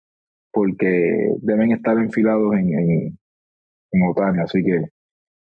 porque 0.51 1.35
deben 1.41 1.71
estar 1.71 1.97
enfilados 1.97 2.55
en, 2.55 2.73
en, 2.73 3.17
en 3.91 4.39
Así 4.41 4.63
que 4.63 4.89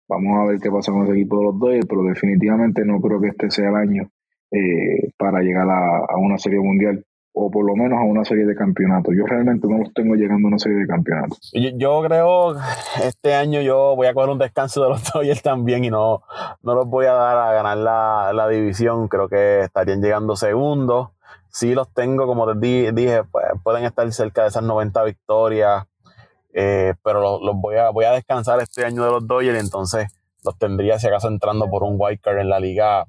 vamos 0.08 0.38
a 0.38 0.46
ver 0.46 0.60
qué 0.60 0.70
pasa 0.70 0.92
con 0.92 1.04
ese 1.04 1.14
equipo 1.14 1.38
de 1.38 1.44
los 1.44 1.58
Dodgers, 1.58 1.86
pero 1.88 2.02
definitivamente 2.04 2.84
no 2.84 3.00
creo 3.00 3.20
que 3.20 3.28
este 3.28 3.50
sea 3.50 3.70
el 3.70 3.76
año 3.76 4.10
eh, 4.54 5.10
para 5.18 5.40
llegar 5.40 5.66
a, 5.68 6.16
una 6.16 6.38
serie 6.38 6.60
mundial 6.60 7.04
o 7.32 7.50
por 7.50 7.66
lo 7.66 7.74
menos 7.74 7.98
a 7.98 8.04
una 8.04 8.24
serie 8.24 8.46
de 8.46 8.54
campeonatos. 8.54 9.12
Yo 9.16 9.26
realmente 9.26 9.66
no 9.68 9.78
los 9.78 9.92
tengo 9.92 10.14
llegando 10.14 10.46
a 10.46 10.50
una 10.50 10.58
serie 10.58 10.78
de 10.78 10.86
campeonatos. 10.86 11.50
Yo, 11.52 12.02
creo 12.02 12.54
este 13.02 13.34
año 13.34 13.60
yo 13.60 13.96
voy 13.96 14.06
a 14.06 14.14
coger 14.14 14.30
un 14.30 14.38
descanso 14.38 14.84
de 14.84 14.90
los 14.90 15.02
Dodgers 15.12 15.42
también 15.42 15.84
y 15.84 15.90
no, 15.90 16.22
no 16.62 16.74
los 16.74 16.86
voy 16.86 17.06
a 17.06 17.12
dar 17.14 17.36
a 17.36 17.52
ganar 17.52 17.76
la, 17.78 18.32
la 18.32 18.48
división. 18.48 19.08
Creo 19.08 19.28
que 19.28 19.62
estarían 19.62 20.00
llegando 20.00 20.36
segundos 20.36 21.08
sí 21.54 21.72
los 21.72 21.88
tengo, 21.94 22.26
como 22.26 22.52
te 22.52 22.92
dije, 22.92 23.22
pues, 23.30 23.44
pueden 23.62 23.84
estar 23.84 24.10
cerca 24.12 24.42
de 24.42 24.48
esas 24.48 24.64
90 24.64 25.04
victorias, 25.04 25.86
eh, 26.52 26.94
pero 27.02 27.40
los, 27.40 27.56
voy, 27.56 27.76
a, 27.76 27.90
voy 27.90 28.04
a 28.04 28.12
descansar 28.12 28.60
este 28.60 28.84
año 28.84 29.04
de 29.04 29.10
los 29.12 29.26
Dodgers, 29.26 29.60
entonces 29.60 30.08
los 30.44 30.58
tendría 30.58 30.98
si 30.98 31.06
acaso 31.06 31.28
entrando 31.28 31.70
por 31.70 31.84
un 31.84 31.94
wildcard 31.96 32.38
en 32.38 32.48
la 32.48 32.58
liga, 32.58 33.06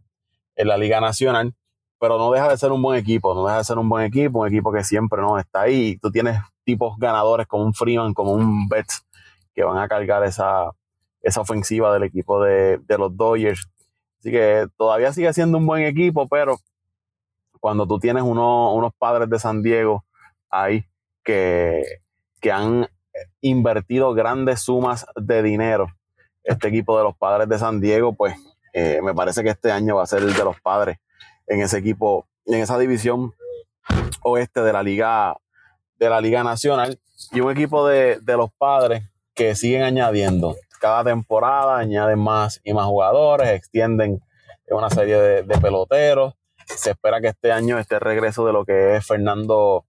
en 0.56 0.68
la 0.68 0.78
liga 0.78 1.02
nacional, 1.02 1.54
pero 2.00 2.18
no 2.18 2.32
deja 2.32 2.50
de 2.50 2.58
ser 2.58 2.72
un 2.72 2.82
buen 2.82 3.00
equipo, 3.00 3.34
no 3.34 3.46
deja 3.46 3.60
de 3.60 3.64
ser 3.64 3.78
un 3.78 3.90
buen 3.90 4.06
equipo, 4.06 4.40
un 4.40 4.48
equipo 4.48 4.72
que 4.72 4.84
siempre 4.84 5.22
no 5.22 5.38
está 5.40 5.62
ahí. 5.62 5.98
Tú 5.98 6.12
tienes 6.12 6.40
tipos 6.64 6.98
ganadores 6.98 7.48
como 7.48 7.64
un 7.64 7.74
Freeman, 7.74 8.14
como 8.14 8.34
un 8.34 8.68
Betts, 8.68 9.06
que 9.54 9.64
van 9.64 9.78
a 9.78 9.88
cargar 9.88 10.24
esa, 10.24 10.72
esa 11.22 11.42
ofensiva 11.42 11.94
del 11.94 12.04
equipo 12.04 12.44
de, 12.44 12.78
de 12.80 12.98
los 12.98 13.16
Dodgers. 13.16 13.68
Así 14.20 14.32
que 14.32 14.68
todavía 14.78 15.14
sigue 15.14 15.34
siendo 15.34 15.58
un 15.58 15.66
buen 15.66 15.84
equipo, 15.84 16.28
pero 16.28 16.58
cuando 17.60 17.88
tú 17.88 18.00
tienes 18.00 18.24
unos 18.24 18.94
padres 19.00 19.30
de 19.30 19.40
San 19.40 19.64
Diego 19.64 20.04
ahí 20.50 20.86
que, 21.24 21.84
que 22.40 22.52
han 22.52 22.88
invertido 23.42 24.14
grandes 24.14 24.62
sumas 24.62 25.06
de 25.16 25.42
dinero, 25.42 25.88
este 26.44 26.68
equipo 26.68 26.98
de 26.98 27.04
los 27.06 27.18
padres 27.18 27.50
de 27.50 27.58
San 27.58 27.82
Diego, 27.82 28.14
pues 28.14 28.36
eh, 28.78 29.00
me 29.02 29.14
parece 29.14 29.42
que 29.42 29.52
este 29.52 29.72
año 29.72 29.96
va 29.96 30.04
a 30.04 30.06
ser 30.06 30.22
el 30.22 30.34
de 30.34 30.44
los 30.44 30.60
padres 30.60 30.98
en 31.48 31.62
ese 31.62 31.78
equipo, 31.78 32.28
en 32.46 32.60
esa 32.60 32.78
división 32.78 33.34
oeste 34.22 34.62
de 34.62 34.74
la 34.74 34.84
liga 34.84 35.38
de 35.98 36.10
la 36.10 36.20
liga 36.20 36.44
nacional. 36.44 37.00
Y 37.32 37.40
un 37.40 37.50
equipo 37.54 37.88
de, 37.88 38.20
los 38.26 38.52
padres 38.58 39.04
que 39.34 39.56
siguen 39.56 39.84
añadiendo. 39.84 40.58
Cada 40.82 41.06
temporada 41.06 41.78
añaden 41.78 42.20
más 42.20 42.60
y 42.66 42.74
más 42.74 42.86
jugadores 42.88 43.48
extienden 43.48 44.22
una 44.70 44.90
serie 44.90 45.44
de, 45.44 45.58
peloteros. 45.60 46.34
Se 46.66 46.92
espera 46.92 47.22
que 47.22 47.30
este 47.30 47.54
año 47.54 47.80
esté 47.80 47.98
regreso 47.98 48.46
de 48.46 48.52
lo 48.52 48.66
que 48.66 48.98
es 48.98 49.08
Fernando 49.08 49.86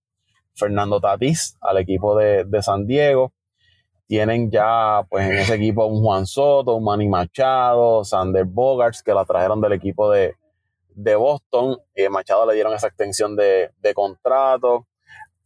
Fernando 0.55 1.01
Tatís 1.01 1.57
al 1.61 1.79
equipo 1.79 2.17
de, 2.17 2.45
de 2.45 2.63
San 2.63 2.87
Diego 2.87 3.33
tienen 4.07 4.51
ya 4.51 5.05
pues 5.09 5.27
en 5.27 5.37
ese 5.37 5.55
equipo 5.55 5.85
un 5.87 6.03
Juan 6.03 6.27
Soto, 6.27 6.75
un 6.75 6.85
Manny 6.85 7.09
Machado, 7.09 8.05
Sander 8.05 8.45
Bogarts, 8.45 9.03
que 9.03 9.13
la 9.13 9.25
trajeron 9.25 9.61
del 9.61 9.73
equipo 9.73 10.11
de, 10.11 10.35
Boston. 10.95 11.79
Y 11.95 12.09
Machado 12.09 12.47
le 12.47 12.55
dieron 12.55 12.73
esa 12.73 12.87
extensión 12.87 13.37
de, 13.37 13.71
contrato. 13.95 14.87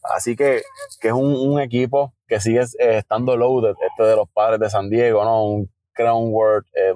Así 0.03 0.37
que, 0.37 0.63
que 1.01 1.09
es 1.09 1.15
un, 1.15 1.61
equipo 1.61 2.15
que 2.27 2.41
sigue 2.41 2.61
eh, 2.61 2.99
estando 2.99 3.37
loaded, 3.37 3.75
este 3.87 4.03
de 4.05 4.17
los 4.17 4.29
padres 4.31 4.61
de 4.61 4.71
San 4.71 4.89
Diego, 4.89 5.25
¿no? 5.25 5.45
Un 5.45 5.71
Crownworth, 5.93 6.67
eh, 6.75 6.95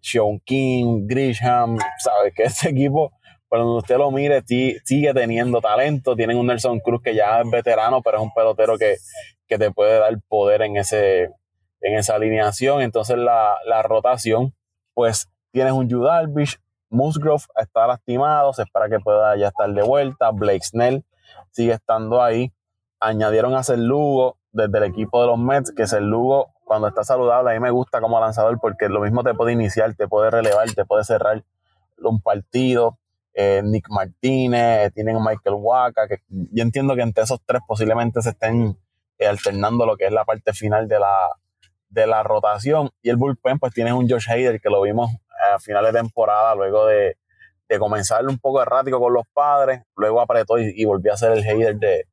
Sean 0.00 0.38
King, 0.44 1.06
Grisham, 1.06 1.78
¿sabes? 1.98 2.34
Que 2.34 2.44
ese 2.44 2.70
equipo, 2.70 3.12
cuando 3.48 3.76
usted 3.76 3.96
lo 3.96 4.10
mire, 4.10 4.42
sigue 4.46 5.14
teniendo 5.14 5.60
talento. 5.60 6.16
Tienen 6.16 6.38
un 6.38 6.46
Nelson 6.46 6.80
Cruz 6.80 7.00
que 7.02 7.14
ya 7.14 7.40
es 7.40 7.50
veterano, 7.50 8.02
pero 8.02 8.18
es 8.18 8.22
un 8.22 8.32
pelotero 8.32 8.76
que, 8.76 8.96
que 9.46 9.58
te 9.58 9.70
puede 9.70 9.98
dar 9.98 10.18
poder 10.28 10.62
en, 10.62 10.76
ese, 10.76 11.30
en 11.80 11.94
esa 11.96 12.16
alineación. 12.16 12.82
Entonces 12.82 13.16
la, 13.16 13.82
rotación, 13.84 14.54
pues 14.94 15.28
tienes 15.52 15.72
un 15.72 15.88
Yu 15.88 16.02
Darvish, 16.02 16.58
Musgrove 16.90 17.44
está 17.56 17.86
lastimado, 17.86 18.52
se 18.52 18.62
espera 18.62 18.88
que 18.88 19.00
pueda 19.00 19.36
ya 19.36 19.48
estar 19.48 19.70
de 19.70 19.82
vuelta, 19.82 20.30
Blake 20.30 20.64
Snell 20.64 21.04
sigue 21.50 21.72
estando 21.72 22.22
ahí. 22.22 22.52
Añadieron 23.00 23.54
a 23.54 23.62
Lugo 23.76 24.38
desde 24.52 24.78
el 24.78 24.84
equipo 24.84 25.20
de 25.20 25.26
los 25.26 25.38
Mets, 25.38 25.72
que 25.72 25.84
Lugo 26.00 26.52
cuando 26.64 26.88
está 26.88 27.04
saludable, 27.04 27.50
a 27.50 27.54
mí 27.54 27.60
me 27.60 27.70
gusta 27.70 28.00
como 28.00 28.18
lanzador 28.18 28.58
porque 28.60 28.88
lo 28.88 29.00
mismo 29.00 29.22
te 29.22 29.34
puede 29.34 29.52
iniciar, 29.52 29.94
te 29.94 30.08
puede 30.08 30.30
relevar, 30.30 30.68
te 30.72 30.84
puede 30.84 31.04
cerrar 31.04 31.44
un 31.98 32.20
partido. 32.20 32.98
Eh, 33.38 33.60
Nick 33.62 33.90
Martínez, 33.90 34.94
tienen 34.94 35.18
Michael 35.18 35.56
Waka, 35.58 36.08
que 36.08 36.22
yo 36.28 36.62
entiendo 36.62 36.94
que 36.94 37.02
entre 37.02 37.24
esos 37.24 37.38
tres 37.44 37.60
posiblemente 37.68 38.22
se 38.22 38.30
estén 38.30 38.78
eh, 39.18 39.26
alternando 39.26 39.84
lo 39.84 39.94
que 39.98 40.06
es 40.06 40.12
la 40.12 40.24
parte 40.24 40.54
final 40.54 40.88
de 40.88 40.98
la, 40.98 41.18
de 41.90 42.06
la 42.06 42.22
rotación. 42.22 42.88
Y 43.02 43.10
el 43.10 43.16
bullpen, 43.16 43.58
pues 43.58 43.74
tienes 43.74 43.92
un 43.92 44.08
Josh 44.08 44.30
Hader 44.30 44.58
que 44.58 44.70
lo 44.70 44.80
vimos 44.80 45.10
a 45.52 45.58
finales 45.58 45.92
de 45.92 46.00
temporada, 46.00 46.54
luego 46.54 46.86
de, 46.86 47.18
de 47.68 47.78
comenzar 47.78 48.26
un 48.26 48.38
poco 48.38 48.62
errático 48.62 48.98
con 48.98 49.12
los 49.12 49.26
padres, 49.34 49.82
luego 49.96 50.22
apretó 50.22 50.58
y, 50.58 50.82
volvió 50.86 51.12
a 51.12 51.18
ser 51.18 51.32
el 51.32 51.44
Hader 51.44 51.76
de, 51.76 52.04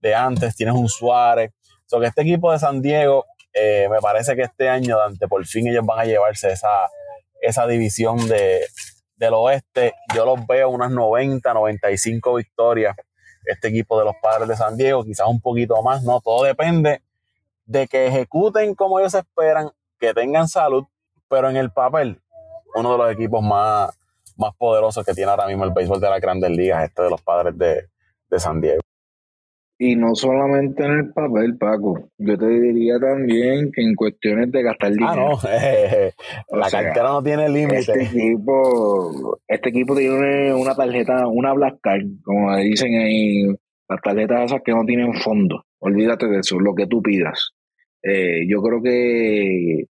de 0.00 0.14
antes. 0.14 0.56
Tienes 0.56 0.74
un 0.74 0.88
Suárez. 0.88 1.50
So 1.84 2.00
que 2.00 2.06
este 2.06 2.22
equipo 2.22 2.52
de 2.52 2.58
San 2.58 2.80
Diego, 2.80 3.26
eh, 3.52 3.86
me 3.90 3.98
parece 3.98 4.34
que 4.34 4.42
este 4.42 4.70
año, 4.70 4.96
Dante, 4.96 5.28
por 5.28 5.44
fin 5.44 5.68
ellos 5.68 5.84
van 5.84 5.98
a 5.98 6.04
llevarse 6.06 6.52
esa, 6.52 6.88
esa 7.42 7.66
división 7.66 8.16
de, 8.28 8.64
del 9.20 9.34
oeste. 9.34 9.94
Yo 10.14 10.24
los 10.24 10.44
veo 10.46 10.70
unas 10.70 10.90
90, 10.90 11.54
95 11.54 12.34
victorias 12.34 12.96
este 13.44 13.68
equipo 13.68 13.98
de 13.98 14.04
los 14.04 14.14
padres 14.20 14.48
de 14.48 14.56
San 14.56 14.76
Diego, 14.76 15.04
quizás 15.04 15.26
un 15.26 15.40
poquito 15.40 15.80
más, 15.82 16.02
¿no? 16.02 16.20
Todo 16.20 16.44
depende 16.44 17.02
de 17.64 17.86
que 17.86 18.06
ejecuten 18.06 18.74
como 18.74 18.98
ellos 18.98 19.14
esperan, 19.14 19.70
que 19.98 20.12
tengan 20.12 20.48
salud, 20.48 20.84
pero 21.28 21.48
en 21.48 21.56
el 21.56 21.70
papel, 21.70 22.20
uno 22.74 22.92
de 22.92 22.98
los 22.98 23.12
equipos 23.12 23.42
más, 23.42 23.90
más 24.36 24.54
poderosos 24.56 25.04
que 25.04 25.14
tiene 25.14 25.30
ahora 25.30 25.46
mismo 25.46 25.64
el 25.64 25.72
béisbol 25.72 26.00
de 26.00 26.10
las 26.10 26.20
grandes 26.20 26.50
ligas, 26.50 26.84
este 26.84 27.02
de 27.02 27.10
los 27.10 27.22
padres 27.22 27.56
de, 27.56 27.88
de 28.28 28.40
San 28.40 28.60
Diego. 28.60 28.80
Y 29.82 29.96
no 29.96 30.14
solamente 30.14 30.84
en 30.84 30.90
el 30.90 31.10
papel, 31.10 31.56
Paco. 31.56 32.10
Yo 32.18 32.36
te 32.36 32.46
diría 32.46 32.98
también 32.98 33.72
que 33.72 33.80
en 33.80 33.94
cuestiones 33.94 34.52
de 34.52 34.62
gastar 34.62 34.92
dinero. 34.92 35.38
Ah, 35.42 36.48
no. 36.50 36.58
la 36.58 36.70
cartera 36.70 37.08
no 37.08 37.22
tiene 37.22 37.48
límite. 37.48 37.78
Este 37.78 38.02
equipo, 38.02 39.38
este 39.48 39.70
equipo 39.70 39.96
tiene 39.96 40.52
una 40.52 40.74
tarjeta, 40.74 41.26
una 41.28 41.54
Black 41.54 41.78
Card, 41.80 42.04
como 42.22 42.54
dicen 42.58 42.94
ahí, 42.94 43.46
las 43.88 44.02
tarjetas 44.02 44.44
esas 44.44 44.60
que 44.62 44.72
no 44.72 44.84
tienen 44.84 45.14
fondo. 45.14 45.64
Olvídate 45.78 46.26
de 46.26 46.40
eso, 46.40 46.60
lo 46.60 46.74
que 46.74 46.86
tú 46.86 47.00
pidas. 47.00 47.52
Eh, 48.02 48.46
yo 48.46 48.60
creo 48.60 48.82
que 48.82 49.86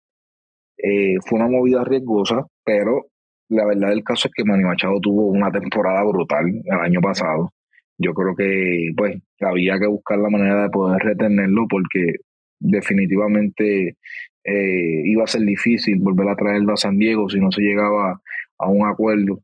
eh, 0.79 1.15
fue 1.25 1.39
una 1.39 1.47
movida 1.47 1.85
riesgosa, 1.85 2.45
pero 2.65 3.05
la 3.47 3.65
verdad 3.65 3.87
del 3.87 4.03
caso 4.03 4.27
es 4.27 4.33
que 4.33 4.43
Manny 4.43 4.65
Machado 4.65 4.99
tuvo 4.99 5.27
una 5.27 5.49
temporada 5.49 6.03
brutal 6.03 6.43
el 6.45 6.77
año 6.77 6.99
pasado 6.99 7.53
yo 7.97 8.13
creo 8.13 8.35
que 8.35 8.91
pues 8.95 9.17
había 9.41 9.79
que 9.79 9.87
buscar 9.87 10.19
la 10.19 10.29
manera 10.29 10.63
de 10.63 10.69
poder 10.69 11.01
retenerlo 11.01 11.65
porque 11.69 12.13
definitivamente 12.59 13.97
eh, 14.43 15.01
iba 15.05 15.23
a 15.23 15.27
ser 15.27 15.41
difícil 15.41 15.99
volver 15.99 16.29
a 16.29 16.35
traerlo 16.35 16.73
a 16.73 16.77
San 16.77 16.97
Diego 16.97 17.29
si 17.29 17.39
no 17.39 17.51
se 17.51 17.61
llegaba 17.61 18.21
a 18.59 18.69
un 18.69 18.87
acuerdo 18.87 19.41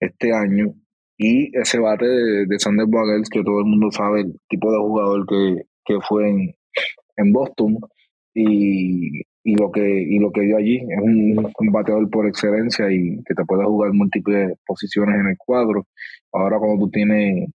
este 0.00 0.32
año. 0.32 0.74
Y 1.18 1.56
ese 1.56 1.78
bate 1.78 2.06
de, 2.06 2.46
de 2.46 2.58
Sander 2.58 2.86
Boagels, 2.86 3.30
que 3.30 3.42
todo 3.42 3.60
el 3.60 3.66
mundo 3.66 3.90
sabe 3.90 4.20
el 4.22 4.38
tipo 4.48 4.70
de 4.70 4.78
jugador 4.78 5.26
que, 5.26 5.62
que 5.84 5.98
fue 6.06 6.28
en, 6.28 6.54
en 7.16 7.32
Boston 7.32 7.78
y, 8.34 9.22
y, 9.44 9.56
lo 9.56 9.70
que, 9.72 9.80
y 9.80 10.18
lo 10.18 10.30
que 10.30 10.42
dio 10.42 10.58
allí, 10.58 10.76
es 10.76 10.98
un, 11.00 11.52
un, 11.58 11.72
bateador 11.72 12.10
por 12.10 12.26
excelencia 12.26 12.90
y 12.92 13.22
que 13.24 13.34
te 13.34 13.44
puede 13.46 13.64
jugar 13.64 13.92
múltiples 13.94 14.58
posiciones 14.66 15.18
en 15.20 15.28
el 15.28 15.38
cuadro. 15.38 15.86
Ahora 16.32 16.58
cuando 16.58 16.84
tú 16.84 16.90
tienes 16.90 17.48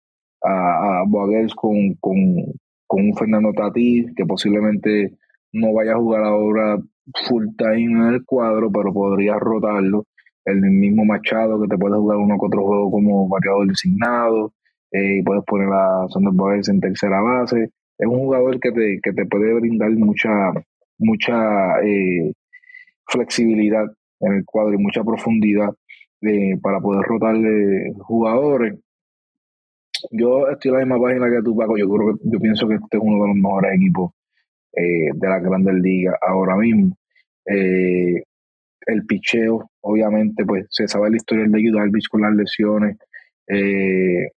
a, 0.42 1.00
a 1.00 1.04
con, 1.56 1.94
con, 2.00 2.16
un 2.90 3.14
Fernando 3.14 3.52
Tatís, 3.52 4.12
que 4.16 4.24
posiblemente 4.24 5.12
no 5.52 5.72
vaya 5.72 5.92
a 5.92 5.98
jugar 5.98 6.24
ahora 6.24 6.78
full 7.26 7.46
time 7.56 8.08
en 8.08 8.14
el 8.14 8.24
cuadro, 8.24 8.70
pero 8.70 8.92
podría 8.92 9.38
rotarlo. 9.38 10.06
El 10.44 10.60
mismo 10.60 11.04
Machado, 11.04 11.60
que 11.60 11.68
te 11.68 11.76
puede 11.76 11.96
jugar 11.96 12.16
uno 12.18 12.38
que 12.38 12.46
otro 12.46 12.64
juego 12.64 12.90
como 12.90 13.28
bateador 13.28 13.68
designado, 13.68 14.52
eh, 14.92 15.18
y 15.18 15.22
puedes 15.22 15.44
poner 15.44 15.68
a 15.70 16.06
Sander 16.08 16.32
Boagels 16.32 16.68
en 16.70 16.80
tercera 16.80 17.20
base. 17.20 17.70
Es 17.98 18.06
un 18.06 18.20
jugador 18.20 18.58
que 18.60 18.72
te, 18.72 19.00
que 19.02 19.12
te 19.12 19.26
puede 19.26 19.54
brindar 19.54 19.90
mucha, 19.90 20.52
mucha 20.98 21.80
eh, 21.82 22.32
flexibilidad 23.06 23.84
en 24.20 24.32
el 24.32 24.44
cuadro 24.44 24.74
y 24.74 24.78
mucha 24.78 25.04
profundidad 25.04 25.70
eh, 26.22 26.56
para 26.62 26.80
poder 26.80 27.02
rotarle 27.02 27.92
jugadores 27.98 28.78
yo 30.10 30.48
estoy 30.48 30.70
en 30.70 30.74
la 30.74 30.84
misma 30.84 31.00
página 31.02 31.30
que 31.30 31.42
tú, 31.42 31.56
Paco. 31.56 31.76
Yo 31.76 31.88
creo 31.88 32.14
que 32.14 32.20
yo 32.24 32.38
pienso 32.40 32.68
que 32.68 32.74
este 32.74 32.96
es 32.96 33.02
uno 33.02 33.22
de 33.22 33.28
los 33.28 33.36
mejores 33.36 33.76
equipos 33.76 34.12
eh, 34.72 35.10
de 35.14 35.28
la 35.28 35.38
Grandes 35.40 35.74
Ligas 35.74 36.16
ahora 36.20 36.56
mismo. 36.56 36.96
Eh, 37.46 38.22
el 38.86 39.06
picheo, 39.06 39.70
obviamente, 39.82 40.44
pues 40.44 40.66
se 40.70 40.88
sabe 40.88 41.10
la 41.10 41.16
historia 41.16 41.44
de 41.46 41.62
Yu 41.62 41.72
con 42.10 42.22
las 42.22 42.34
lesiones. 42.34 42.96
Eh, 43.48 44.28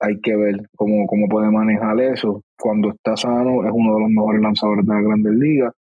hay 0.00 0.20
que 0.20 0.36
ver 0.36 0.68
cómo, 0.76 1.06
cómo 1.06 1.28
puede 1.28 1.50
manejar 1.50 2.00
eso. 2.00 2.42
Cuando 2.58 2.90
está 2.90 3.16
sano, 3.16 3.64
es 3.66 3.70
uno 3.72 3.94
de 3.94 4.00
los 4.00 4.10
mejores 4.10 4.42
lanzadores 4.42 4.86
de 4.86 4.94
la 4.94 5.00
Grandes 5.00 5.34
Ligas, 5.34 5.72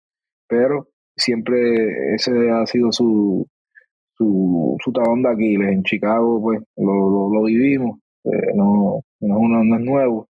pero 0.47 0.87
siempre 1.15 2.15
ese 2.15 2.49
ha 2.51 2.65
sido 2.65 2.91
su, 2.91 3.47
su, 4.13 4.77
su 4.83 4.91
talón 4.91 5.23
de 5.23 5.29
Aquiles. 5.29 5.69
En 5.69 5.83
Chicago, 5.83 6.41
pues 6.41 6.61
lo, 6.77 7.33
lo 7.33 7.43
vivimos 7.43 7.99
eh, 8.33 8.53
no, 8.55 9.01
no, 9.21 9.63
no, 9.63 9.75
es 9.77 9.83
nuevo. 9.83 10.29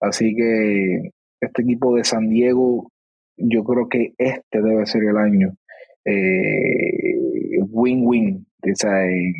Así 0.00 0.34
que 0.34 1.10
este 1.40 1.62
equipo 1.62 1.94
de 1.96 2.04
San 2.04 2.28
Diego, 2.28 2.90
yo 3.36 3.64
creo 3.64 3.88
que 3.88 4.14
este 4.18 4.62
debe 4.62 4.86
ser 4.86 5.04
el 5.04 5.16
año. 5.16 5.54
Eh, 6.04 7.58
win-win. 7.68 8.46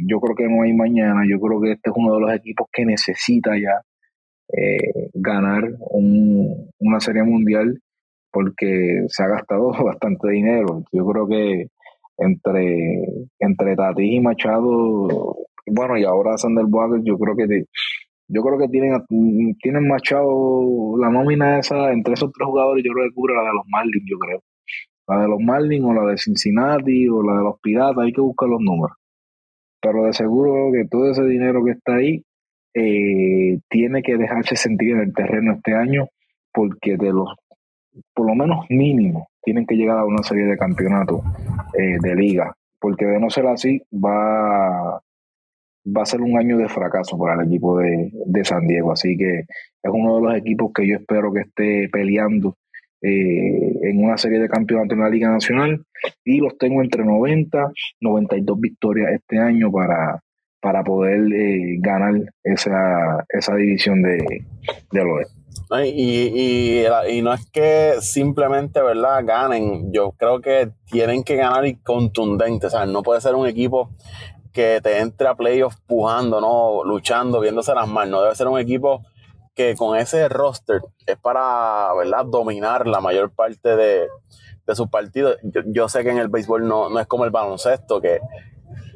yo 0.07 0.21
creo 0.21 0.37
que 0.37 0.49
no 0.49 0.63
hay 0.63 0.73
mañana. 0.75 1.23
Yo 1.29 1.41
creo 1.41 1.61
que 1.61 1.73
este 1.73 1.91
es 1.91 1.97
uno 1.97 2.15
de 2.15 2.21
los 2.21 2.35
equipos 2.35 2.69
que 2.73 2.85
necesita 2.85 3.53
ya 3.59 3.83
eh, 4.53 5.11
ganar 5.15 5.63
una 5.91 7.01
serie 7.01 7.23
mundial 7.23 7.81
porque 8.33 9.05
se 9.09 9.23
ha 9.25 9.29
gastado 9.29 9.71
bastante 9.85 10.31
dinero. 10.31 10.85
Yo 10.93 11.07
creo 11.07 11.27
que 11.27 11.67
entre, 12.19 13.27
entre 13.39 13.77
Tati 13.77 14.17
y 14.17 14.21
Machado 14.21 15.37
bueno, 15.67 15.97
y 15.97 16.05
ahora 16.05 16.37
Sander 16.37 16.67
Boagel, 16.67 17.03
yo 17.05 17.19
creo 17.19 17.37
que 17.37 17.65
yo 18.33 18.43
creo 18.43 18.59
que 18.59 18.69
tienen, 18.69 19.05
tienen 19.61 19.89
machado 19.89 20.97
la 20.99 21.11
nómina 21.11 21.59
esa 21.59 21.93
entre 21.93 22.15
esos 22.15 22.31
tres 22.33 22.47
jugadores, 22.47 22.85
yo 22.85 22.93
creo 22.93 23.09
que 23.09 23.15
cubre 23.15 23.35
la 23.35 23.43
de 23.43 23.55
los 23.55 23.67
Marlins, 23.67 24.05
yo 24.09 24.19
creo. 24.19 24.43
La 25.09 25.23
de 25.23 25.29
los 25.29 25.41
Marlins 25.41 25.85
o 25.85 25.93
la 25.93 26.05
de 26.05 26.17
Cincinnati 26.17 27.09
o 27.09 27.23
la 27.23 27.39
de 27.39 27.43
los 27.43 27.61
Piratas, 27.61 28.05
hay 28.05 28.13
que 28.13 28.21
buscar 28.21 28.49
los 28.49 28.61
números. 28.61 28.97
Pero 29.83 30.05
de 30.05 30.13
seguro 30.13 30.71
que 30.73 30.87
todo 30.89 31.11
ese 31.11 31.25
dinero 31.25 31.65
que 31.65 31.73
está 31.73 31.97
ahí 31.97 32.23
eh, 32.73 33.59
tiene 33.69 34.03
que 34.03 34.17
dejarse 34.17 34.55
sentir 34.55 34.93
en 34.93 35.01
el 35.01 35.13
terreno 35.13 35.55
este 35.55 35.75
año 35.75 36.07
porque 36.53 36.97
de 36.97 37.13
los, 37.13 37.35
por 38.15 38.27
lo 38.27 38.37
menos 38.37 38.67
mínimo, 38.69 39.29
tienen 39.43 39.67
que 39.67 39.75
llegar 39.75 39.99
a 39.99 40.05
una 40.05 40.23
serie 40.23 40.45
de 40.45 40.57
campeonatos 40.57 41.21
eh, 41.77 41.97
de 42.01 42.15
liga. 42.15 42.55
Porque 42.79 43.07
de 43.07 43.19
no 43.19 43.29
ser 43.29 43.47
así, 43.47 43.83
va 43.93 45.01
va 45.87 46.03
a 46.03 46.07
ser 46.07 46.21
un 46.21 46.39
año 46.39 46.59
de 46.59 46.69
fracaso 46.69 47.19
para 47.19 47.35
el 47.35 47.49
equipo 47.49 47.79
de, 47.79 48.11
de 48.27 48.45
San 48.45 48.67
Diego. 48.67 48.93
Así 48.93 49.17
que 49.17 49.41
es 49.41 49.91
uno 49.91 50.17
de 50.17 50.23
los 50.23 50.37
equipos 50.37 50.73
que 50.75 50.87
yo 50.87 50.97
espero 50.97 51.33
que 51.33 51.41
esté 51.41 51.89
peleando 51.91 52.57
eh, 53.03 53.79
en 53.83 54.05
una 54.05 54.19
serie 54.19 54.39
de 54.39 54.49
campeonatos 54.49 54.93
en 54.93 55.01
la 55.01 55.09
Liga 55.09 55.31
Nacional 55.31 55.83
y 56.23 56.39
los 56.39 56.59
tengo 56.59 56.83
entre 56.83 57.05
90, 57.05 57.73
92 58.01 58.61
victorias 58.61 59.13
este 59.13 59.39
año 59.39 59.73
para, 59.73 60.23
para 60.61 60.85
poder 60.85 61.33
eh, 61.33 61.77
ganar 61.79 62.15
esa, 62.45 63.25
esa 63.31 63.55
división 63.55 64.03
de, 64.03 64.45
de 64.93 65.01
oeste. 65.01 65.41
Y, 65.85 66.85
y, 67.09 67.23
no 67.23 67.33
es 67.33 67.47
que 67.51 67.95
simplemente, 68.01 68.83
¿verdad? 68.83 69.25
Ganen. 69.25 69.93
Yo 69.93 70.13
creo 70.19 70.41
que 70.41 70.71
tienen 70.91 71.23
que 71.23 71.37
ganar 71.37 71.65
y 71.65 71.77
contundente. 71.77 72.67
O 72.67 72.71
sea, 72.71 72.87
no 72.87 73.03
puede 73.03 73.21
ser 73.21 73.37
un 73.37 73.47
equipo 73.47 73.91
que 74.53 74.81
te 74.83 74.99
entre 74.99 75.29
a 75.29 75.35
playoffs 75.35 75.81
pujando, 75.87 76.41
¿no? 76.41 76.85
Luchando, 76.85 77.41
viéndose 77.41 77.75
las 77.75 77.89
manos. 77.89 78.11
No 78.11 78.23
debe 78.23 78.35
ser 78.35 78.49
un 78.49 78.59
equipo 78.59 79.03
que 79.55 79.75
con 79.77 79.97
ese 79.97 80.29
roster 80.29 80.81
es 81.07 81.19
para, 81.19 81.93
¿verdad? 81.95 82.25
Dominar 82.27 82.87
la 82.87 83.01
mayor 83.01 83.31
parte 83.31 83.77
de, 83.77 84.09
de 84.67 84.75
sus 84.75 84.89
partidos. 84.89 85.37
Yo, 85.67 85.89
sé 85.89 86.03
que 86.03 86.11
en 86.11 86.19
el 86.19 86.29
béisbol 86.29 86.67
no, 86.67 86.89
no 86.89 87.01
es 87.01 87.07
como 87.07 87.25
el 87.25 87.31
baloncesto, 87.31 88.01
que 88.01 88.21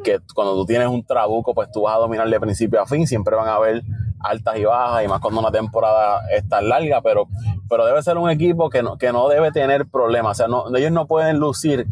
que 0.04 0.20
cuando 0.34 0.54
tú 0.54 0.66
tienes 0.66 0.86
un 0.86 1.04
trabuco, 1.04 1.54
pues 1.54 1.70
tú 1.72 1.82
vas 1.82 1.96
a 1.96 1.98
dominar 1.98 2.28
de 2.28 2.38
principio 2.38 2.80
a 2.80 2.86
fin, 2.86 3.06
siempre 3.06 3.34
van 3.34 3.48
a 3.48 3.56
haber 3.56 3.82
altas 4.20 4.56
y 4.56 4.64
bajas, 4.64 5.04
y 5.04 5.08
más 5.08 5.20
cuando 5.20 5.40
una 5.40 5.50
temporada 5.50 6.22
es 6.30 6.48
tan 6.48 6.68
larga, 6.68 7.00
pero, 7.02 7.26
pero 7.68 7.84
debe 7.84 8.02
ser 8.02 8.18
un 8.18 8.30
equipo 8.30 8.70
que 8.70 8.82
no, 8.82 8.96
que 8.96 9.12
no 9.12 9.28
debe 9.28 9.50
tener 9.50 9.86
problemas. 9.86 10.32
O 10.32 10.34
sea, 10.34 10.48
no, 10.48 10.74
ellos 10.76 10.92
no 10.92 11.06
pueden 11.06 11.38
lucir 11.38 11.86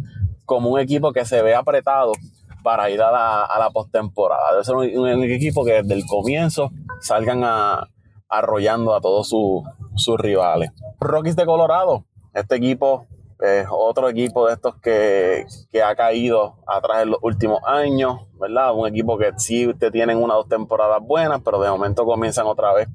como 0.44 0.70
un 0.70 0.80
equipo 0.80 1.12
que 1.12 1.24
se 1.24 1.42
ve 1.42 1.54
apretado 1.54 2.12
para 2.62 2.90
ir 2.90 3.02
a 3.02 3.10
la, 3.10 3.44
a 3.44 3.70
postemporada. 3.70 4.52
Debe 4.52 4.64
ser 4.64 4.74
un, 4.76 5.22
equipo 5.24 5.64
que 5.64 5.82
desde 5.82 5.94
el 5.94 6.06
comienzo 6.06 6.70
salgan 7.00 7.42
arrollando 8.28 8.94
a 8.94 9.00
todos 9.00 9.28
sus 9.28 10.18
rivales. 10.18 10.70
Rockies 11.00 11.36
de 11.36 11.44
Colorado, 11.44 12.04
este 12.34 12.56
equipo 12.56 13.06
es 13.42 13.66
otro 13.70 14.08
equipo 14.08 14.46
de 14.46 14.54
estos 14.54 14.76
que, 14.76 15.44
ha 15.82 15.94
caído 15.96 16.56
atrás 16.66 17.02
en 17.02 17.10
los 17.10 17.18
últimos 17.22 17.60
años, 17.66 18.20
¿verdad? 18.40 18.72
Un 18.74 18.88
equipo 18.88 19.18
que 19.18 19.32
sí 19.36 19.72
te 19.78 19.90
tienen 19.90 20.18
una 20.22 20.34
o 20.34 20.38
dos 20.38 20.48
temporadas 20.48 21.00
buenas, 21.02 21.40
pero 21.44 21.60
de 21.60 21.68
momento 21.68 22.04
comienzan 22.04 22.46
otra 22.46 22.72
vez 22.72 22.88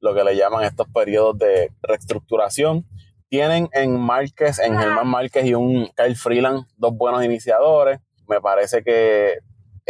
lo 0.00 0.14
que 0.14 0.24
le 0.24 0.36
llaman 0.36 0.64
estos 0.64 0.86
periodos 0.94 1.38
de 1.38 1.72
reestructuración. 1.82 2.86
Tienen 3.28 3.68
en 3.72 3.98
Márquez, 3.98 4.58
en 4.60 4.78
Germán 4.78 5.08
Márquez 5.08 5.44
y 5.44 5.54
un 5.54 5.88
Kyle 5.96 6.16
Freeland, 6.16 6.66
dos 6.76 6.96
buenos 6.96 7.24
iniciadores. 7.24 8.00
Me 8.30 8.40
parece 8.40 8.84
que 8.84 9.40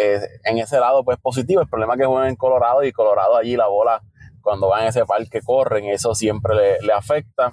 eh, 0.03 0.21
en 0.45 0.59
ese 0.59 0.81
lado 0.81 1.05
pues 1.05 1.19
positivo. 1.19 1.61
El 1.61 1.69
problema 1.69 1.93
es 1.95 2.01
que 2.01 2.07
juegan 2.07 2.29
en 2.29 2.37
Colorado 2.37 2.83
y 2.85 2.93
Colorado 2.93 3.37
allí 3.37 3.55
la 3.55 3.67
bola 3.67 4.03
cuando 4.41 4.69
van 4.69 4.85
a 4.85 4.89
ese 4.89 5.05
parque 5.05 5.43
corren, 5.43 5.85
eso 5.85 6.15
siempre 6.15 6.79
le, 6.81 6.93
afecta. 6.95 7.53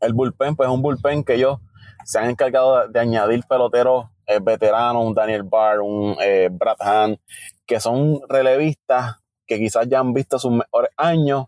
El 0.00 0.14
bullpen, 0.14 0.56
pues 0.56 0.68
es 0.68 0.74
un 0.74 0.82
bullpen 0.82 1.22
que 1.22 1.34
ellos 1.34 1.58
se 2.04 2.18
han 2.18 2.30
encargado 2.30 2.88
de, 2.88 2.98
añadir 2.98 3.44
peloteros 3.48 4.06
eh, 4.26 4.40
veteranos, 4.42 5.04
un 5.04 5.14
Daniel 5.14 5.44
Barr, 5.44 5.80
un 5.80 6.16
eh, 6.20 6.48
Brad 6.50 6.78
Hahn, 6.80 7.20
que 7.64 7.78
son 7.78 8.20
relevistas 8.28 9.20
que 9.46 9.58
quizás 9.58 9.86
ya 9.88 10.00
han 10.00 10.12
visto 10.12 10.40
sus 10.40 10.50
mejores 10.50 10.90
años, 10.96 11.46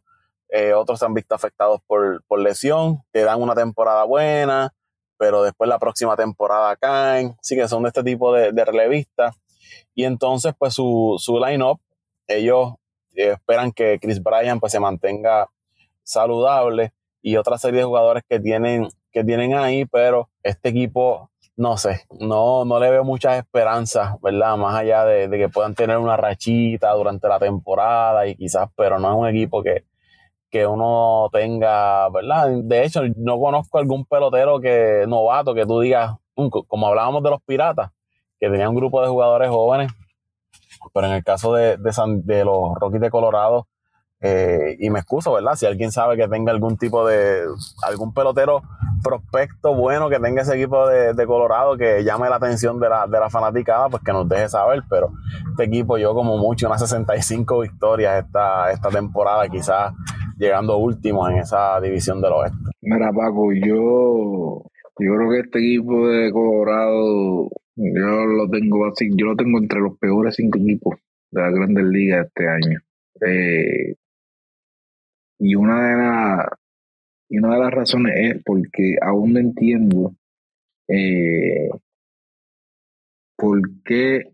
otros 0.77 1.01
se 1.01 1.05
han 1.05 1.15
visto 1.15 1.35
afectados 1.35 1.81
por, 1.85 2.23
lesión, 2.39 3.03
te 3.11 3.25
dan 3.25 3.43
una 3.43 3.57
temporada 3.57 4.05
buena, 4.05 4.73
pero 5.25 5.43
después 5.43 5.71
la 5.71 5.79
próxima 5.79 6.17
temporada 6.17 6.77
caen, 6.77 7.35
así 7.41 7.57
que 7.57 7.67
son 7.67 7.83
de 7.85 7.89
este 7.89 8.03
tipo 8.03 8.31
de, 8.35 8.53
relevistas. 8.63 9.35
Y 9.95 10.05
entonces, 10.05 10.53
pues 10.59 10.75
su, 10.75 11.17
su 11.19 11.39
line-up, 11.39 11.81
ellos 12.27 12.75
esperan 13.15 13.73
que 13.73 13.99
Chris 13.99 14.23
Bryan 14.23 14.61
pues 14.61 14.73
se 14.73 14.81
mantenga 14.81 15.49
saludable 16.03 16.93
y 17.23 17.37
otra 17.37 17.57
serie 17.57 17.81
de 17.81 17.87
jugadores 17.87 18.23
que 18.29 18.39
tienen, 18.39 18.89
que 19.13 19.25
tienen 19.25 19.55
ahí, 19.55 19.87
pero 19.87 20.29
este 20.43 20.69
equipo, 20.69 21.31
no 21.57 21.79
sé, 21.79 22.03
no, 22.21 22.67
no 22.67 22.79
le 22.79 22.91
veo 22.91 23.03
muchas 23.03 23.39
esperanzas, 23.39 24.21
¿verdad? 24.21 24.59
Más 24.59 24.75
allá 24.75 25.07
de, 25.07 25.31
que 25.31 25.49
puedan 25.49 25.75
tener 25.75 25.97
una 25.97 26.19
rachita 26.19 26.93
durante 26.93 27.29
la 27.29 27.39
temporada 27.39 28.27
y 28.27 28.37
quizás, 28.37 28.69
pero 28.77 28.99
no 28.99 29.09
es 29.11 29.17
un 29.17 29.27
equipo 29.27 29.63
que, 29.63 29.85
que 30.55 30.69
uno 30.69 31.29
tenga, 31.33 32.09
¿verdad? 32.11 32.49
De 32.63 32.85
hecho, 32.85 33.01
no 33.17 33.41
conozco 33.41 33.77
algún 33.79 34.05
pelotero 34.05 34.61
que 34.61 35.05
novato 35.09 35.53
que 35.53 35.67
tú 35.67 35.81
digas, 35.81 36.15
como 36.69 36.87
hablábamos 36.87 37.25
de 37.25 37.31
los 37.31 37.43
piratas, 37.43 37.91
que 38.39 38.49
tenía 38.49 38.69
un 38.69 38.77
grupo 38.77 39.03
de 39.03 39.09
jugadores 39.09 39.51
jóvenes, 39.51 39.93
pero 40.93 41.09
en 41.09 41.15
el 41.15 41.25
caso 41.25 41.55
de, 41.55 41.77
de, 41.77 41.93
de 42.23 42.45
los 42.45 42.73
Rockies 42.79 43.01
de 43.01 43.11
Colorado, 43.11 43.67
eh, 44.21 44.77
y 44.79 44.91
me 44.91 45.01
excuso, 45.01 45.33
¿verdad? 45.33 45.57
Si 45.57 45.67
alguien 45.67 45.91
sabe 45.91 46.17
que 46.17 46.29
tenga 46.29 46.53
algún 46.53 46.79
tipo 46.79 47.05
de, 47.05 47.43
algún 47.83 48.15
pelotero 48.15 48.63
prospecto 49.03 49.75
bueno 49.75 50.09
que 50.09 50.21
tenga 50.21 50.43
ese 50.43 50.55
equipo 50.55 50.87
de, 50.87 51.27
Colorado 51.27 51.77
que 51.77 52.05
llame 52.05 52.31
la 52.31 52.37
atención 52.37 52.79
de 52.79 52.89
la, 52.89 53.09
de 53.09 53.19
la 53.19 53.29
fanaticada, 53.29 53.89
pues 53.89 54.05
que 54.05 54.13
nos 54.13 54.29
deje 54.29 54.49
saber. 54.49 54.85
Pero 54.89 55.11
este 55.51 55.65
equipo, 55.65 55.99
yo 55.99 56.15
como 56.15 56.39
mucho, 56.39 56.69
unas 56.69 56.81
65 56.81 57.59
victorias 57.59 58.25
esta, 58.25 58.71
esta 58.71 58.89
temporada, 58.89 59.49
quizás 59.49 59.93
llegando 60.37 60.79
últimos 60.79 61.31
en 61.31 61.39
esa 61.39 61.81
división 61.81 62.21
del 62.21 62.33
oeste. 62.33 62.59
Mira, 62.83 63.13
Paco, 63.13 63.53
yo, 63.53 64.65
yo 64.99 65.15
creo 65.17 65.31
que 65.31 65.41
este 65.41 65.59
equipo 65.59 66.09
de 66.09 66.31
Colorado, 66.33 67.49
yo 67.77 68.27
lo 68.27 68.49
tengo 68.51 68.87
así, 68.87 69.11
yo 69.15 69.27
lo 69.27 69.37
tengo 69.37 69.59
entre 69.59 69.81
los 69.81 69.99
peores 69.99 70.37
cinco 70.37 70.59
equipos 70.59 70.99
de 71.31 71.41
la 71.41 71.51
Grandes 71.51 71.85
Ligas 71.85 72.27
este 72.27 72.49
año. 72.49 72.81
Eh, 73.21 73.95
y 75.39 75.55
una 75.55 75.89
de, 75.89 75.97
las 75.97 76.47
y 77.29 77.39
una 77.39 77.55
de 77.55 77.61
las 77.61 77.73
razones 77.73 78.15
es 78.17 78.43
porque 78.45 78.97
aún 79.03 79.33
no 79.33 79.41
entiendo 79.41 80.15
eh, 80.89 81.69
por 83.37 83.61
qué 83.85 84.33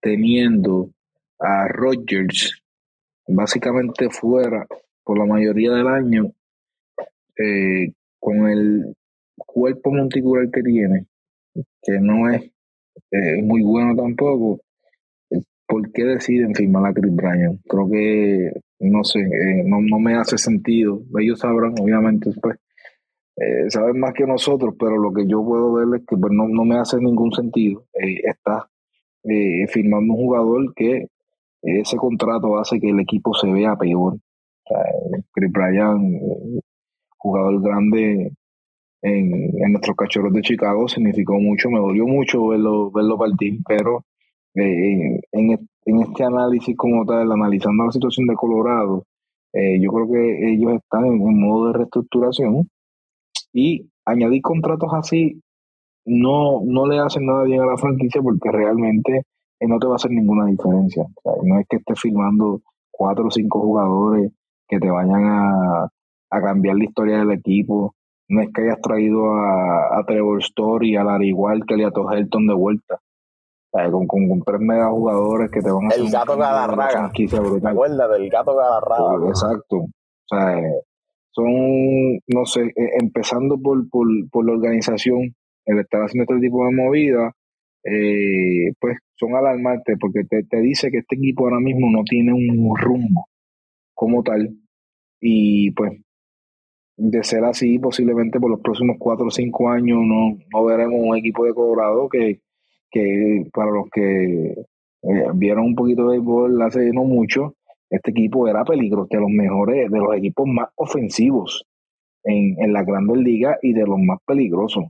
teniendo 0.00 0.90
a 1.38 1.66
Rodgers 1.68 2.62
básicamente 3.26 4.08
fuera 4.10 4.66
por 5.04 5.18
la 5.18 5.26
mayoría 5.26 5.72
del 5.72 5.86
año, 5.86 6.32
eh, 7.38 7.92
con 8.18 8.48
el 8.48 8.96
cuerpo 9.36 9.92
monticular 9.92 10.50
que 10.50 10.62
tiene, 10.62 11.06
que 11.82 12.00
no 12.00 12.30
es 12.30 12.50
eh, 13.10 13.42
muy 13.42 13.62
bueno 13.62 13.94
tampoco, 13.94 14.60
¿por 15.66 15.92
qué 15.92 16.04
deciden 16.04 16.54
firmar 16.54 16.86
a 16.86 16.94
Chris 16.94 17.14
Bryan? 17.14 17.58
Creo 17.68 17.90
que 17.90 18.52
no 18.80 19.04
sé, 19.04 19.20
eh, 19.20 19.62
no, 19.64 19.80
no, 19.80 19.98
me 19.98 20.14
hace 20.14 20.38
sentido. 20.38 21.02
Ellos 21.18 21.40
sabrán, 21.40 21.74
obviamente, 21.80 22.30
pues, 22.40 22.58
eh, 23.36 23.70
saben 23.70 23.98
más 23.98 24.12
que 24.14 24.26
nosotros, 24.26 24.74
pero 24.78 24.98
lo 24.98 25.12
que 25.12 25.26
yo 25.26 25.44
puedo 25.44 25.72
ver 25.72 26.00
es 26.00 26.06
que 26.06 26.16
pues, 26.16 26.32
no, 26.32 26.48
no 26.48 26.64
me 26.64 26.78
hace 26.78 26.98
ningún 26.98 27.32
sentido. 27.32 27.86
Eh, 27.94 28.20
está 28.24 28.68
eh, 29.24 29.66
firmando 29.68 30.14
un 30.14 30.20
jugador 30.20 30.74
que 30.74 31.08
ese 31.62 31.96
contrato 31.96 32.58
hace 32.58 32.78
que 32.78 32.90
el 32.90 33.00
equipo 33.00 33.32
se 33.34 33.50
vea 33.50 33.74
peor. 33.76 34.18
Chris 35.32 35.52
Bryan, 35.52 36.20
jugador 37.18 37.62
grande 37.62 38.32
en, 39.02 39.62
en 39.62 39.72
nuestros 39.72 39.96
cachorros 39.96 40.32
de 40.32 40.42
Chicago, 40.42 40.88
significó 40.88 41.34
mucho, 41.34 41.70
me 41.70 41.78
dolió 41.78 42.06
mucho 42.06 42.48
verlo, 42.48 42.90
verlo 42.90 43.18
partir, 43.18 43.58
pero 43.66 44.04
en, 44.54 45.20
en 45.86 45.98
este 46.00 46.24
análisis 46.24 46.76
como 46.76 47.04
tal, 47.04 47.30
analizando 47.30 47.84
la 47.84 47.92
situación 47.92 48.26
de 48.26 48.34
Colorado, 48.34 49.04
eh, 49.52 49.78
yo 49.80 49.90
creo 49.92 50.10
que 50.10 50.52
ellos 50.52 50.72
están 50.74 51.06
en 51.06 51.20
un 51.20 51.40
modo 51.40 51.68
de 51.68 51.78
reestructuración 51.78 52.68
y 53.52 53.88
añadir 54.04 54.42
contratos 54.42 54.90
así 54.92 55.40
no, 56.04 56.60
no 56.64 56.86
le 56.86 56.98
hacen 56.98 57.26
nada 57.26 57.44
bien 57.44 57.60
a 57.60 57.66
la 57.66 57.76
franquicia 57.76 58.20
porque 58.20 58.50
realmente 58.50 59.22
eh, 59.60 59.66
no 59.68 59.78
te 59.78 59.86
va 59.86 59.92
a 59.94 59.96
hacer 59.96 60.10
ninguna 60.10 60.46
diferencia. 60.46 61.06
no 61.44 61.60
es 61.60 61.66
que 61.68 61.76
estés 61.76 62.00
firmando 62.00 62.62
cuatro 62.90 63.26
o 63.28 63.30
cinco 63.30 63.60
jugadores 63.60 64.32
que 64.74 64.86
te 64.86 64.90
vayan 64.90 65.24
a, 65.24 65.88
cambiar 66.30 66.76
la 66.76 66.84
historia 66.84 67.18
del 67.18 67.32
equipo. 67.32 67.94
No 68.28 68.40
es 68.40 68.48
que 68.52 68.62
hayas 68.62 68.80
traído 68.80 69.32
a, 69.34 69.98
a 69.98 70.04
Trevor 70.04 70.40
Story, 70.40 70.96
a 70.96 71.04
Larry 71.04 71.32
Walker 71.32 71.78
y 71.78 71.84
a 71.84 71.90
Todd 71.90 72.12
Helton 72.12 72.46
de 72.46 72.54
vuelta 72.54 72.98
con, 73.90 74.06
con, 74.06 74.42
tres 74.42 74.60
mega 74.60 74.88
jugadores 74.90 75.50
que 75.50 75.60
te 75.60 75.70
van 75.70 75.90
a 75.90 75.94
El 75.94 76.10
gato 76.10 76.36
Galarraga. 76.36 77.10
¿Te 77.12 77.68
acuerdas 77.68 78.10
del 78.10 78.30
gato 78.30 78.54
Galarraga? 78.54 79.28
exacto. 79.28 79.76
O 79.78 80.28
sea, 80.28 80.62
son, 81.32 82.18
no 82.28 82.46
sé, 82.46 82.62
e, 82.62 82.98
empezando 83.00 83.58
por, 83.60 83.88
por, 83.90 84.06
por 84.30 84.46
la 84.46 84.52
organización, 84.52 85.34
el 85.66 85.80
estar 85.80 86.02
haciendo 86.02 86.32
este 86.32 86.46
tipo 86.46 86.64
de 86.64 86.74
movida, 86.74 87.32
eh, 87.84 88.72
pues 88.80 88.98
son 89.16 89.34
alarmantes 89.34 89.96
porque 90.00 90.22
te, 90.24 90.44
te 90.44 90.60
dice 90.60 90.90
que 90.90 90.98
este 90.98 91.16
equipo 91.16 91.44
ahora 91.44 91.60
mismo 91.60 91.90
no 91.90 92.04
tiene 92.04 92.32
un 92.32 92.76
rumbo 92.76 93.26
como 93.92 94.22
tal. 94.22 94.50
Y 95.20 95.70
pues 95.72 95.92
de 96.96 97.24
ser 97.24 97.44
así, 97.44 97.78
posiblemente 97.78 98.38
por 98.38 98.50
los 98.50 98.60
próximos 98.60 98.96
cuatro 98.98 99.26
o 99.26 99.30
cinco 99.30 99.68
años 99.68 99.98
no, 100.02 100.36
no 100.52 100.64
veremos 100.64 100.94
un 100.96 101.16
equipo 101.16 101.44
de 101.44 101.54
Colorado 101.54 102.08
que, 102.08 102.40
que 102.90 103.46
para 103.52 103.70
los 103.70 103.86
que 103.92 104.54
eh, 105.02 105.26
vieron 105.34 105.66
un 105.66 105.74
poquito 105.74 106.08
de 106.08 106.18
béisbol 106.18 106.62
hace 106.62 106.92
no 106.92 107.04
mucho, 107.04 107.54
este 107.90 108.12
equipo 108.12 108.48
era 108.48 108.64
peligroso, 108.64 109.08
de 109.10 109.20
los 109.20 109.30
mejores, 109.30 109.90
de 109.90 109.98
los 109.98 110.16
equipos 110.16 110.46
más 110.46 110.68
ofensivos 110.76 111.64
en, 112.22 112.62
en 112.62 112.72
la 112.72 112.84
grandes 112.84 113.18
ligas 113.18 113.58
y 113.62 113.72
de 113.72 113.86
los 113.86 113.98
más 113.98 114.18
peligrosos. 114.26 114.84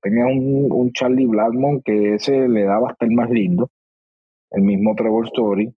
tenía 0.00 0.26
un, 0.26 0.68
un, 0.70 0.92
Charlie 0.92 1.26
Blackmon 1.26 1.82
que 1.82 2.14
ese 2.14 2.48
le 2.48 2.64
daba 2.64 2.90
hasta 2.90 3.04
el 3.04 3.12
más 3.12 3.30
lindo, 3.30 3.68
el 4.50 4.62
mismo 4.62 4.94
Trevor 4.94 5.26
Story. 5.26 5.74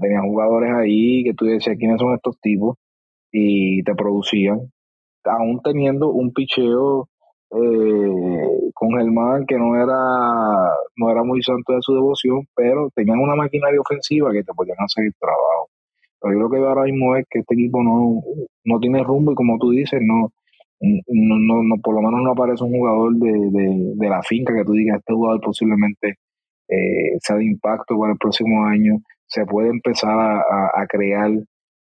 tenía 0.00 0.20
jugadores 0.20 0.72
ahí 0.72 1.24
que 1.24 1.34
tú 1.34 1.46
decías 1.46 1.76
quiénes 1.78 1.98
son 1.98 2.14
estos 2.14 2.38
tipos 2.40 2.76
y 3.36 3.82
te 3.82 3.96
producían, 3.96 4.60
aún 5.24 5.60
teniendo 5.60 6.08
un 6.10 6.32
picheo 6.32 7.08
eh, 7.50 8.70
con 8.72 8.90
Germán 8.96 9.44
que 9.44 9.58
no 9.58 9.74
era, 9.74 9.98
no 10.96 11.10
era 11.10 11.24
muy 11.24 11.42
santo 11.42 11.72
de 11.72 11.82
su 11.82 11.94
devoción, 11.94 12.46
pero 12.54 12.90
tenían 12.94 13.18
una 13.18 13.34
maquinaria 13.34 13.80
ofensiva 13.80 14.30
que 14.30 14.44
te 14.44 14.54
podían 14.54 14.76
hacer 14.78 15.06
el 15.06 15.14
trabajo. 15.18 15.68
Pero 16.20 16.34
yo 16.34 16.40
lo 16.42 16.48
que 16.48 16.58
veo 16.58 16.68
ahora 16.68 16.84
mismo 16.84 17.16
es 17.16 17.26
que 17.28 17.40
este 17.40 17.54
equipo 17.54 17.82
no, 17.82 18.22
no 18.64 18.78
tiene 18.78 19.02
rumbo 19.02 19.32
y 19.32 19.34
como 19.34 19.58
tú 19.58 19.70
dices, 19.70 20.00
no, 20.00 20.30
no, 20.80 21.62
no, 21.64 21.74
por 21.82 21.96
lo 21.96 22.02
menos 22.02 22.22
no 22.22 22.30
aparece 22.30 22.62
un 22.62 22.70
jugador 22.70 23.14
de, 23.14 23.96
de, 23.96 24.08
la 24.08 24.22
finca 24.22 24.54
que 24.54 24.64
tú 24.64 24.74
digas, 24.74 24.98
este 24.98 25.12
jugador 25.12 25.40
posiblemente 25.40 26.18
eh, 26.68 27.18
sea 27.18 27.34
de 27.34 27.46
impacto 27.46 27.98
para 27.98 28.12
el 28.12 28.18
próximo 28.18 28.64
año, 28.64 28.98
se 29.26 29.44
puede 29.44 29.70
empezar 29.70 30.16
a, 30.16 30.38
a, 30.72 30.86
crear 30.86 31.32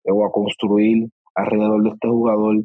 o 0.05 0.25
a 0.25 0.31
construir 0.31 1.09
alrededor 1.35 1.83
de 1.83 1.89
este 1.89 2.07
jugador. 2.07 2.55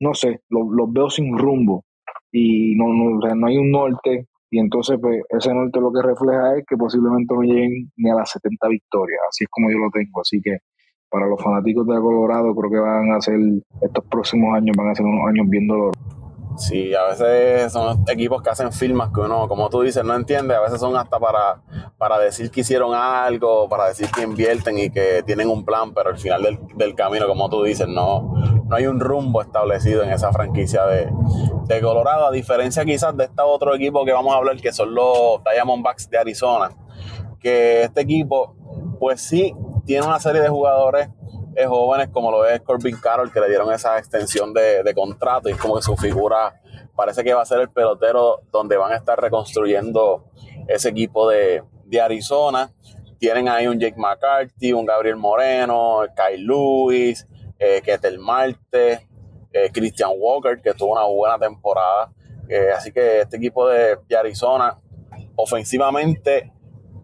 No 0.00 0.14
sé, 0.14 0.40
los 0.48 0.68
lo 0.70 0.86
veo 0.88 1.10
sin 1.10 1.36
rumbo 1.38 1.84
y 2.30 2.74
no, 2.76 2.92
no, 2.92 3.18
o 3.18 3.22
sea, 3.22 3.34
no 3.34 3.46
hay 3.46 3.58
un 3.58 3.70
norte 3.70 4.26
y 4.50 4.58
entonces 4.58 4.98
pues 5.00 5.22
ese 5.30 5.54
norte 5.54 5.80
lo 5.80 5.92
que 5.92 6.02
refleja 6.02 6.56
es 6.58 6.64
que 6.66 6.76
posiblemente 6.76 7.34
no 7.34 7.42
lleguen 7.42 7.90
ni 7.96 8.10
a 8.10 8.14
las 8.14 8.30
70 8.30 8.68
victorias, 8.68 9.20
así 9.28 9.44
es 9.44 9.50
como 9.50 9.70
yo 9.70 9.78
lo 9.78 9.90
tengo, 9.90 10.20
así 10.20 10.40
que 10.42 10.58
para 11.08 11.26
los 11.26 11.42
fanáticos 11.42 11.86
de 11.86 11.94
Colorado 11.94 12.54
creo 12.54 12.70
que 12.70 12.78
van 12.78 13.12
a 13.12 13.20
ser, 13.20 13.38
estos 13.80 14.04
próximos 14.06 14.54
años 14.54 14.74
van 14.76 14.88
a 14.88 14.94
ser 14.94 15.06
unos 15.06 15.28
años 15.28 15.48
bien 15.48 15.66
dolorosos. 15.66 16.21
Sí, 16.56 16.94
a 16.94 17.04
veces 17.04 17.72
son 17.72 18.04
equipos 18.08 18.42
que 18.42 18.50
hacen 18.50 18.72
firmas 18.72 19.10
que 19.12 19.20
uno, 19.20 19.48
como 19.48 19.68
tú 19.70 19.82
dices, 19.82 20.04
no 20.04 20.14
entiende. 20.14 20.54
A 20.54 20.60
veces 20.60 20.80
son 20.80 20.96
hasta 20.96 21.18
para, 21.18 21.62
para 21.98 22.18
decir 22.18 22.50
que 22.50 22.60
hicieron 22.60 22.94
algo, 22.94 23.68
para 23.68 23.88
decir 23.88 24.08
que 24.14 24.22
invierten 24.22 24.78
y 24.78 24.90
que 24.90 25.22
tienen 25.24 25.48
un 25.48 25.64
plan, 25.64 25.94
pero 25.94 26.10
al 26.10 26.18
final 26.18 26.42
del, 26.42 26.58
del 26.74 26.94
camino, 26.94 27.26
como 27.26 27.48
tú 27.48 27.62
dices, 27.62 27.88
no, 27.88 28.34
no 28.66 28.76
hay 28.76 28.86
un 28.86 29.00
rumbo 29.00 29.42
establecido 29.42 30.02
en 30.02 30.10
esa 30.10 30.32
franquicia 30.32 30.84
de, 30.86 31.10
de 31.66 31.80
Colorado, 31.80 32.26
a 32.26 32.30
diferencia 32.30 32.84
quizás 32.84 33.16
de 33.16 33.24
este 33.24 33.42
otro 33.42 33.74
equipo 33.74 34.04
que 34.04 34.12
vamos 34.12 34.34
a 34.34 34.38
hablar, 34.38 34.56
que 34.60 34.72
son 34.72 34.94
los 34.94 35.42
Diamondbacks 35.44 36.10
de 36.10 36.18
Arizona, 36.18 36.70
que 37.40 37.82
este 37.82 38.02
equipo, 38.02 38.54
pues 38.98 39.20
sí, 39.20 39.54
tiene 39.84 40.06
una 40.06 40.20
serie 40.20 40.40
de 40.40 40.48
jugadores 40.48 41.08
eh, 41.54 41.66
jóvenes 41.66 42.08
como 42.10 42.30
lo 42.30 42.46
es 42.46 42.60
Corbin 42.60 42.96
Carroll, 42.96 43.32
que 43.32 43.40
le 43.40 43.48
dieron 43.48 43.72
esa 43.72 43.98
extensión 43.98 44.52
de, 44.52 44.82
de, 44.82 44.94
contrato 44.94 45.48
y 45.48 45.52
es 45.52 45.58
como 45.58 45.76
que 45.76 45.82
su 45.82 45.96
figura 45.96 46.60
parece 46.96 47.24
que 47.24 47.34
va 47.34 47.42
a 47.42 47.46
ser 47.46 47.60
el 47.60 47.70
pelotero 47.70 48.40
donde 48.50 48.76
van 48.76 48.92
a 48.92 48.96
estar 48.96 49.20
reconstruyendo 49.20 50.24
ese 50.68 50.90
equipo 50.90 51.28
de, 51.28 51.62
de 51.84 52.00
Arizona. 52.00 52.72
Tienen 53.18 53.48
ahí 53.48 53.66
un 53.66 53.78
Jake 53.78 53.96
McCarthy, 53.96 54.72
un 54.72 54.84
Gabriel 54.84 55.16
Moreno, 55.16 56.00
Kyle 56.16 56.44
Lewis, 56.44 57.26
eh, 57.58 57.80
Ketel 57.80 58.18
Marte, 58.18 59.06
eh, 59.52 59.70
Christian 59.72 60.10
Walker, 60.16 60.60
que 60.60 60.74
tuvo 60.74 60.92
una 60.92 61.04
buena 61.04 61.38
temporada. 61.38 62.12
Eh, 62.48 62.70
así 62.76 62.90
que 62.90 63.20
este 63.20 63.36
equipo 63.36 63.68
de, 63.68 63.98
Arizona, 64.18 64.78
ofensivamente, 65.36 66.52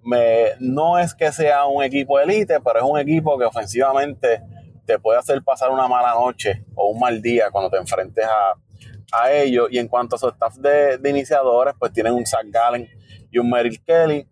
me, 0.02 0.52
no 0.60 0.98
es 0.98 1.14
que 1.14 1.32
sea 1.32 1.66
un 1.66 1.82
equipo 1.82 2.18
elite, 2.20 2.60
pero 2.60 2.78
es 2.78 2.84
un 2.84 2.98
equipo 2.98 3.38
que 3.38 3.44
ofensivamente 3.44 4.42
te 4.86 4.98
puede 4.98 5.18
hacer 5.18 5.42
pasar 5.42 5.70
una 5.70 5.86
mala 5.86 6.14
noche 6.14 6.64
o 6.74 6.90
un 6.90 6.98
mal 6.98 7.20
día 7.20 7.50
cuando 7.50 7.70
te 7.70 7.76
enfrentes 7.76 8.24
a, 8.24 8.54
a 9.12 9.32
ellos. 9.32 9.68
Y 9.70 9.78
en 9.78 9.88
cuanto 9.88 10.16
a 10.16 10.18
su 10.18 10.28
staff 10.28 10.56
de, 10.56 10.98
iniciadores, 11.08 11.74
pues 11.78 11.92
tienen 11.92 12.14
un 12.14 12.26
Zach 12.26 12.46
Gallen 12.46 12.88
y 13.30 13.38
un 13.38 13.50
Merrill 13.50 13.82
Kelly. 13.84 14.26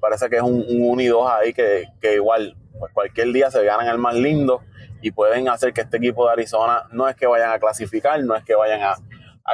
Parece 0.00 0.28
que 0.28 0.36
es 0.36 0.42
un, 0.42 0.64
un 0.68 0.90
1 0.90 1.02
y 1.02 1.06
2 1.06 1.30
ahí 1.30 1.52
que, 1.54 1.86
que 2.00 2.14
igual 2.14 2.56
pues 2.78 2.92
cualquier 2.92 3.32
día 3.32 3.50
se 3.50 3.62
ganan 3.64 3.86
el 3.86 3.98
más 3.98 4.14
lindo 4.14 4.62
y 5.02 5.10
pueden 5.10 5.48
hacer 5.48 5.72
que 5.72 5.82
este 5.82 5.98
equipo 5.98 6.26
de 6.26 6.32
Arizona 6.32 6.84
no 6.92 7.08
es 7.08 7.16
que 7.16 7.26
vayan 7.26 7.50
a 7.50 7.58
clasificar, 7.58 8.22
no 8.24 8.34
es 8.36 8.44
que 8.44 8.54
vayan 8.54 8.82
a, 8.82 8.96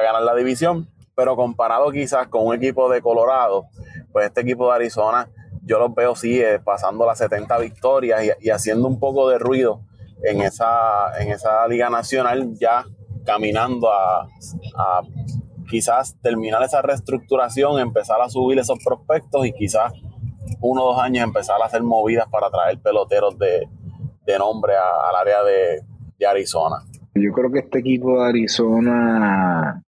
ganar 0.03 0.23
la 0.23 0.35
división, 0.35 0.89
pero 1.15 1.35
comparado 1.35 1.91
quizás 1.91 2.29
con 2.29 2.47
un 2.47 2.55
equipo 2.55 2.91
de 2.91 3.01
Colorado, 3.01 3.67
pues 4.13 4.27
este 4.27 4.43
equipo 4.43 4.69
de 4.69 4.77
Arizona 4.77 5.29
yo 5.69 5.79
los 5.79 5.95
veo 5.95 6.17
sí 6.17 6.41
eh, 6.41 6.59
pasando 6.59 7.07
las 7.07 7.19
70 7.19 7.59
victorias 7.59 8.23
y, 8.41 8.51
haciendo 8.51 8.89
un 8.89 8.99
poco 8.99 9.29
de 9.29 9.39
ruido 9.39 9.83
en 10.25 10.41
esa, 10.41 11.21
en 11.21 11.31
esa 11.31 11.69
liga 11.69 11.91
nacional 11.91 12.55
ya 12.59 12.85
caminando 13.25 13.93
a, 13.93 14.27
quizás 15.69 16.17
terminar 16.23 16.63
esa 16.63 16.81
reestructuración, 16.81 17.79
empezar 17.79 18.23
a 18.23 18.31
subir 18.31 18.59
esos 18.59 18.79
prospectos 18.83 19.47
y 19.47 19.53
quizás 19.53 19.93
uno 20.63 20.83
o 20.83 20.93
dos 20.95 21.03
años 21.03 21.25
empezar 21.25 21.61
a 21.61 21.67
hacer 21.67 21.83
movidas 21.83 22.27
para 22.31 22.51
traer 22.51 22.81
peloteros 22.81 23.39
de, 23.39 23.69
de 24.25 24.39
nombre 24.39 24.73
al 24.75 25.17
área 25.17 25.43
de, 25.43 25.83
Arizona. 26.27 26.79
Yo 27.15 27.33
creo 27.33 27.51
que 27.53 27.61
este 27.61 27.79
equipo 27.79 28.21
de 28.21 28.29
Arizona 28.29 29.83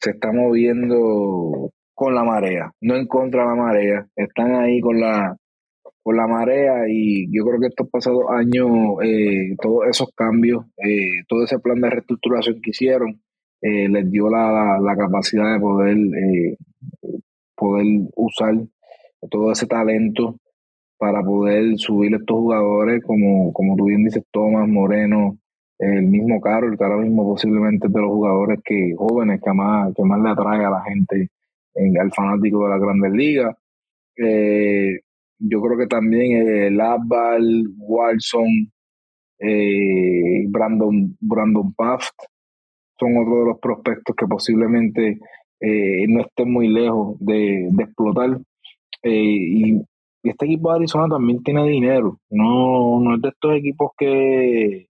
se 0.00 0.10
está 0.10 0.32
moviendo 0.32 1.70
con 1.96 2.14
la 2.14 2.22
marea, 2.22 2.70
no 2.82 2.94
en 2.94 3.06
contra 3.06 3.42
de 3.42 3.48
la 3.48 3.54
marea. 3.54 4.06
Están 4.14 4.54
ahí 4.54 4.80
con 4.80 5.00
la 5.00 5.34
con 6.02 6.16
la 6.16 6.26
marea 6.28 6.84
y 6.88 7.26
yo 7.36 7.44
creo 7.44 7.58
que 7.58 7.66
estos 7.68 7.88
pasados 7.90 8.24
años, 8.30 8.68
eh, 9.02 9.56
todos 9.60 9.88
esos 9.88 10.08
cambios, 10.14 10.64
eh, 10.76 11.24
todo 11.26 11.42
ese 11.42 11.58
plan 11.58 11.80
de 11.80 11.90
reestructuración 11.90 12.60
que 12.62 12.70
hicieron, 12.70 13.20
eh, 13.60 13.88
les 13.88 14.08
dio 14.10 14.28
la, 14.30 14.78
la, 14.80 14.96
capacidad 14.96 15.54
de 15.54 15.60
poder, 15.60 15.96
poder 17.56 17.86
usar 18.14 18.54
todo 19.30 19.50
ese 19.50 19.66
talento 19.66 20.36
para 20.98 21.22
poder 21.22 21.76
subir 21.78 22.14
estos 22.14 22.36
jugadores, 22.36 23.02
como, 23.04 23.52
como 23.52 23.74
tú 23.76 23.86
bien 23.86 24.04
dices, 24.04 24.22
Tomás 24.30 24.68
Moreno, 24.68 25.38
el 25.78 26.06
mismo 26.06 26.40
Carol, 26.40 26.76
que 26.78 26.84
ahora 26.84 26.98
mismo 26.98 27.24
posiblemente 27.24 27.88
es 27.88 27.92
de 27.92 28.00
los 28.00 28.10
jugadores 28.10 28.60
que 28.64 28.94
jóvenes 28.96 29.40
que 29.44 29.52
más, 29.52 29.92
que 29.94 30.04
más 30.04 30.20
le 30.20 30.30
atrae 30.30 30.64
a 30.64 30.70
la 30.70 30.82
gente, 30.84 31.30
al 32.00 32.12
fanático 32.12 32.64
de 32.64 32.70
la 32.70 32.78
Grandes 32.78 33.12
Ligas. 33.12 33.56
Eh, 34.16 35.00
yo 35.38 35.60
creo 35.60 35.78
que 35.78 35.86
también 35.86 36.48
el 36.48 36.80
Abbal, 36.80 37.64
Walson, 37.78 38.72
eh, 39.38 40.44
Brandon, 40.48 41.16
Brandon 41.20 41.74
Paft 41.74 42.14
son 42.98 43.18
otros 43.18 43.40
de 43.40 43.44
los 43.50 43.58
prospectos 43.60 44.16
que 44.16 44.26
posiblemente 44.26 45.18
eh, 45.60 46.06
no 46.08 46.22
estén 46.22 46.50
muy 46.50 46.68
lejos 46.68 47.18
de, 47.20 47.68
de 47.70 47.84
explotar. 47.84 48.38
y 49.02 49.80
y 50.26 50.30
este 50.30 50.46
equipo 50.46 50.70
de 50.70 50.78
Arizona 50.78 51.06
también 51.08 51.40
tiene 51.44 51.62
dinero. 51.68 52.18
No, 52.30 52.98
no 52.98 53.14
es 53.14 53.22
de 53.22 53.28
estos 53.28 53.54
equipos 53.54 53.92
que, 53.96 54.88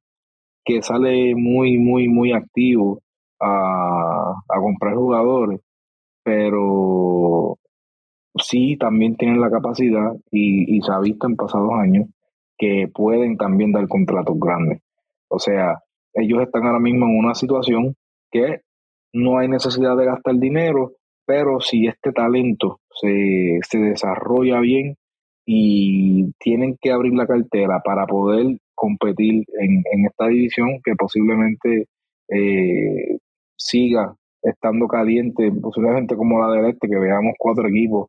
que 0.65 0.81
sale 0.81 1.35
muy, 1.35 1.77
muy, 1.77 2.09
muy 2.09 2.33
activo 2.33 3.03
a, 3.39 4.33
comprar 4.49 4.95
jugadores. 4.95 5.61
Pero 6.27 7.57
sí 8.37 8.77
también 8.77 9.17
tienen 9.17 9.41
la 9.41 9.49
capacidad 9.49 10.13
y, 10.33 10.77
y 10.77 10.83
se 10.83 10.93
ha 10.93 10.99
visto 10.99 11.29
en 11.29 11.37
pasados 11.37 11.71
años 11.81 12.09
que 12.59 12.89
pueden 12.93 13.37
también 13.37 13.71
dar 13.71 13.87
contratos 13.87 14.37
grandes. 14.41 14.83
O 15.29 15.39
sea, 15.39 15.79
ellos 16.15 16.43
están 16.43 16.67
ahora 16.67 16.81
mismo 16.81 17.07
en 17.07 17.17
una 17.17 17.37
situación 17.37 17.95
que 18.33 18.63
no 19.13 19.39
hay 19.39 19.47
necesidad 19.47 19.97
de 19.97 20.07
gastar 20.07 20.35
dinero, 20.35 20.95
pero 21.25 21.61
si 21.61 21.87
este 21.87 22.11
talento 22.11 22.81
se, 22.91 23.61
se 23.63 23.79
desarrolla 23.79 24.59
bien, 24.59 24.97
y 25.47 26.33
tienen 26.41 26.77
que 26.81 26.91
abrir 26.91 27.15
la 27.15 27.27
cartera 27.27 27.81
para 27.85 28.05
poder 28.07 28.59
competir 28.75 29.45
en, 29.61 29.85
en 29.93 30.07
esta 30.07 30.27
división 30.27 30.81
que 30.85 30.95
posiblemente 30.97 31.87
eh, 32.29 33.19
siga 33.57 34.17
estando 34.47 34.87
caliente, 34.87 35.51
posiblemente 35.61 36.17
como 36.17 36.41
la 36.41 36.55
del 36.55 36.71
este, 36.71 36.89
que 36.89 36.99
veamos 36.99 37.35
cuatro 37.39 37.69
equipos 37.69 38.09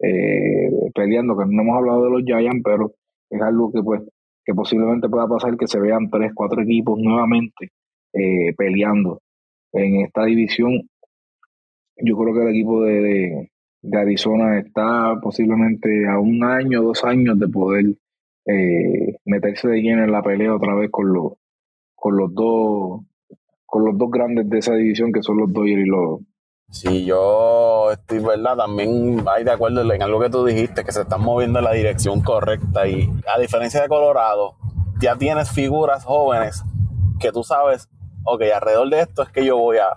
eh, 0.00 0.70
peleando, 0.94 1.36
que 1.36 1.44
no 1.46 1.62
hemos 1.62 1.76
hablado 1.76 2.04
de 2.04 2.10
los 2.10 2.22
Giants, 2.24 2.62
pero 2.62 2.92
es 3.30 3.40
algo 3.40 3.72
que 3.72 3.82
pues 3.82 4.02
que 4.44 4.54
posiblemente 4.54 5.08
pueda 5.08 5.28
pasar 5.28 5.56
que 5.58 5.66
se 5.66 5.78
vean 5.78 6.08
tres, 6.10 6.32
cuatro 6.34 6.62
equipos 6.62 6.98
nuevamente 6.98 7.70
eh, 8.14 8.54
peleando 8.56 9.20
en 9.72 10.06
esta 10.06 10.24
división. 10.24 10.88
Yo 11.96 12.16
creo 12.16 12.34
que 12.34 12.42
el 12.42 12.48
equipo 12.48 12.82
de, 12.82 13.50
de 13.82 13.98
Arizona 13.98 14.58
está 14.58 15.18
posiblemente 15.22 16.06
a 16.08 16.18
un 16.18 16.42
año, 16.44 16.82
dos 16.82 17.04
años 17.04 17.38
de 17.38 17.48
poder 17.48 17.84
eh, 18.46 19.16
meterse 19.26 19.68
de 19.68 19.82
lleno 19.82 20.04
en 20.04 20.12
la 20.12 20.22
pelea 20.22 20.54
otra 20.54 20.74
vez 20.74 20.90
con 20.90 21.12
los, 21.12 21.34
con 21.94 22.16
los 22.16 22.32
dos 22.34 23.02
con 23.68 23.84
los 23.84 23.98
dos 23.98 24.10
grandes 24.10 24.48
de 24.48 24.58
esa 24.58 24.72
división 24.72 25.12
que 25.12 25.22
son 25.22 25.36
los 25.36 25.52
Dodgers 25.52 25.82
y 25.82 25.84
los, 25.84 26.20
Sí, 26.70 27.04
yo 27.04 27.90
estoy, 27.92 28.18
¿verdad? 28.18 28.56
También 28.56 29.24
hay 29.26 29.44
de 29.44 29.50
acuerdo 29.50 29.90
en 29.90 30.02
algo 30.02 30.20
que 30.20 30.28
tú 30.28 30.44
dijiste, 30.44 30.84
que 30.84 30.92
se 30.92 31.02
están 31.02 31.22
moviendo 31.22 31.58
en 31.58 31.64
la 31.64 31.72
dirección 31.72 32.22
correcta 32.22 32.86
y 32.86 33.10
a 33.34 33.38
diferencia 33.38 33.80
de 33.80 33.88
Colorado, 33.88 34.56
ya 35.00 35.16
tienes 35.16 35.50
figuras 35.50 36.04
jóvenes 36.04 36.62
que 37.20 37.30
tú 37.30 37.42
sabes, 37.42 37.88
ok, 38.24 38.42
alrededor 38.54 38.90
de 38.90 39.00
esto 39.00 39.22
es 39.22 39.30
que 39.30 39.44
yo 39.44 39.56
voy 39.56 39.78
a, 39.78 39.88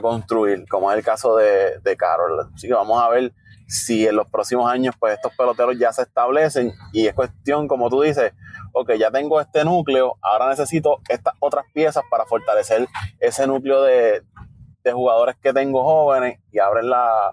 construir, 0.00 0.66
como 0.68 0.90
es 0.90 0.98
el 0.98 1.04
caso 1.04 1.36
de, 1.36 1.78
de 1.82 1.96
Carol. 1.96 2.50
Así 2.54 2.68
que 2.68 2.74
vamos 2.74 3.02
a 3.02 3.08
ver 3.10 3.34
si 3.68 4.06
en 4.06 4.16
los 4.16 4.28
próximos 4.30 4.70
años 4.70 4.94
pues 4.98 5.14
estos 5.14 5.32
peloteros 5.36 5.78
ya 5.78 5.92
se 5.92 6.02
establecen 6.02 6.72
y 6.92 7.06
es 7.06 7.14
cuestión, 7.14 7.68
como 7.68 7.90
tú 7.90 8.02
dices, 8.02 8.32
ok, 8.74 8.94
ya 8.98 9.10
tengo 9.10 9.40
este 9.40 9.64
núcleo, 9.64 10.16
ahora 10.20 10.48
necesito 10.48 10.98
estas 11.08 11.34
otras 11.38 11.64
piezas 11.72 12.02
para 12.10 12.26
fortalecer 12.26 12.86
ese 13.20 13.46
núcleo 13.46 13.82
de, 13.82 14.22
jugadores 14.92 15.36
que 15.40 15.54
tengo 15.54 15.82
jóvenes 15.82 16.40
y 16.52 16.58
abren 16.58 16.90
la, 16.90 17.30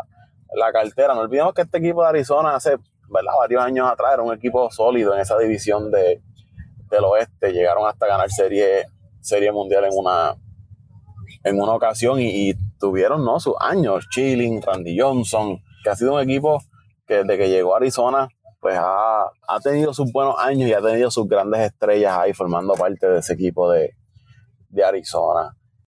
cartera. 0.72 1.14
No 1.14 1.22
olvidemos 1.22 1.54
que 1.54 1.64
este 1.64 1.80
equipo 1.80 2.02
de 2.04 2.10
Arizona 2.10 2.56
hace 2.56 2.78
varios 3.10 3.62
años 3.62 3.90
atrás 3.92 4.14
era 4.14 4.24
un 4.24 4.34
equipo 4.34 4.72
sólido 4.72 5.14
en 5.14 5.20
esa 5.20 5.38
división 5.38 5.92
de, 5.92 6.22
del 6.90 7.04
oeste. 7.04 7.52
Llegaron 7.52 7.88
hasta 7.88 8.08
ganar 8.08 8.30
serie, 8.30 8.86
serie 9.20 9.52
mundial 9.52 9.84
en 9.84 9.92
una, 9.94 10.36
en 11.44 11.60
una 11.60 11.74
ocasión 11.74 12.22
y, 12.22 12.54
tuvieron 12.80 13.26
¿no? 13.26 13.40
sus 13.40 13.56
años. 13.60 14.08
Chilling, 14.10 14.62
Randy 14.62 14.98
Johnson, 14.98 15.62
que 15.84 15.90
ha 15.90 15.96
sido 15.96 16.16
un 16.16 16.22
equipo 16.22 16.64
que 17.06 17.24
desde 17.24 17.38
que 17.38 17.50
llegó 17.50 17.74
a 17.74 17.78
Arizona 17.78 18.30
pues 18.62 18.78
ha, 18.80 19.32
tenido 19.64 19.92
sus 19.92 20.12
buenos 20.14 20.36
años 20.38 20.70
y 20.70 20.74
ha 20.74 20.82
tenido 20.82 21.10
sus 21.10 21.28
grandes 21.28 21.62
estrellas 21.62 22.16
ahí 22.16 22.32
formando 22.32 22.74
parte 22.76 23.08
de 23.08 23.20
ese 23.20 23.34
equipo 23.34 23.70
de, 23.72 23.96
Arizona. 24.86 25.58